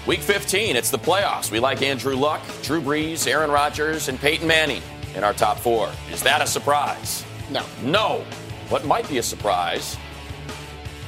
Week 0.05 0.19
15, 0.19 0.75
it's 0.75 0.91
the 0.91 0.99
playoffs. 0.99 1.49
We 1.49 1.59
like 1.59 1.81
Andrew 1.81 2.15
Luck, 2.15 2.43
Drew 2.61 2.79
Brees, 2.79 3.25
Aaron 3.25 3.49
Rodgers, 3.49 4.07
and 4.07 4.19
Peyton 4.19 4.45
Manning 4.45 4.83
in 5.15 5.23
our 5.23 5.33
top 5.33 5.57
four. 5.57 5.89
Is 6.11 6.21
that 6.21 6.43
a 6.43 6.45
surprise? 6.45 7.25
No. 7.49 7.65
No. 7.81 8.23
What 8.69 8.85
might 8.85 9.09
be 9.09 9.17
a 9.17 9.23
surprise 9.23 9.97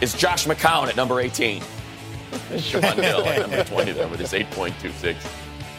is 0.02 0.14
Josh 0.14 0.46
McCown 0.48 0.88
at 0.88 0.96
number 0.96 1.20
18. 1.20 1.62
Shaun 2.58 2.82
Hill 2.98 3.24
at 3.26 3.42
number 3.42 3.64
20 3.64 3.92
there 3.92 4.08
with 4.08 4.20
his 4.20 4.34
8.26 4.34 5.16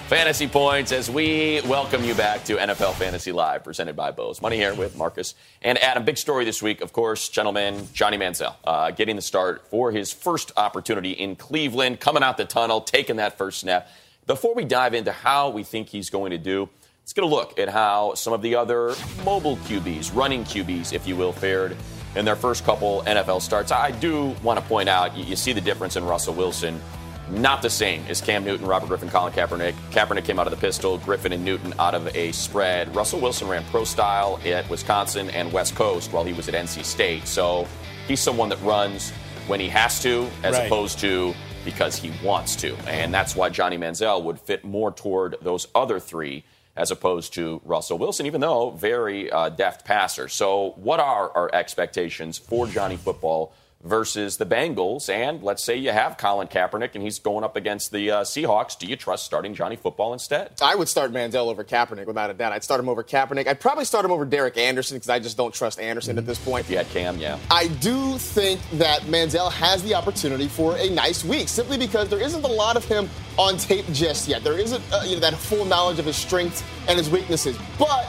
fantasy 0.06 0.46
points 0.46 0.92
as 0.92 1.10
we 1.10 1.60
welcome 1.62 2.04
you 2.04 2.14
back 2.14 2.44
to 2.44 2.56
NFL 2.56 2.92
Fantasy 2.94 3.32
Live, 3.32 3.64
presented 3.64 3.96
by 3.96 4.10
Bose. 4.10 4.40
Money 4.40 4.56
here 4.56 4.74
with 4.74 4.94
Marcas 4.94 5.34
and 5.62 5.76
Adam. 5.78 6.04
Big 6.04 6.18
story 6.18 6.44
this 6.44 6.62
week, 6.62 6.82
of 6.82 6.92
course, 6.92 7.30
gentlemen, 7.30 7.88
Johnny 7.94 8.16
Manziel 8.16 8.54
uh, 8.64 8.90
getting 8.92 9.16
the 9.16 9.22
start 9.22 9.66
for 9.70 9.90
his 9.90 10.12
first 10.12 10.52
opportunity 10.56 11.12
in 11.12 11.34
Cleveland, 11.34 11.98
coming 11.98 12.22
out 12.22 12.36
the 12.36 12.44
tunnel, 12.44 12.80
taking 12.80 13.16
that 13.16 13.38
first 13.38 13.60
snap. 13.60 13.88
Before 14.26 14.54
we 14.54 14.64
dive 14.64 14.94
into 14.94 15.10
how 15.10 15.48
we 15.48 15.64
think 15.64 15.88
he's 15.88 16.10
going 16.10 16.30
to 16.30 16.38
do, 16.38 16.68
let's 17.00 17.12
get 17.12 17.24
a 17.24 17.26
look 17.26 17.58
at 17.58 17.70
how 17.70 18.14
some 18.14 18.34
of 18.34 18.42
the 18.42 18.54
other 18.54 18.94
mobile 19.24 19.56
QBs, 19.56 20.14
running 20.14 20.44
QBs, 20.44 20.92
if 20.92 21.08
you 21.08 21.16
will, 21.16 21.32
fared 21.32 21.76
in 22.16 22.24
their 22.24 22.36
first 22.36 22.64
couple 22.64 23.02
NFL 23.06 23.40
starts. 23.42 23.72
I 23.72 23.90
do 23.90 24.34
want 24.42 24.58
to 24.60 24.64
point 24.66 24.88
out, 24.88 25.16
you, 25.16 25.24
you 25.24 25.36
see 25.36 25.52
the 25.52 25.60
difference 25.60 25.96
in 25.96 26.04
Russell 26.04 26.34
Wilson. 26.34 26.80
Not 27.30 27.62
the 27.62 27.70
same 27.70 28.04
as 28.08 28.20
Cam 28.20 28.44
Newton, 28.44 28.66
Robert 28.66 28.88
Griffin, 28.88 29.08
Colin 29.08 29.32
Kaepernick. 29.32 29.74
Kaepernick 29.90 30.24
came 30.24 30.38
out 30.38 30.46
of 30.46 30.50
the 30.50 30.56
pistol, 30.58 30.98
Griffin 30.98 31.32
and 31.32 31.42
Newton 31.44 31.72
out 31.78 31.94
of 31.94 32.14
a 32.14 32.32
spread. 32.32 32.94
Russell 32.94 33.20
Wilson 33.20 33.48
ran 33.48 33.64
pro 33.70 33.84
style 33.84 34.38
at 34.44 34.68
Wisconsin 34.68 35.30
and 35.30 35.50
West 35.52 35.74
Coast 35.74 36.12
while 36.12 36.24
he 36.24 36.32
was 36.34 36.48
at 36.48 36.54
NC 36.54 36.84
State. 36.84 37.26
So 37.26 37.66
he's 38.06 38.20
someone 38.20 38.48
that 38.50 38.60
runs 38.62 39.12
when 39.46 39.60
he 39.60 39.68
has 39.68 40.02
to, 40.02 40.28
as 40.42 40.56
Right. 40.56 40.66
opposed 40.66 40.98
to 41.00 41.32
because 41.64 41.96
he 41.96 42.12
wants 42.24 42.54
to. 42.56 42.74
And 42.88 43.14
that's 43.14 43.34
why 43.34 43.48
Johnny 43.48 43.78
Manziel 43.78 44.22
would 44.24 44.38
fit 44.38 44.64
more 44.64 44.90
toward 44.92 45.36
those 45.40 45.68
other 45.74 46.00
three 46.00 46.44
as 46.76 46.90
opposed 46.90 47.34
to 47.34 47.60
Russell 47.64 47.98
Wilson, 47.98 48.26
even 48.26 48.40
though 48.40 48.70
very 48.70 49.30
uh, 49.30 49.48
deft 49.50 49.84
passer. 49.84 50.28
So, 50.28 50.70
what 50.76 51.00
are 51.00 51.30
our 51.30 51.50
expectations 51.54 52.38
for 52.38 52.66
Johnny 52.66 52.96
Football 52.96 53.52
versus 53.82 54.36
the 54.36 54.46
Bengals? 54.46 55.08
And 55.08 55.42
let's 55.42 55.62
say 55.62 55.76
you 55.76 55.90
have 55.90 56.18
Colin 56.18 56.48
Kaepernick 56.48 56.94
and 56.94 57.02
he's 57.02 57.18
going 57.18 57.44
up 57.44 57.56
against 57.56 57.92
the 57.92 58.10
uh, 58.10 58.22
Seahawks. 58.22 58.78
Do 58.78 58.86
you 58.86 58.96
trust 58.96 59.24
starting 59.24 59.54
Johnny 59.54 59.76
Football 59.76 60.12
instead? 60.12 60.52
I 60.62 60.74
would 60.74 60.88
start 60.88 61.12
Manziel 61.12 61.48
over 61.48 61.64
Kaepernick 61.64 62.06
without 62.06 62.30
a 62.30 62.34
doubt. 62.34 62.52
I'd 62.52 62.64
start 62.64 62.80
him 62.80 62.88
over 62.88 63.02
Kaepernick. 63.02 63.46
I'd 63.46 63.60
probably 63.60 63.84
start 63.84 64.04
him 64.04 64.10
over 64.10 64.24
Derek 64.24 64.56
Anderson 64.56 64.96
because 64.96 65.08
I 65.08 65.18
just 65.18 65.36
don't 65.36 65.54
trust 65.54 65.80
Anderson 65.80 66.18
at 66.18 66.26
this 66.26 66.38
point. 66.38 66.64
If 66.66 66.70
you 66.70 66.76
had 66.76 66.88
Cam, 66.90 67.18
yeah. 67.18 67.38
I 67.50 67.68
do 67.68 68.18
think 68.18 68.60
that 68.74 69.02
Manziel 69.02 69.50
has 69.52 69.82
the 69.82 69.94
opportunity 69.94 70.48
for 70.48 70.76
a 70.76 70.90
nice 70.90 71.24
week 71.24 71.48
simply 71.48 71.78
because 71.78 72.08
there 72.08 72.20
isn't 72.20 72.44
a 72.44 72.48
lot 72.48 72.76
of 72.76 72.84
him 72.84 73.08
on 73.38 73.56
tape 73.56 73.86
just 73.92 74.28
yet. 74.28 74.44
There 74.44 74.58
isn't 74.58 74.82
uh, 74.92 75.02
you 75.04 75.14
know, 75.14 75.20
that 75.20 75.34
full 75.34 75.64
knowledge 75.64 75.98
of 75.98 76.04
his 76.04 76.16
strengths 76.16 76.62
and 76.88 76.98
his 76.98 77.10
weaknesses. 77.10 77.58
But 77.78 78.06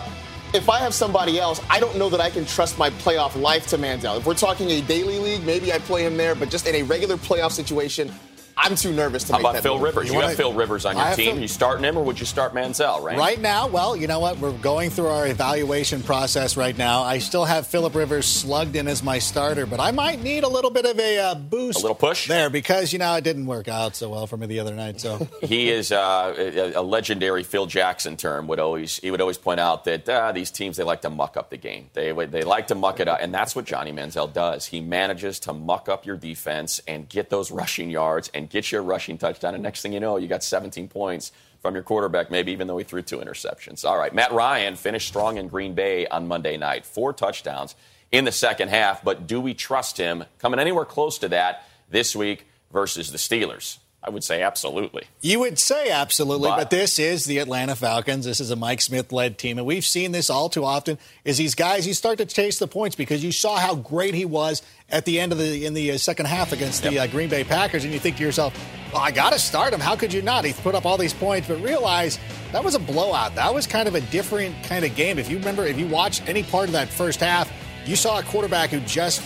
if 0.53 0.69
I 0.69 0.79
have 0.79 0.93
somebody 0.93 1.39
else, 1.39 1.59
I 1.69 1.79
don't 1.79 1.97
know 1.97 2.09
that 2.09 2.21
I 2.21 2.29
can 2.29 2.45
trust 2.45 2.77
my 2.77 2.91
playoff 2.91 3.39
life 3.39 3.67
to 3.67 3.77
Manziel. 3.77 4.19
If 4.19 4.25
we're 4.25 4.35
talking 4.35 4.69
a 4.69 4.81
daily 4.81 5.17
league, 5.17 5.43
maybe 5.43 5.73
I'd 5.73 5.81
play 5.81 6.05
him 6.05 6.15
there, 6.15 6.35
but 6.35 6.49
just 6.49 6.67
in 6.67 6.75
a 6.75 6.83
regular 6.83 7.17
playoff 7.17 7.51
situation, 7.51 8.11
I'm 8.57 8.75
too 8.75 8.91
nervous 8.93 9.23
to 9.25 9.33
How 9.33 9.39
make 9.39 9.43
about 9.43 9.53
that 9.63 9.63
How 9.67 9.75
about 9.75 9.79
Phil 9.79 9.85
move. 9.85 9.95
Rivers? 9.95 10.07
You, 10.09 10.15
wanna- 10.15 10.27
have 10.27 10.37
Phil 10.37 10.53
Rivers 10.53 10.85
on 10.85 10.95
your 10.95 11.05
have 11.05 11.15
team. 11.15 11.33
Phil- 11.33 11.41
You 11.41 11.47
starting 11.47 11.83
him, 11.83 11.97
or 11.97 12.03
would 12.03 12.19
you 12.19 12.25
start 12.25 12.53
Manziel? 12.53 13.01
Right. 13.01 13.17
Right 13.17 13.39
now, 13.41 13.67
well, 13.67 13.95
you 13.95 14.07
know 14.07 14.19
what? 14.19 14.37
We're 14.39 14.51
going 14.59 14.89
through 14.89 15.07
our 15.07 15.27
evaluation 15.27 16.01
process 16.03 16.55
right 16.55 16.77
now. 16.77 17.01
I 17.01 17.17
still 17.17 17.45
have 17.45 17.65
Philip 17.67 17.95
Rivers 17.95 18.25
slugged 18.27 18.75
in 18.75 18.87
as 18.87 19.01
my 19.03 19.19
starter, 19.19 19.65
but 19.65 19.79
I 19.79 19.91
might 19.91 20.21
need 20.21 20.43
a 20.43 20.47
little 20.47 20.69
bit 20.71 20.85
of 20.85 20.99
a 20.99 21.19
uh, 21.19 21.35
boost. 21.35 21.79
A 21.79 21.81
little 21.81 21.95
push? 21.95 22.27
there 22.27 22.49
because 22.49 22.93
you 22.93 22.99
know 22.99 23.15
it 23.15 23.23
didn't 23.23 23.45
work 23.47 23.67
out 23.67 23.95
so 23.95 24.09
well 24.09 24.27
for 24.27 24.37
me 24.37 24.45
the 24.45 24.59
other 24.59 24.73
night. 24.75 25.01
So 25.01 25.27
He 25.41 25.69
is 25.69 25.91
uh, 25.91 26.33
a, 26.37 26.73
a 26.73 26.81
legendary 26.81 27.43
Phil 27.43 27.65
Jackson 27.65 28.17
term. 28.17 28.47
Would 28.47 28.59
always 28.59 28.97
he 28.97 29.11
would 29.11 29.21
always 29.21 29.37
point 29.37 29.59
out 29.59 29.85
that 29.85 30.07
uh, 30.07 30.31
these 30.31 30.51
teams 30.51 30.77
they 30.77 30.83
like 30.83 31.01
to 31.01 31.09
muck 31.09 31.37
up 31.37 31.49
the 31.49 31.57
game. 31.57 31.89
They 31.93 32.11
they 32.11 32.43
like 32.43 32.67
to 32.67 32.75
muck 32.75 32.99
it 32.99 33.07
up, 33.07 33.19
and 33.21 33.33
that's 33.33 33.55
what 33.55 33.65
Johnny 33.65 33.91
Manziel 33.91 34.31
does. 34.31 34.65
He 34.67 34.79
manages 34.79 35.39
to 35.41 35.53
muck 35.53 35.89
up 35.89 36.05
your 36.05 36.17
defense 36.17 36.81
and 36.87 37.09
get 37.09 37.29
those 37.29 37.51
rushing 37.51 37.89
yards 37.89 38.29
and 38.33 38.49
get 38.53 38.71
you 38.71 38.77
a 38.77 38.81
rushing 38.81 39.17
touchdown. 39.17 39.55
And 39.55 39.63
next 39.63 39.81
thing 39.81 39.91
you 39.91 39.99
know, 39.99 40.17
you 40.17 40.27
got 40.27 40.43
17 40.43 40.87
points 40.87 41.31
from 41.59 41.73
your 41.73 41.83
quarterback, 41.83 42.29
maybe 42.29 42.51
even 42.51 42.67
though 42.67 42.77
he 42.77 42.83
threw 42.83 43.01
two 43.01 43.17
interceptions. 43.17 43.83
All 43.83 43.97
right, 43.97 44.13
Matt 44.13 44.31
Ryan 44.31 44.75
finished 44.75 45.07
strong 45.07 45.37
in 45.37 45.47
Green 45.47 45.73
Bay 45.73 46.05
on 46.07 46.27
Monday 46.27 46.55
night, 46.55 46.85
four 46.85 47.13
touchdowns 47.13 47.75
in 48.11 48.25
the 48.25 48.31
second 48.31 48.69
half. 48.69 49.03
But 49.03 49.25
do 49.27 49.41
we 49.41 49.53
trust 49.53 49.97
him 49.97 50.25
coming 50.37 50.59
anywhere 50.59 50.85
close 50.85 51.17
to 51.19 51.29
that 51.29 51.65
this 51.89 52.15
week 52.15 52.45
versus 52.71 53.11
the 53.11 53.17
Steelers? 53.17 53.79
I 54.05 54.09
would 54.09 54.23
say 54.23 54.41
absolutely. 54.41 55.03
You 55.21 55.39
would 55.39 55.57
say 55.57 55.89
absolutely, 55.89 56.49
But- 56.49 56.57
but, 56.57 56.69
this 56.71 56.99
is 56.99 57.23
the 57.23 57.37
Atlanta 57.37 57.73
Falcons. 57.73 58.25
This 58.25 58.41
is 58.41 58.51
a 58.51 58.55
Mike 58.57 58.81
Smith 58.81 59.13
led 59.13 59.37
team, 59.37 59.57
and 59.57 59.65
we've 59.65 59.85
seen 59.85 60.11
this 60.11 60.29
all 60.29 60.49
too 60.49 60.65
often. 60.65 60.97
Is 61.23 61.37
these 61.37 61.55
guys 61.55 61.87
you 61.87 61.93
start 61.93 62.17
to 62.17 62.25
chase 62.25 62.59
the 62.59 62.67
points 62.67 62.97
because 62.97 63.23
you 63.23 63.31
saw 63.31 63.55
how 63.55 63.75
great 63.75 64.13
he 64.13 64.25
was 64.25 64.61
at 64.89 65.05
the 65.05 65.21
end 65.21 65.31
of 65.31 65.37
the 65.37 65.65
in 65.65 65.73
the 65.73 65.91
uh, 65.91 65.97
second 65.97 66.25
half 66.25 66.51
against 66.51 66.83
the 66.83 66.99
uh, 66.99 67.07
Green 67.07 67.29
Bay 67.29 67.45
Packers, 67.45 67.85
and 67.85 67.93
you 67.93 67.99
think 67.99 68.17
to 68.17 68.23
yourself, 68.23 68.53
"Well, 68.91 69.01
I 69.01 69.11
got 69.11 69.31
to 69.31 69.39
start 69.39 69.73
him. 69.73 69.79
How 69.79 69.95
could 69.95 70.11
you 70.11 70.21
not? 70.21 70.43
He's 70.43 70.59
put 70.59 70.75
up 70.75 70.85
all 70.85 70.97
these 70.97 71.13
points." 71.13 71.47
But 71.47 71.61
realize 71.61 72.19
that 72.51 72.61
was 72.61 72.75
a 72.75 72.79
blowout. 72.79 73.35
That 73.35 73.53
was 73.53 73.65
kind 73.65 73.87
of 73.87 73.95
a 73.95 74.01
different 74.01 74.53
kind 74.63 74.83
of 74.83 74.93
game. 74.97 75.17
If 75.17 75.29
you 75.29 75.37
remember, 75.37 75.65
if 75.65 75.79
you 75.79 75.87
watched 75.87 76.27
any 76.27 76.43
part 76.43 76.65
of 76.65 76.73
that 76.73 76.89
first 76.89 77.21
half, 77.21 77.49
you 77.85 77.95
saw 77.95 78.19
a 78.19 78.23
quarterback 78.23 78.69
who 78.71 78.81
just 78.81 79.21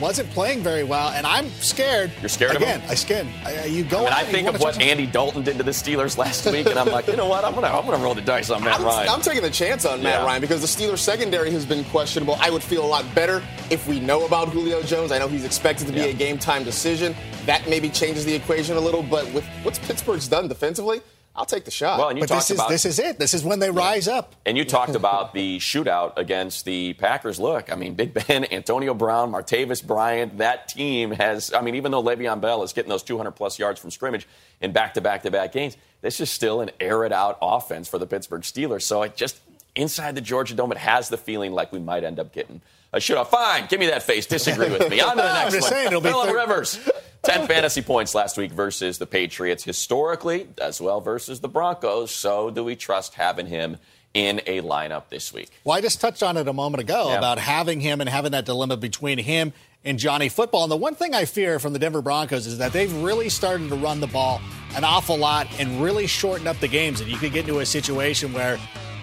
wasn't 0.00 0.28
playing 0.30 0.62
very 0.62 0.84
well, 0.84 1.08
and 1.10 1.26
I'm 1.26 1.48
scared. 1.60 2.10
You're 2.20 2.28
scared 2.28 2.56
of 2.56 2.62
again. 2.62 2.80
him? 2.80 2.90
I 2.90 2.94
scared. 2.94 3.26
I, 3.44 3.64
you 3.64 3.84
go. 3.84 3.98
And 4.04 4.08
out, 4.08 4.18
I 4.20 4.24
think 4.24 4.48
of 4.48 4.60
what. 4.60 4.80
Andy 4.80 5.06
Dalton 5.06 5.42
did 5.42 5.56
to 5.58 5.62
the 5.62 5.70
Steelers 5.70 6.18
last 6.18 6.44
week, 6.52 6.66
and 6.66 6.78
I'm 6.78 6.88
like, 6.88 7.06
you 7.06 7.16
know 7.16 7.26
what? 7.26 7.44
I'm 7.44 7.54
gonna 7.54 7.68
I'm 7.68 7.84
gonna 7.86 8.02
roll 8.02 8.14
the 8.14 8.20
dice 8.20 8.50
on 8.50 8.62
Matt 8.62 8.80
I'm, 8.80 8.86
Ryan. 8.86 9.08
I'm 9.08 9.20
taking 9.22 9.44
a 9.44 9.50
chance 9.50 9.84
on 9.84 10.02
Matt 10.02 10.20
Yeah. 10.20 10.26
Ryan 10.26 10.40
because 10.40 10.60
the 10.60 10.66
Steelers 10.84 10.98
secondary 10.98 11.50
has 11.50 11.64
been 11.64 11.84
questionable. 11.84 12.36
I 12.40 12.50
would 12.50 12.62
feel 12.62 12.84
a 12.84 12.86
lot 12.86 13.04
better 13.14 13.42
if 13.70 13.86
we 13.88 14.00
know 14.00 14.26
about 14.26 14.48
Julio 14.48 14.82
Jones. 14.82 15.12
I 15.12 15.18
know 15.18 15.28
he's 15.28 15.44
expected 15.44 15.86
to 15.86 15.92
be 15.92 16.00
Yeah. 16.00 16.06
a 16.06 16.12
game 16.12 16.38
time 16.38 16.64
decision. 16.64 17.14
That 17.46 17.68
maybe 17.68 17.88
changes 17.88 18.24
the 18.24 18.34
equation 18.34 18.76
a 18.76 18.80
little, 18.80 19.02
but 19.02 19.24
with 19.32 19.44
what's 19.62 19.78
Pittsburgh's 19.78 20.26
done 20.28 20.48
defensively, 20.48 21.00
I'll 21.36 21.44
take 21.44 21.64
the 21.64 21.70
shot. 21.70 21.98
well, 21.98 22.08
and 22.08 22.18
you 22.18 22.22
But 22.22 22.28
talked 22.28 22.48
this 22.48 22.50
is 22.52 22.56
about 22.58 22.68
this 22.70 22.84
is 22.84 22.98
it. 22.98 23.18
This 23.18 23.34
is 23.34 23.44
when 23.44 23.58
they 23.58 23.70
rise 23.70 24.08
up. 24.08 24.34
And 24.46 24.56
you 24.56 24.64
talked 24.64 24.94
about 24.94 25.34
the 25.34 25.58
shootout 25.58 26.14
against 26.16 26.64
the 26.64 26.94
Packers. 26.94 27.38
Look, 27.38 27.70
I 27.70 27.76
mean, 27.76 27.94
Big 27.94 28.14
Ben, 28.14 28.44
Antonio 28.50 28.94
Brown, 28.94 29.30
Martavis 29.32 29.86
Bryant, 29.86 30.38
that 30.38 30.68
team 30.68 31.10
has, 31.12 31.52
I 31.52 31.60
mean, 31.60 31.74
even 31.74 31.92
though 31.92 32.02
Le'Veon 32.02 32.40
Bell 32.40 32.62
is 32.62 32.72
getting 32.72 32.88
those 32.88 33.02
200 33.02 33.32
plus 33.32 33.58
yards 33.58 33.80
from 33.80 33.90
scrimmage 33.90 34.26
in 34.60 34.72
back 34.72 34.94
to 34.94 35.00
back 35.00 35.22
to 35.24 35.30
back 35.30 35.52
games, 35.52 35.76
this 36.00 36.20
is 36.20 36.30
still 36.30 36.60
an 36.60 36.70
air 36.80 37.04
it 37.04 37.12
out 37.12 37.36
offense 37.42 37.88
for 37.88 37.98
the 37.98 38.06
Pittsburgh 38.06 38.42
Steelers. 38.42 38.82
So 38.82 39.02
it 39.02 39.16
just, 39.16 39.38
inside 39.74 40.14
the 40.14 40.20
Georgia 40.22 40.54
Dome, 40.54 40.72
it 40.72 40.78
has 40.78 41.08
the 41.10 41.18
feeling 41.18 41.52
like 41.52 41.70
we 41.72 41.78
might 41.80 42.02
end 42.04 42.18
up 42.18 42.32
getting 42.32 42.60
a 42.92 42.98
shootout. 42.98 43.26
Fine, 43.26 43.66
give 43.68 43.78
me 43.80 43.86
that 43.88 44.02
face. 44.02 44.24
Disagree 44.26 44.70
with 44.70 44.88
me. 44.88 45.00
On 45.00 45.10
to 45.10 45.16
the 45.16 45.22
I'm 45.28 45.34
next 45.34 45.54
just 45.54 45.62
one. 45.64 45.70
saying, 45.72 45.86
it'll 45.88 46.00
be 46.00 46.08
Philip 46.08 46.28
thir- 46.30 46.34
Rivers. 46.36 46.90
10 47.26 47.46
fantasy 47.46 47.82
points 47.82 48.14
last 48.14 48.36
week 48.36 48.52
versus 48.52 48.98
the 48.98 49.06
Patriots. 49.06 49.64
Historically, 49.64 50.48
as 50.60 50.80
well 50.80 51.00
versus 51.00 51.40
the 51.40 51.48
Broncos. 51.48 52.10
So 52.10 52.50
do 52.50 52.64
we 52.64 52.76
trust 52.76 53.14
having 53.14 53.46
him 53.46 53.76
in 54.14 54.40
a 54.46 54.62
lineup 54.62 55.08
this 55.10 55.32
week? 55.32 55.50
Well, 55.64 55.76
I 55.76 55.80
just 55.80 56.00
touched 56.00 56.22
on 56.22 56.36
it 56.36 56.48
a 56.48 56.52
moment 56.52 56.80
ago 56.82 57.10
Yeah. 57.10 57.18
about 57.18 57.38
having 57.38 57.80
him 57.80 58.00
and 58.00 58.08
having 58.08 58.32
that 58.32 58.44
dilemma 58.46 58.76
between 58.76 59.18
him 59.18 59.52
and 59.84 59.98
Johnny 59.98 60.28
Football. 60.28 60.64
And 60.64 60.72
the 60.72 60.76
one 60.76 60.94
thing 60.94 61.14
I 61.14 61.24
fear 61.26 61.58
from 61.58 61.72
the 61.72 61.78
Denver 61.78 62.02
Broncos 62.02 62.46
is 62.46 62.58
that 62.58 62.72
they've 62.72 62.92
really 63.02 63.28
started 63.28 63.68
to 63.68 63.76
run 63.76 64.00
the 64.00 64.06
ball 64.06 64.40
an 64.74 64.84
awful 64.84 65.16
lot 65.16 65.46
and 65.60 65.80
really 65.82 66.06
shorten 66.06 66.46
up 66.46 66.58
the 66.60 66.68
games. 66.68 67.00
And 67.00 67.10
you 67.10 67.16
could 67.18 67.32
get 67.32 67.46
into 67.48 67.60
a 67.60 67.66
situation 67.66 68.32
where 68.32 68.58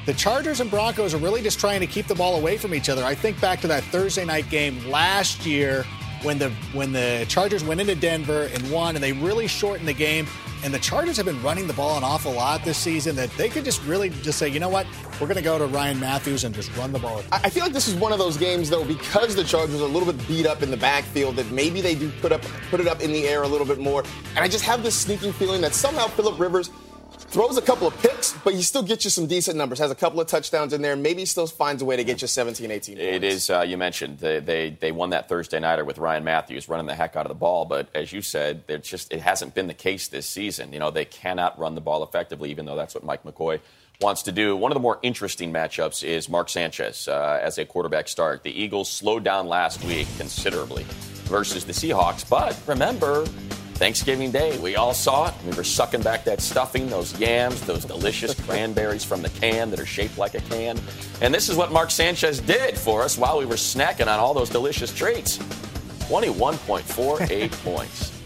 the 0.06 0.14
Chargers 0.14 0.60
and 0.60 0.70
Broncos 0.70 1.14
are 1.14 1.18
really 1.20 1.42
just 1.42 1.60
trying 1.60 1.80
to 1.80 1.88
keep 1.88 2.08
the 2.08 2.16
ball 2.16 2.36
away 2.38 2.58
from 2.58 2.74
each 2.74 2.90
other. 2.90 3.04
I 3.06 3.16
think 3.16 3.40
back 3.40 3.62
to 3.62 3.68
that 3.68 3.84
Thursday 3.86 4.26
night 4.26 4.50
game 4.50 4.86
last 4.90 5.46
year 5.46 5.86
when 6.24 6.40
the 6.40 6.50
when 6.74 6.92
the 6.92 7.26
Chargers 7.28 7.64
went 7.64 7.82
into 7.82 7.96
Denver 7.96 8.50
and 8.54 8.72
won, 8.72 8.96
and 8.96 9.04
they 9.04 9.14
really 9.14 9.48
shortened 9.48 9.88
the 9.88 9.94
game. 9.94 10.28
And 10.64 10.74
the 10.74 10.80
Chargers 10.80 11.18
have 11.18 11.26
been 11.26 11.42
running 11.44 11.68
the 11.68 11.74
ball 11.74 11.98
an 11.98 12.06
awful 12.06 12.32
lot 12.32 12.64
this 12.64 12.78
season 12.78 13.18
that 13.18 13.30
they 13.32 13.50
could 13.50 13.66
just 13.66 13.84
really 13.84 14.10
just 14.10 14.40
say, 14.40 14.48
you 14.48 14.62
know 14.62 14.70
what, 14.70 14.88
we're 15.20 15.28
going 15.28 15.36
to 15.36 15.44
go 15.44 15.58
to 15.58 15.66
Ryan 15.66 16.00
Mathews 16.00 16.46
and 16.46 16.56
just 16.56 16.74
run 16.78 16.94
the 16.94 17.00
ball. 17.00 17.22
I 17.34 17.50
feel 17.50 17.64
like 17.64 17.74
this 17.74 17.90
is 17.90 17.96
one 17.96 18.14
of 18.14 18.18
those 18.18 18.38
games, 18.38 18.70
though, 18.70 18.86
because 18.86 19.36
the 19.36 19.44
Chargers 19.44 19.82
are 19.82 19.84
a 19.84 19.88
little 19.88 20.10
bit 20.12 20.26
beat 20.26 20.46
up 20.46 20.64
in 20.64 20.72
the 20.72 20.78
backfield, 20.78 21.36
that 21.36 21.52
maybe 21.52 21.82
they 21.82 21.96
do 21.96 22.10
put 22.22 22.32
up 22.32 22.42
put 22.70 22.80
it 22.80 22.88
up 22.88 23.02
in 23.02 23.12
the 23.12 23.28
air 23.28 23.44
a 23.44 23.48
little 23.48 23.68
bit 23.68 23.80
more. 23.80 24.06
And 24.36 24.40
I 24.40 24.48
just 24.48 24.64
have 24.64 24.84
this 24.84 24.96
sneaking 24.96 25.34
feeling 25.34 25.60
that 25.62 25.74
somehow 25.74 26.08
Philip 26.08 26.40
Rivers 26.40 26.70
throws 27.34 27.58
a 27.58 27.62
couple 27.64 27.88
of 27.88 27.98
picks, 27.98 28.32
but 28.44 28.54
he 28.54 28.62
still 28.62 28.84
gets 28.84 29.04
you 29.04 29.10
some 29.10 29.26
decent 29.26 29.58
numbers. 29.58 29.80
Has 29.80 29.90
a 29.90 29.96
couple 29.96 30.22
of 30.22 30.28
touchdowns 30.28 30.72
in 30.72 30.84
there. 30.84 30.96
Maybe 30.96 31.22
he 31.22 31.26
still 31.26 31.48
finds 31.48 31.82
a 31.82 31.86
way 31.86 31.96
to 31.96 32.04
get 32.04 32.22
you 32.22 32.28
17, 32.28 32.70
18 32.70 32.96
points. 32.96 33.16
It 33.16 33.24
is, 33.24 33.50
uh, 33.50 33.62
you 33.62 33.76
mentioned, 33.76 34.20
they, 34.20 34.40
they, 34.40 34.70
they 34.70 34.92
won 34.92 35.10
that 35.10 35.28
Thursday 35.28 35.60
nighter 35.60 35.84
with 35.84 35.98
Ryan 35.98 36.24
Mathews 36.24 36.70
running 36.70 36.86
the 36.86 36.94
heck 36.94 37.16
out 37.16 37.26
of 37.26 37.30
the 37.30 37.36
ball. 37.36 37.66
But 37.66 37.88
as 37.96 38.14
you 38.14 38.22
said, 38.22 38.64
just, 38.84 39.12
it 39.12 39.20
hasn't 39.20 39.56
been 39.56 39.66
the 39.66 39.74
case 39.74 40.08
this 40.10 40.28
season. 40.28 40.74
You 40.74 40.80
know, 40.80 40.92
they 40.92 41.06
cannot 41.06 41.58
run 41.58 41.74
the 41.74 41.82
ball 41.82 42.04
effectively, 42.04 42.52
even 42.52 42.66
though 42.66 42.76
that's 42.76 42.94
what 42.94 43.04
Mike 43.04 43.24
McCoy 43.24 43.60
wants 44.00 44.22
to 44.24 44.32
do. 44.32 44.56
One 44.56 44.72
of 44.72 44.76
the 44.76 44.82
more 44.82 45.00
interesting 45.02 45.52
matchups 45.52 46.04
is 46.04 46.30
Mark 46.30 46.50
Sanchez 46.50 47.08
uh, 47.08 47.40
as 47.42 47.58
a 47.58 47.66
quarterback 47.66 48.08
start. 48.08 48.44
The 48.44 48.52
Eagles 48.52 48.92
slowed 48.92 49.24
down 49.24 49.48
last 49.48 49.84
week 49.84 50.08
considerably 50.18 50.86
versus 51.24 51.66
the 51.66 51.74
Seahawks. 51.74 52.30
But 52.30 52.60
remember, 52.68 53.26
Thanksgiving 53.84 54.32
Day, 54.32 54.58
we 54.60 54.78
all 54.78 54.94
saw 54.94 55.28
it. 55.28 55.34
We 55.46 55.54
were 55.58 55.64
sucking 55.66 56.04
back 56.04 56.24
that 56.24 56.40
stuffing, 56.40 56.88
those 56.88 57.20
yams, 57.20 57.60
those 57.64 57.84
delicious 57.84 58.34
cranberries 58.34 59.04
from 59.04 59.22
the 59.22 59.28
can 59.28 59.72
that 59.72 59.80
are 59.82 59.86
shaped 59.86 60.18
like 60.18 60.36
a 60.36 60.40
can. 60.40 60.80
And 61.20 61.34
this 61.34 61.50
is 61.50 61.58
what 61.58 61.74
Mark 61.74 61.92
Sanchez 61.92 62.40
did 62.40 62.78
for 62.78 63.02
us 63.02 63.18
while 63.18 63.38
we 63.38 63.46
were 63.46 63.56
snacking 63.56 64.08
on 64.08 64.22
all 64.22 64.34
those 64.34 64.50
delicious 64.50 64.94
treats 64.94 65.38
21.48 66.08 67.52
points. 67.66 68.23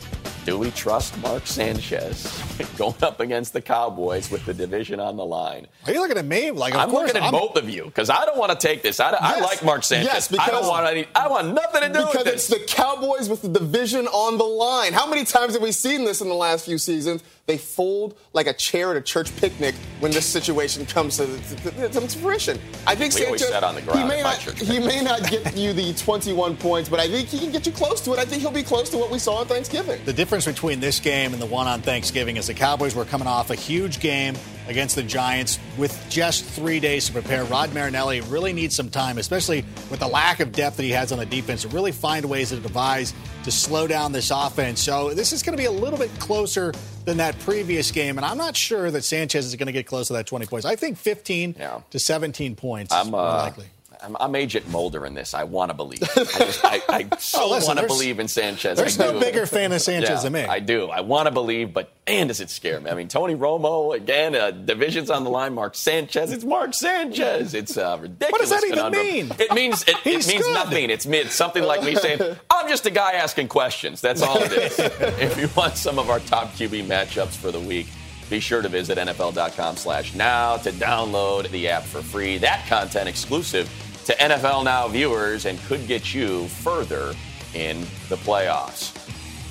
Do 0.47 0.57
we 0.57 0.71
trust 0.71 1.17
Mark 1.17 1.45
Sanchez 1.45 2.41
going 2.77 2.95
up 3.01 3.19
against 3.19 3.51
the 3.51 3.59
Cowboys 3.59 4.31
with 4.31 4.45
the 4.45 4.53
division 4.53 4.97
on 4.97 5.17
the 5.17 5.25
line? 5.25 5.67
Are 5.85 5.91
you 5.91 5.99
looking 5.99 6.17
at 6.17 6.23
me? 6.23 6.51
Like, 6.51 6.73
of 6.73 6.79
I'm 6.79 6.89
course, 6.89 7.07
looking 7.07 7.21
at 7.21 7.25
I'm, 7.25 7.31
both 7.33 7.57
of 7.57 7.69
you 7.69 7.83
because 7.83 8.09
I 8.09 8.23
don't 8.23 8.37
want 8.37 8.57
to 8.57 8.67
take 8.67 8.81
this. 8.81 9.01
I, 9.01 9.09
I 9.19 9.41
like 9.41 9.61
Mark 9.61 9.83
Sanchez. 9.83 10.05
Yes, 10.05 10.27
because 10.29 10.47
I 10.47 10.51
don't 10.51 10.65
want 10.65 10.87
any. 10.87 11.05
I 11.13 11.27
want 11.27 11.53
nothing 11.53 11.81
to 11.81 11.89
do 11.89 11.99
with 11.99 12.15
it 12.15 12.23
because 12.23 12.27
it's 12.33 12.47
the 12.47 12.63
Cowboys 12.65 13.27
with 13.27 13.41
the 13.41 13.49
division 13.49 14.07
on 14.07 14.37
the 14.37 14.45
line. 14.45 14.93
How 14.93 15.05
many 15.05 15.25
times 15.25 15.51
have 15.51 15.61
we 15.61 15.73
seen 15.73 16.05
this 16.05 16.21
in 16.21 16.29
the 16.29 16.33
last 16.33 16.63
few 16.63 16.77
seasons? 16.77 17.23
They 17.47 17.57
fold 17.57 18.17
like 18.33 18.45
a 18.47 18.53
chair 18.53 18.91
at 18.91 18.97
a 18.97 19.01
church 19.01 19.33
picnic 19.37 19.73
when 20.01 20.11
this 20.11 20.25
situation 20.25 20.85
comes 20.85 21.15
to, 21.15 21.25
to, 21.27 21.71
to, 21.71 21.89
to 21.89 22.01
fruition. 22.09 22.59
I 22.85 22.93
think 22.93 23.15
We 23.15 23.25
always 23.25 23.39
Sanchez, 23.39 23.53
sat 23.53 23.63
on 23.63 23.73
the 23.73 23.81
ground 23.81 24.01
he 24.01 24.05
may 24.05 24.21
not, 24.21 24.37
he 24.37 24.79
may 24.79 25.01
not 25.01 25.29
get 25.29 25.55
you 25.55 25.71
the 25.71 25.93
21 25.97 26.57
points, 26.57 26.89
but 26.89 26.99
I 26.99 27.07
think 27.07 27.29
he 27.29 27.39
can 27.39 27.53
get 27.53 27.65
you 27.65 27.71
close 27.71 28.01
to 28.01 28.11
it. 28.11 28.19
I 28.19 28.25
think 28.25 28.41
he'll 28.41 28.51
be 28.51 28.63
close 28.63 28.89
to 28.89 28.97
what 28.97 29.09
we 29.09 29.17
saw 29.17 29.37
on 29.37 29.47
Thanksgiving. 29.47 30.03
The 30.03 30.11
difference 30.11 30.45
between 30.45 30.81
this 30.81 30.99
game 30.99 31.31
and 31.31 31.41
the 31.41 31.45
one 31.45 31.67
on 31.67 31.81
Thanksgiving 31.81 32.35
is 32.35 32.47
the 32.47 32.53
Cowboys 32.53 32.95
were 32.95 33.05
coming 33.05 33.29
off 33.29 33.49
a 33.49 33.55
huge 33.55 34.01
game 34.01 34.35
against 34.67 34.95
the 34.95 35.03
Giants 35.03 35.59
with 35.77 35.97
just 36.09 36.43
three 36.45 36.79
days 36.79 37.05
to 37.07 37.13
prepare. 37.13 37.43
Rod 37.45 37.73
Marinelli 37.73 38.21
really 38.21 38.53
needs 38.53 38.75
some 38.75 38.89
time, 38.89 39.17
especially 39.17 39.63
with 39.89 39.99
the 39.99 40.07
lack 40.07 40.39
of 40.39 40.51
depth 40.51 40.77
that 40.77 40.83
he 40.83 40.91
has 40.91 41.11
on 41.11 41.19
the 41.19 41.25
defense, 41.25 41.61
to 41.63 41.67
really 41.69 41.91
find 41.91 42.25
ways 42.25 42.49
to 42.49 42.57
devise 42.59 43.13
to 43.43 43.51
slow 43.51 43.87
down 43.87 44.11
this 44.11 44.31
offense. 44.31 44.81
So 44.81 45.13
this 45.13 45.31
is 45.33 45.41
going 45.41 45.55
to 45.55 45.61
be 45.61 45.67
a 45.67 45.71
little 45.71 45.97
bit 45.99 46.11
closer 46.19 46.73
than 47.05 47.17
that 47.17 47.39
previous 47.39 47.89
game, 47.91 48.17
and 48.17 48.25
I'm 48.25 48.37
not 48.37 48.55
sure 48.55 48.91
that 48.91 49.03
Sanchez 49.05 49.45
is 49.45 49.55
going 49.55 49.67
to 49.67 49.71
get 49.71 49.85
close 49.87 50.07
to 50.07 50.13
that 50.13 50.27
20 50.27 50.45
points. 50.47 50.65
I 50.65 50.75
think 50.75 50.97
15 50.97 51.55
Yeah. 51.57 51.79
to 51.91 51.99
17 51.99 52.55
points 52.55 52.93
is 52.93 52.99
I'm, 52.99 53.11
more 53.11 53.21
uh, 53.21 53.37
likely. 53.43 53.65
I'm, 54.03 54.15
I'm 54.19 54.35
Agent 54.35 54.67
Mulder 54.69 55.05
in 55.05 55.13
this. 55.13 55.33
I 55.33 55.43
want 55.43 55.71
to 55.71 55.73
believe. 55.75 56.03
I, 56.15 56.23
just, 56.23 56.65
I, 56.65 56.81
I 56.89 57.07
so 57.17 57.39
Oh, 57.43 57.65
want 57.65 57.79
to 57.79 57.87
believe 57.87 58.19
in 58.19 58.27
Sanchez. 58.27 58.77
There's 58.77 58.99
no 58.99 59.19
bigger 59.19 59.45
fan 59.45 59.71
of 59.71 59.81
Sanchez 59.81 60.09
Yeah, 60.09 60.19
than 60.21 60.33
me. 60.33 60.41
I 60.41 60.59
do. 60.59 60.89
I 60.89 61.01
want 61.01 61.27
to 61.27 61.31
believe, 61.31 61.73
but 61.73 61.91
man, 62.07 62.27
does 62.27 62.39
it 62.39 62.49
scare 62.49 62.79
me. 62.79 62.91
I 62.91 62.93
mean, 62.93 63.07
Tony 63.07 63.35
Romo 63.35 63.95
again. 63.95 64.35
Uh, 64.35 64.51
divisions 64.51 65.09
on 65.09 65.23
the 65.23 65.29
line. 65.29 65.53
Mark 65.53 65.75
Sanchez. 65.75 66.31
It's 66.31 66.43
Mark 66.43 66.73
Sanchez. 66.73 67.53
It's 67.53 67.77
uh, 67.77 67.97
ridiculous. 67.99 68.31
What 68.31 68.41
does 68.41 68.49
that 68.49 68.63
even 68.65 68.77
conundrum. 68.77 69.05
mean? 69.05 69.31
It 69.39 69.53
means 69.53 69.83
it, 69.83 69.95
it 70.05 70.27
means 70.27 70.27
good. 70.27 70.53
nothing. 70.53 70.89
It's, 70.89 71.05
it's 71.05 71.33
something 71.35 71.63
like 71.63 71.83
me 71.83 71.95
saying, 71.95 72.19
"I'm 72.49 72.67
just 72.67 72.85
a 72.85 72.91
guy 72.91 73.13
asking 73.13 73.47
questions." 73.47 74.01
That's 74.01 74.21
all 74.21 74.37
it 74.41 74.51
is. 74.51 74.79
if 74.79 75.37
you 75.39 75.49
want 75.55 75.75
some 75.77 75.97
of 75.99 76.09
our 76.09 76.19
top 76.19 76.53
QB 76.53 76.85
matchups 76.85 77.35
for 77.35 77.51
the 77.51 77.59
week. 77.59 77.87
Be 78.29 78.39
sure 78.39 78.61
to 78.61 78.69
visit 78.69 78.97
NFL.com 78.97 79.77
slash 79.77 80.13
now 80.13 80.57
to 80.57 80.71
download 80.71 81.49
the 81.51 81.69
app 81.69 81.83
for 81.83 82.01
free. 82.01 82.37
That 82.37 82.65
content 82.67 83.07
exclusive 83.07 83.69
to 84.05 84.13
NFL 84.13 84.65
Now 84.65 84.87
viewers 84.87 85.45
and 85.45 85.59
could 85.63 85.87
get 85.87 86.13
you 86.13 86.47
further 86.47 87.13
in 87.53 87.81
the 88.09 88.15
playoffs. 88.17 88.95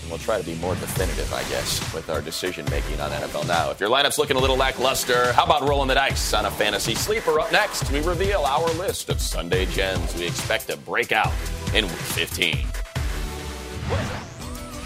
And 0.03 0.11
we'll 0.11 0.19
try 0.19 0.39
to 0.39 0.47
be 0.47 0.55
more 0.57 0.75
definitive, 0.77 1.33
I 1.33 1.43
guess, 1.45 1.93
with 1.93 2.09
our 2.11 2.21
decision 2.21 2.65
making 2.71 3.01
on 3.01 3.11
NFL 3.11 3.49
Now. 3.49 3.71
If 3.71 3.81
your 3.81 3.89
lineup's 3.91 4.19
looking 4.19 4.37
a 4.37 4.41
little 4.41 4.57
lackluster, 4.57 5.33
how 5.33 5.45
about 5.45 5.69
rolling 5.69 5.89
the 5.89 5.95
dice 5.95 6.33
on 6.33 6.45
a 6.45 6.51
fantasy 6.51 6.95
sleeper? 6.95 7.41
Up 7.41 7.51
next, 7.51 7.91
we 7.91 8.01
reveal 8.01 8.43
our 8.43 8.71
list 8.75 9.09
of 9.09 9.21
Sunday 9.21 9.67
gems 9.67 10.15
we 10.15 10.27
expect 10.27 10.69
to 10.69 10.77
break 10.77 11.13
out 11.13 11.33
in 11.75 11.87
Week 11.87 11.95
15. 11.95 12.59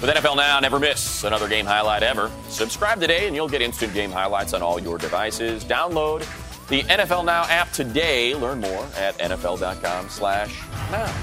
With 0.01 0.09
NFL 0.09 0.37
Now, 0.37 0.59
never 0.61 0.79
miss 0.79 1.25
another 1.25 1.47
game 1.47 1.67
highlight 1.67 2.03
ever. 2.03 2.31
Subscribe 2.49 3.01
today 3.01 3.27
and 3.27 3.37
you'll 3.37 3.51
get 3.51 3.61
instant 3.61 3.93
game 3.93 4.11
highlights 4.11 4.55
on 4.55 4.63
all 4.63 4.81
your 4.81 4.97
devices. 4.97 5.63
Download 5.63 6.21
the 6.69 6.83
NFL 6.85 7.27
Now 7.27 7.43
app 7.45 7.71
today. 7.73 8.35
Learn 8.35 8.61
more 8.61 8.87
at 8.97 9.19
NFL.com 9.19 10.09
slash 10.09 10.63
now. 10.91 11.15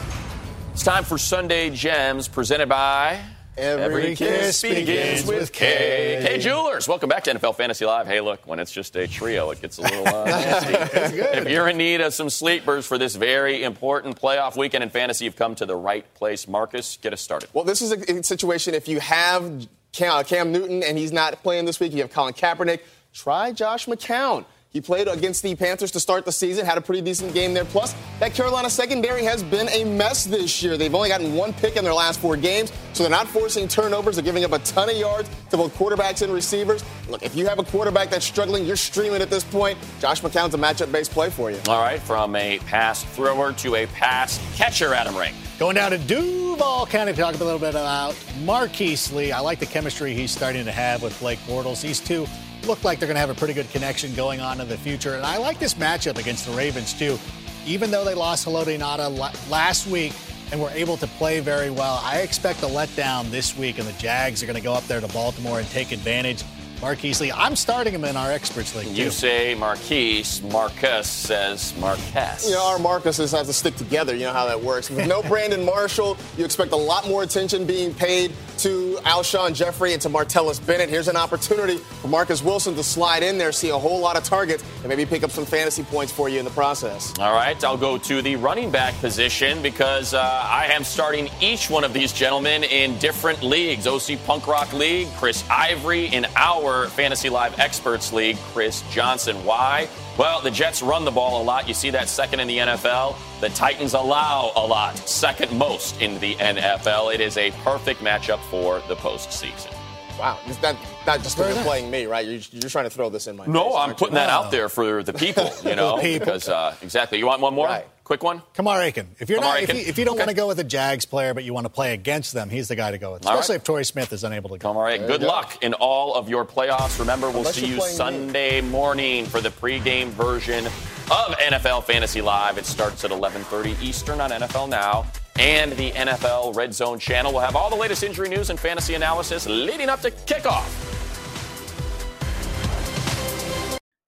It's 0.74 0.84
time 0.84 1.04
for 1.04 1.18
Sunday 1.18 1.72
Gems 1.72 2.28
presented 2.28 2.70
by 2.70 3.20
Every 3.58 4.16
kiss 4.16 4.62
begins 4.62 5.26
with 5.26 5.52
Kay. 5.52 6.20
Kay 6.22 6.38
Jewelers. 6.38 6.88
Welcome 6.88 7.10
back 7.10 7.24
to 7.24 7.34
NFL 7.34 7.56
Fantasy 7.56 7.86
Live. 7.86 8.06
Hey, 8.06 8.22
look, 8.22 8.46
when 8.46 8.60
it's 8.60 8.72
just 8.72 8.96
a 8.96 9.08
trio, 9.08 9.50
it 9.50 9.60
gets 9.62 9.80
a 9.80 9.82
little 9.82 10.08
uh, 10.08 10.26
nasty. 10.26 10.74
If 11.18 11.50
you're 11.50 11.68
in 11.68 11.78
need 11.78 12.02
of 12.02 12.14
some 12.14 12.30
sleepers 12.30 12.86
for 12.86 13.00
this 13.00 13.16
very 13.16 13.64
important 13.64 14.22
playoff 14.22 14.56
weekend 14.56 14.84
in 14.84 14.92
fantasy, 14.92 15.26
you've 15.26 15.36
come 15.36 15.56
to 15.56 15.66
the 15.66 15.76
right 15.76 16.12
place. 16.14 16.46
Marcas, 16.48 17.02
get 17.02 17.14
us 17.14 17.22
started. 17.22 17.50
Well, 17.52 17.64
this 17.64 17.82
is 17.82 17.92
a, 17.92 18.24
situation 18.24 18.76
if 18.76 18.88
you 18.88 19.00
have 19.00 19.68
Cam, 19.92 20.24
Cam 20.26 20.52
Newton, 20.52 20.84
and 20.84 20.96
he's 20.96 21.12
not 21.12 21.42
playing 21.42 21.66
this 21.66 21.80
week. 21.80 21.94
You 21.94 22.02
have 22.02 22.14
Colin 22.14 22.36
Kaepernick. 22.36 22.82
Try 23.12 23.54
Josh 23.54 23.88
McCown. 23.88 24.46
He 24.70 24.82
played 24.82 25.08
against 25.08 25.44
the 25.44 25.56
Panthers 25.56 25.92
to 25.92 26.00
start 26.00 26.26
the 26.26 26.32
season, 26.32 26.66
had 26.66 26.78
a 26.78 26.82
pretty 26.82 27.02
decent 27.02 27.34
game 27.34 27.54
there. 27.54 27.66
Plus, 27.66 27.96
that 28.20 28.34
Carolina 28.34 28.70
secondary 28.70 29.24
has 29.24 29.42
been 29.42 29.70
a 29.70 29.86
mess 29.86 30.26
this 30.26 30.62
year. 30.62 30.78
They've 30.78 30.94
only 30.94 31.10
gotten 31.10 31.34
one 31.36 31.54
pick 31.54 31.78
in 31.78 31.84
their 31.84 31.94
last 31.94 32.20
four 32.20 32.36
games, 32.36 32.72
so 32.94 33.04
they're 33.04 33.10
not 33.10 33.28
forcing 33.28 33.68
turnovers. 33.68 34.18
They're 34.18 34.26
giving 34.26 34.44
up 34.44 34.52
a 34.52 34.60
ton 34.60 34.90
of 34.90 34.98
yards 34.98 35.30
to 35.52 35.58
both 35.58 35.76
quarterbacks 35.78 36.22
and 36.22 36.34
receivers. 36.34 36.84
Look, 37.08 37.24
if 37.24 37.36
you 37.36 37.48
have 37.48 37.60
a 37.60 37.64
quarterback 37.64 38.10
that's 38.10 38.26
struggling, 38.26 38.66
you're 38.66 38.76
streaming 38.76 39.22
at 39.22 39.30
this 39.30 39.44
point. 39.44 39.78
Josh 40.00 40.22
McCown's 40.22 40.54
a 40.54 40.58
matchup 40.58 40.92
based 40.92 41.12
play 41.12 41.30
for 41.30 41.50
you. 41.50 41.60
All 41.70 41.82
right, 41.82 42.02
from 42.02 42.36
a 42.36 42.60
pass 42.60 43.04
thrower 43.04 43.54
to 43.54 43.76
a 43.76 43.86
pass 43.88 44.40
catcher, 44.56 44.94
Adam 44.94 45.16
Rank. 45.16 45.36
Going 45.60 45.76
down 45.76 45.92
to 45.92 45.98
Duval 45.98 46.86
County 46.86 47.14
to 47.14 47.18
talk 47.20 47.34
a 47.34 47.44
little 47.44 47.60
bit 47.60 47.70
about 47.70 48.16
Marquise 48.44 49.12
Lee. 49.12 49.32
I 49.32 49.40
like 49.40 49.60
the 49.60 49.66
chemistry 49.66 50.14
he's 50.14 50.30
starting 50.30 50.66
to 50.66 50.72
have 50.72 51.02
with 51.02 51.18
Blake 51.20 51.40
Bortles. 51.48 51.82
These 51.82 52.00
two 52.00 52.28
look 52.66 52.84
like 52.84 53.00
they're 53.00 53.08
going 53.08 53.16
to 53.16 53.22
have 53.22 53.30
a 53.30 53.36
pretty 53.36 53.54
good 53.54 53.70
connection 53.72 54.14
going 54.16 54.42
on 54.42 54.60
in 54.62 54.68
the 54.68 54.78
future. 54.78 55.16
And 55.16 55.26
I 55.26 55.38
like 55.38 55.60
this 55.60 55.74
matchup 55.76 56.18
against 56.18 56.46
the 56.46 56.52
Ravens, 56.54 56.94
too. 56.94 57.18
Even 57.66 57.92
though 57.92 58.06
they 58.06 58.14
lost 58.14 58.46
Haloti 58.46 58.78
Ngata 58.80 59.50
last 59.50 59.88
week 59.88 60.14
and 60.52 60.62
were 60.62 60.70
able 60.72 60.98
to 60.98 61.08
play 61.08 61.40
very 61.40 61.70
well, 61.70 62.00
I 62.04 62.20
expect 62.20 62.64
a 62.64 62.68
letdown 62.68 63.30
this 63.30 63.58
week, 63.58 63.80
and 63.80 63.88
the 63.88 64.00
Jags 64.00 64.42
are 64.42 64.46
going 64.46 64.56
to 64.56 64.62
go 64.62 64.74
up 64.74 64.84
there 64.86 65.02
to 65.02 65.08
Baltimore 65.10 65.60
and 65.60 65.68
take 65.70 65.92
advantage. 65.92 66.44
Marquise 66.82 67.20
Lee. 67.22 67.32
I'm 67.32 67.56
starting 67.56 67.94
him 67.94 68.06
in 68.06 68.16
our 68.16 68.32
experts 68.32 68.76
league. 68.76 68.88
You 68.88 69.06
too. 69.06 69.12
say 69.12 69.56
Marquise. 69.56 70.42
Marcas 70.42 71.06
says 71.06 71.74
Marquez. 71.80 72.48
You 72.48 72.56
know, 72.56 72.66
our 72.68 72.78
Marcuses 72.78 73.36
have 73.36 73.48
to 73.48 73.54
stick 73.54 73.76
together. 73.76 74.14
You 74.16 74.26
know 74.26 74.34
how 74.34 74.46
that 74.46 74.62
works. 74.62 74.90
With 74.90 75.08
no 75.08 75.22
Brandon 75.28 75.66
Marshall, 75.66 76.18
you 76.38 76.46
expect 76.46 76.72
a 76.72 76.78
lot 76.78 77.08
more 77.08 77.24
attention 77.24 77.66
being 77.66 77.94
paid 77.94 78.32
to 78.60 78.98
Alshon 79.04 79.54
Jeffery 79.54 79.94
and 79.94 80.02
to 80.02 80.10
Martellus 80.10 80.64
Bennett. 80.66 80.90
Here's 80.90 81.08
an 81.08 81.16
opportunity 81.16 81.78
for 81.78 82.08
Marquess 82.08 82.44
Wilson 82.44 82.76
to 82.76 82.84
slide 82.84 83.24
in 83.24 83.38
there, 83.38 83.52
see 83.52 83.70
a 83.70 83.78
whole 83.78 84.00
lot 84.00 84.18
of 84.18 84.24
targets, 84.24 84.64
and 84.80 84.88
maybe 84.88 85.06
pick 85.06 85.24
up 85.24 85.32
some 85.32 85.46
fantasy 85.46 85.84
points 85.84 86.12
for 86.12 86.30
you 86.30 86.40
in 86.40 86.46
the 86.46 86.52
process. 86.52 87.14
All 87.20 87.34
right, 87.34 87.62
I'll 87.64 87.78
go 87.78 87.98
to 87.98 88.22
the 88.22 88.36
running 88.36 88.72
back 88.72 88.94
position 88.96 89.62
because 89.62 90.14
uh, 90.14 90.20
I 90.22 90.68
am 90.72 90.84
starting 90.84 91.30
each 91.42 91.70
one 91.70 91.84
of 91.84 91.94
these 91.94 92.12
gentlemen 92.12 92.64
in 92.64 92.98
different 93.00 93.44
leagues. 93.44 93.88
OC 93.88 94.20
Punk 94.26 94.48
Rock 94.48 94.74
League, 94.74 95.08
Chris 95.18 95.44
Ivory 95.50 96.08
in 96.08 96.26
our 96.36 96.67
Fantasy 96.90 97.30
Live 97.30 97.60
Experts 97.60 98.12
League, 98.12 98.38
Chris 98.54 98.84
Johnson. 98.92 99.36
Why? 99.46 99.88
Well, 100.18 100.42
the 100.42 100.52
Jets 100.52 100.82
run 100.82 101.06
the 101.06 101.12
ball 101.12 101.42
a 101.42 101.44
lot. 101.44 101.68
You 101.68 101.74
see 101.74 101.92
that 101.92 102.10
second 102.10 102.40
in 102.40 102.48
the 102.48 102.58
NFL. 102.58 103.16
The 103.40 103.50
Titans 103.50 103.94
allow 103.94 104.52
a 104.56 104.66
lot, 104.66 104.98
second 105.08 105.56
most 105.58 106.02
in 106.02 106.20
the 106.20 106.36
NFL. 106.36 107.14
It 107.14 107.22
is 107.22 107.38
a 107.38 107.52
perfect 107.64 108.02
matchup 108.02 108.40
for 108.50 108.82
the 108.88 108.96
postseason. 108.96 109.77
Wow, 110.20 110.40
it's 110.48 110.62
not, 110.62 110.76
not 111.06 111.22
just 111.22 111.38
because 111.38 111.54
you're 111.56 111.64
playing 111.64 111.92
me, 111.92 112.06
right? 112.06 112.26
You're, 112.26 112.34
you're 112.36 112.62
just 112.62 112.72
trying 112.72 112.86
to 112.86 112.90
throw 112.90 113.10
this 113.10 113.28
in 113.28 113.36
my 113.36 113.46
head. 113.46 113.54
No, 113.54 113.70
face, 113.70 113.76
I'm 113.80 113.96
putting 113.96 114.14
you? 114.16 114.20
that 114.20 114.30
out 114.30 114.50
there 114.52 114.68
for 114.70 115.04
the 115.04 115.14
people, 115.14 115.50
you 115.64 115.76
know, 115.76 115.98
people. 116.02 116.26
because 116.26 116.50
uh, 116.50 116.76
exactly. 116.82 117.20
You 117.20 117.28
want 117.28 117.42
one 117.42 117.54
more? 117.54 117.68
Right. 117.68 117.86
Quick 118.04 118.24
one? 118.24 118.42
Kamar 118.54 118.82
Aiken. 118.82 119.10
If 119.20 119.30
you're 119.30 119.38
Kamar 119.40 119.56
not, 119.56 119.64
if 119.64 119.70
Aiken? 119.70 119.82
you, 119.84 119.90
if 119.90 119.98
you 120.00 120.06
don't 120.06 120.14
Okay. 120.16 120.22
want 120.22 120.30
to 120.30 120.36
go 120.36 120.48
with 120.48 120.60
a 120.60 120.64
Jags 120.64 121.06
player, 121.06 121.34
but 121.34 121.44
you 121.44 121.54
want 121.54 121.66
to 121.66 121.70
play 121.70 121.94
against 121.94 122.34
them, 122.34 122.50
he's 122.50 122.70
the 122.70 122.76
guy 122.76 122.92
to 122.92 122.98
go 122.98 123.12
with. 123.14 123.26
All 123.26 123.34
right. 123.34 123.40
Especially 123.42 123.58
if 123.58 123.64
Torrey 123.66 123.84
Smith 123.86 124.14
is 124.14 124.24
unable 124.24 124.50
to 124.52 124.58
go. 124.58 124.70
All 124.70 124.82
right. 124.82 124.98
There 125.00 125.10
Good 125.10 125.22
go. 125.22 125.28
luck 125.28 125.62
in 125.62 125.74
all 125.74 126.16
of 126.16 126.30
your 126.30 126.46
playoffs. 126.46 127.00
Remember, 127.00 127.28
we'll 127.30 127.40
Unless 127.40 127.56
see 127.56 127.62
you're 127.68 127.76
you 127.76 127.78
playing 127.80 127.92
me. 127.94 127.98
Sunday 127.98 128.62
morning 128.62 129.26
for 129.26 129.42
the 129.42 129.50
pregame 129.50 130.08
version 130.08 130.66
of 130.66 131.38
NFL 131.38 131.84
Fantasy 131.84 132.22
Live. 132.22 132.58
It 132.58 132.66
starts 132.66 133.04
at 133.04 133.12
11:30 133.12 133.82
Eastern 133.82 134.22
on 134.22 134.32
NFL 134.32 134.70
Now 134.70 135.06
and 135.40 135.72
the 135.74 135.92
NFL 135.92 136.56
Red 136.56 136.74
Zone 136.74 137.00
channel. 137.00 137.32
We'll 137.32 137.42
have 137.42 137.56
all 137.56 137.70
the 137.70 137.76
latest 137.76 138.04
injury 138.04 138.30
news 138.30 138.50
and 138.50 138.60
fantasy 138.60 138.96
analysis 138.96 139.48
leading 139.48 139.90
up 139.90 140.02
to 140.02 140.12
kickoff. 140.12 140.68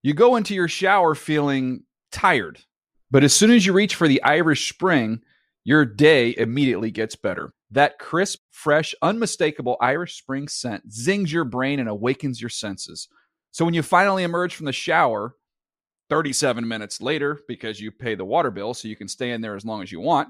You 0.02 0.14
go 0.14 0.38
into 0.38 0.56
your 0.56 0.68
shower 0.68 1.14
feeling 1.14 1.84
tired, 2.12 2.60
but 3.12 3.24
as 3.24 3.34
soon 3.34 3.52
as 3.52 3.66
you 3.66 3.74
reach 3.74 3.96
for 3.96 4.08
the 4.08 4.24
Irish 4.24 4.72
Spring, 4.72 5.22
your 5.66 5.86
day 5.86 6.34
immediately 6.38 6.90
gets 6.90 7.16
better. 7.16 7.54
That 7.72 8.00
crisp, 8.00 8.40
fresh, 8.50 8.96
unmistakable 9.02 9.78
Irish 9.82 10.18
Spring 10.18 10.48
scent 10.48 10.92
zings 10.92 11.32
your 11.32 11.44
brain 11.44 11.80
and 11.80 11.90
awakens 11.90 12.42
your 12.42 12.50
senses. 12.50 13.08
So 13.52 13.66
when 13.66 13.74
you 13.74 13.84
finally 13.84 14.24
emerge 14.24 14.56
from 14.56 14.66
the 14.66 14.72
shower, 14.72 15.36
37 16.10 16.68
minutes 16.68 17.02
later, 17.02 17.40
because 17.48 17.80
you 17.80 17.92
pay 17.92 18.16
the 18.16 18.26
water 18.26 18.50
bill 18.50 18.74
so 18.74 18.88
you 18.88 18.96
can 18.96 19.08
stay 19.08 19.32
in 19.32 19.42
there 19.42 19.56
as 19.56 19.66
long 19.66 19.84
as 19.84 19.92
you 19.92 20.00
want, 20.00 20.30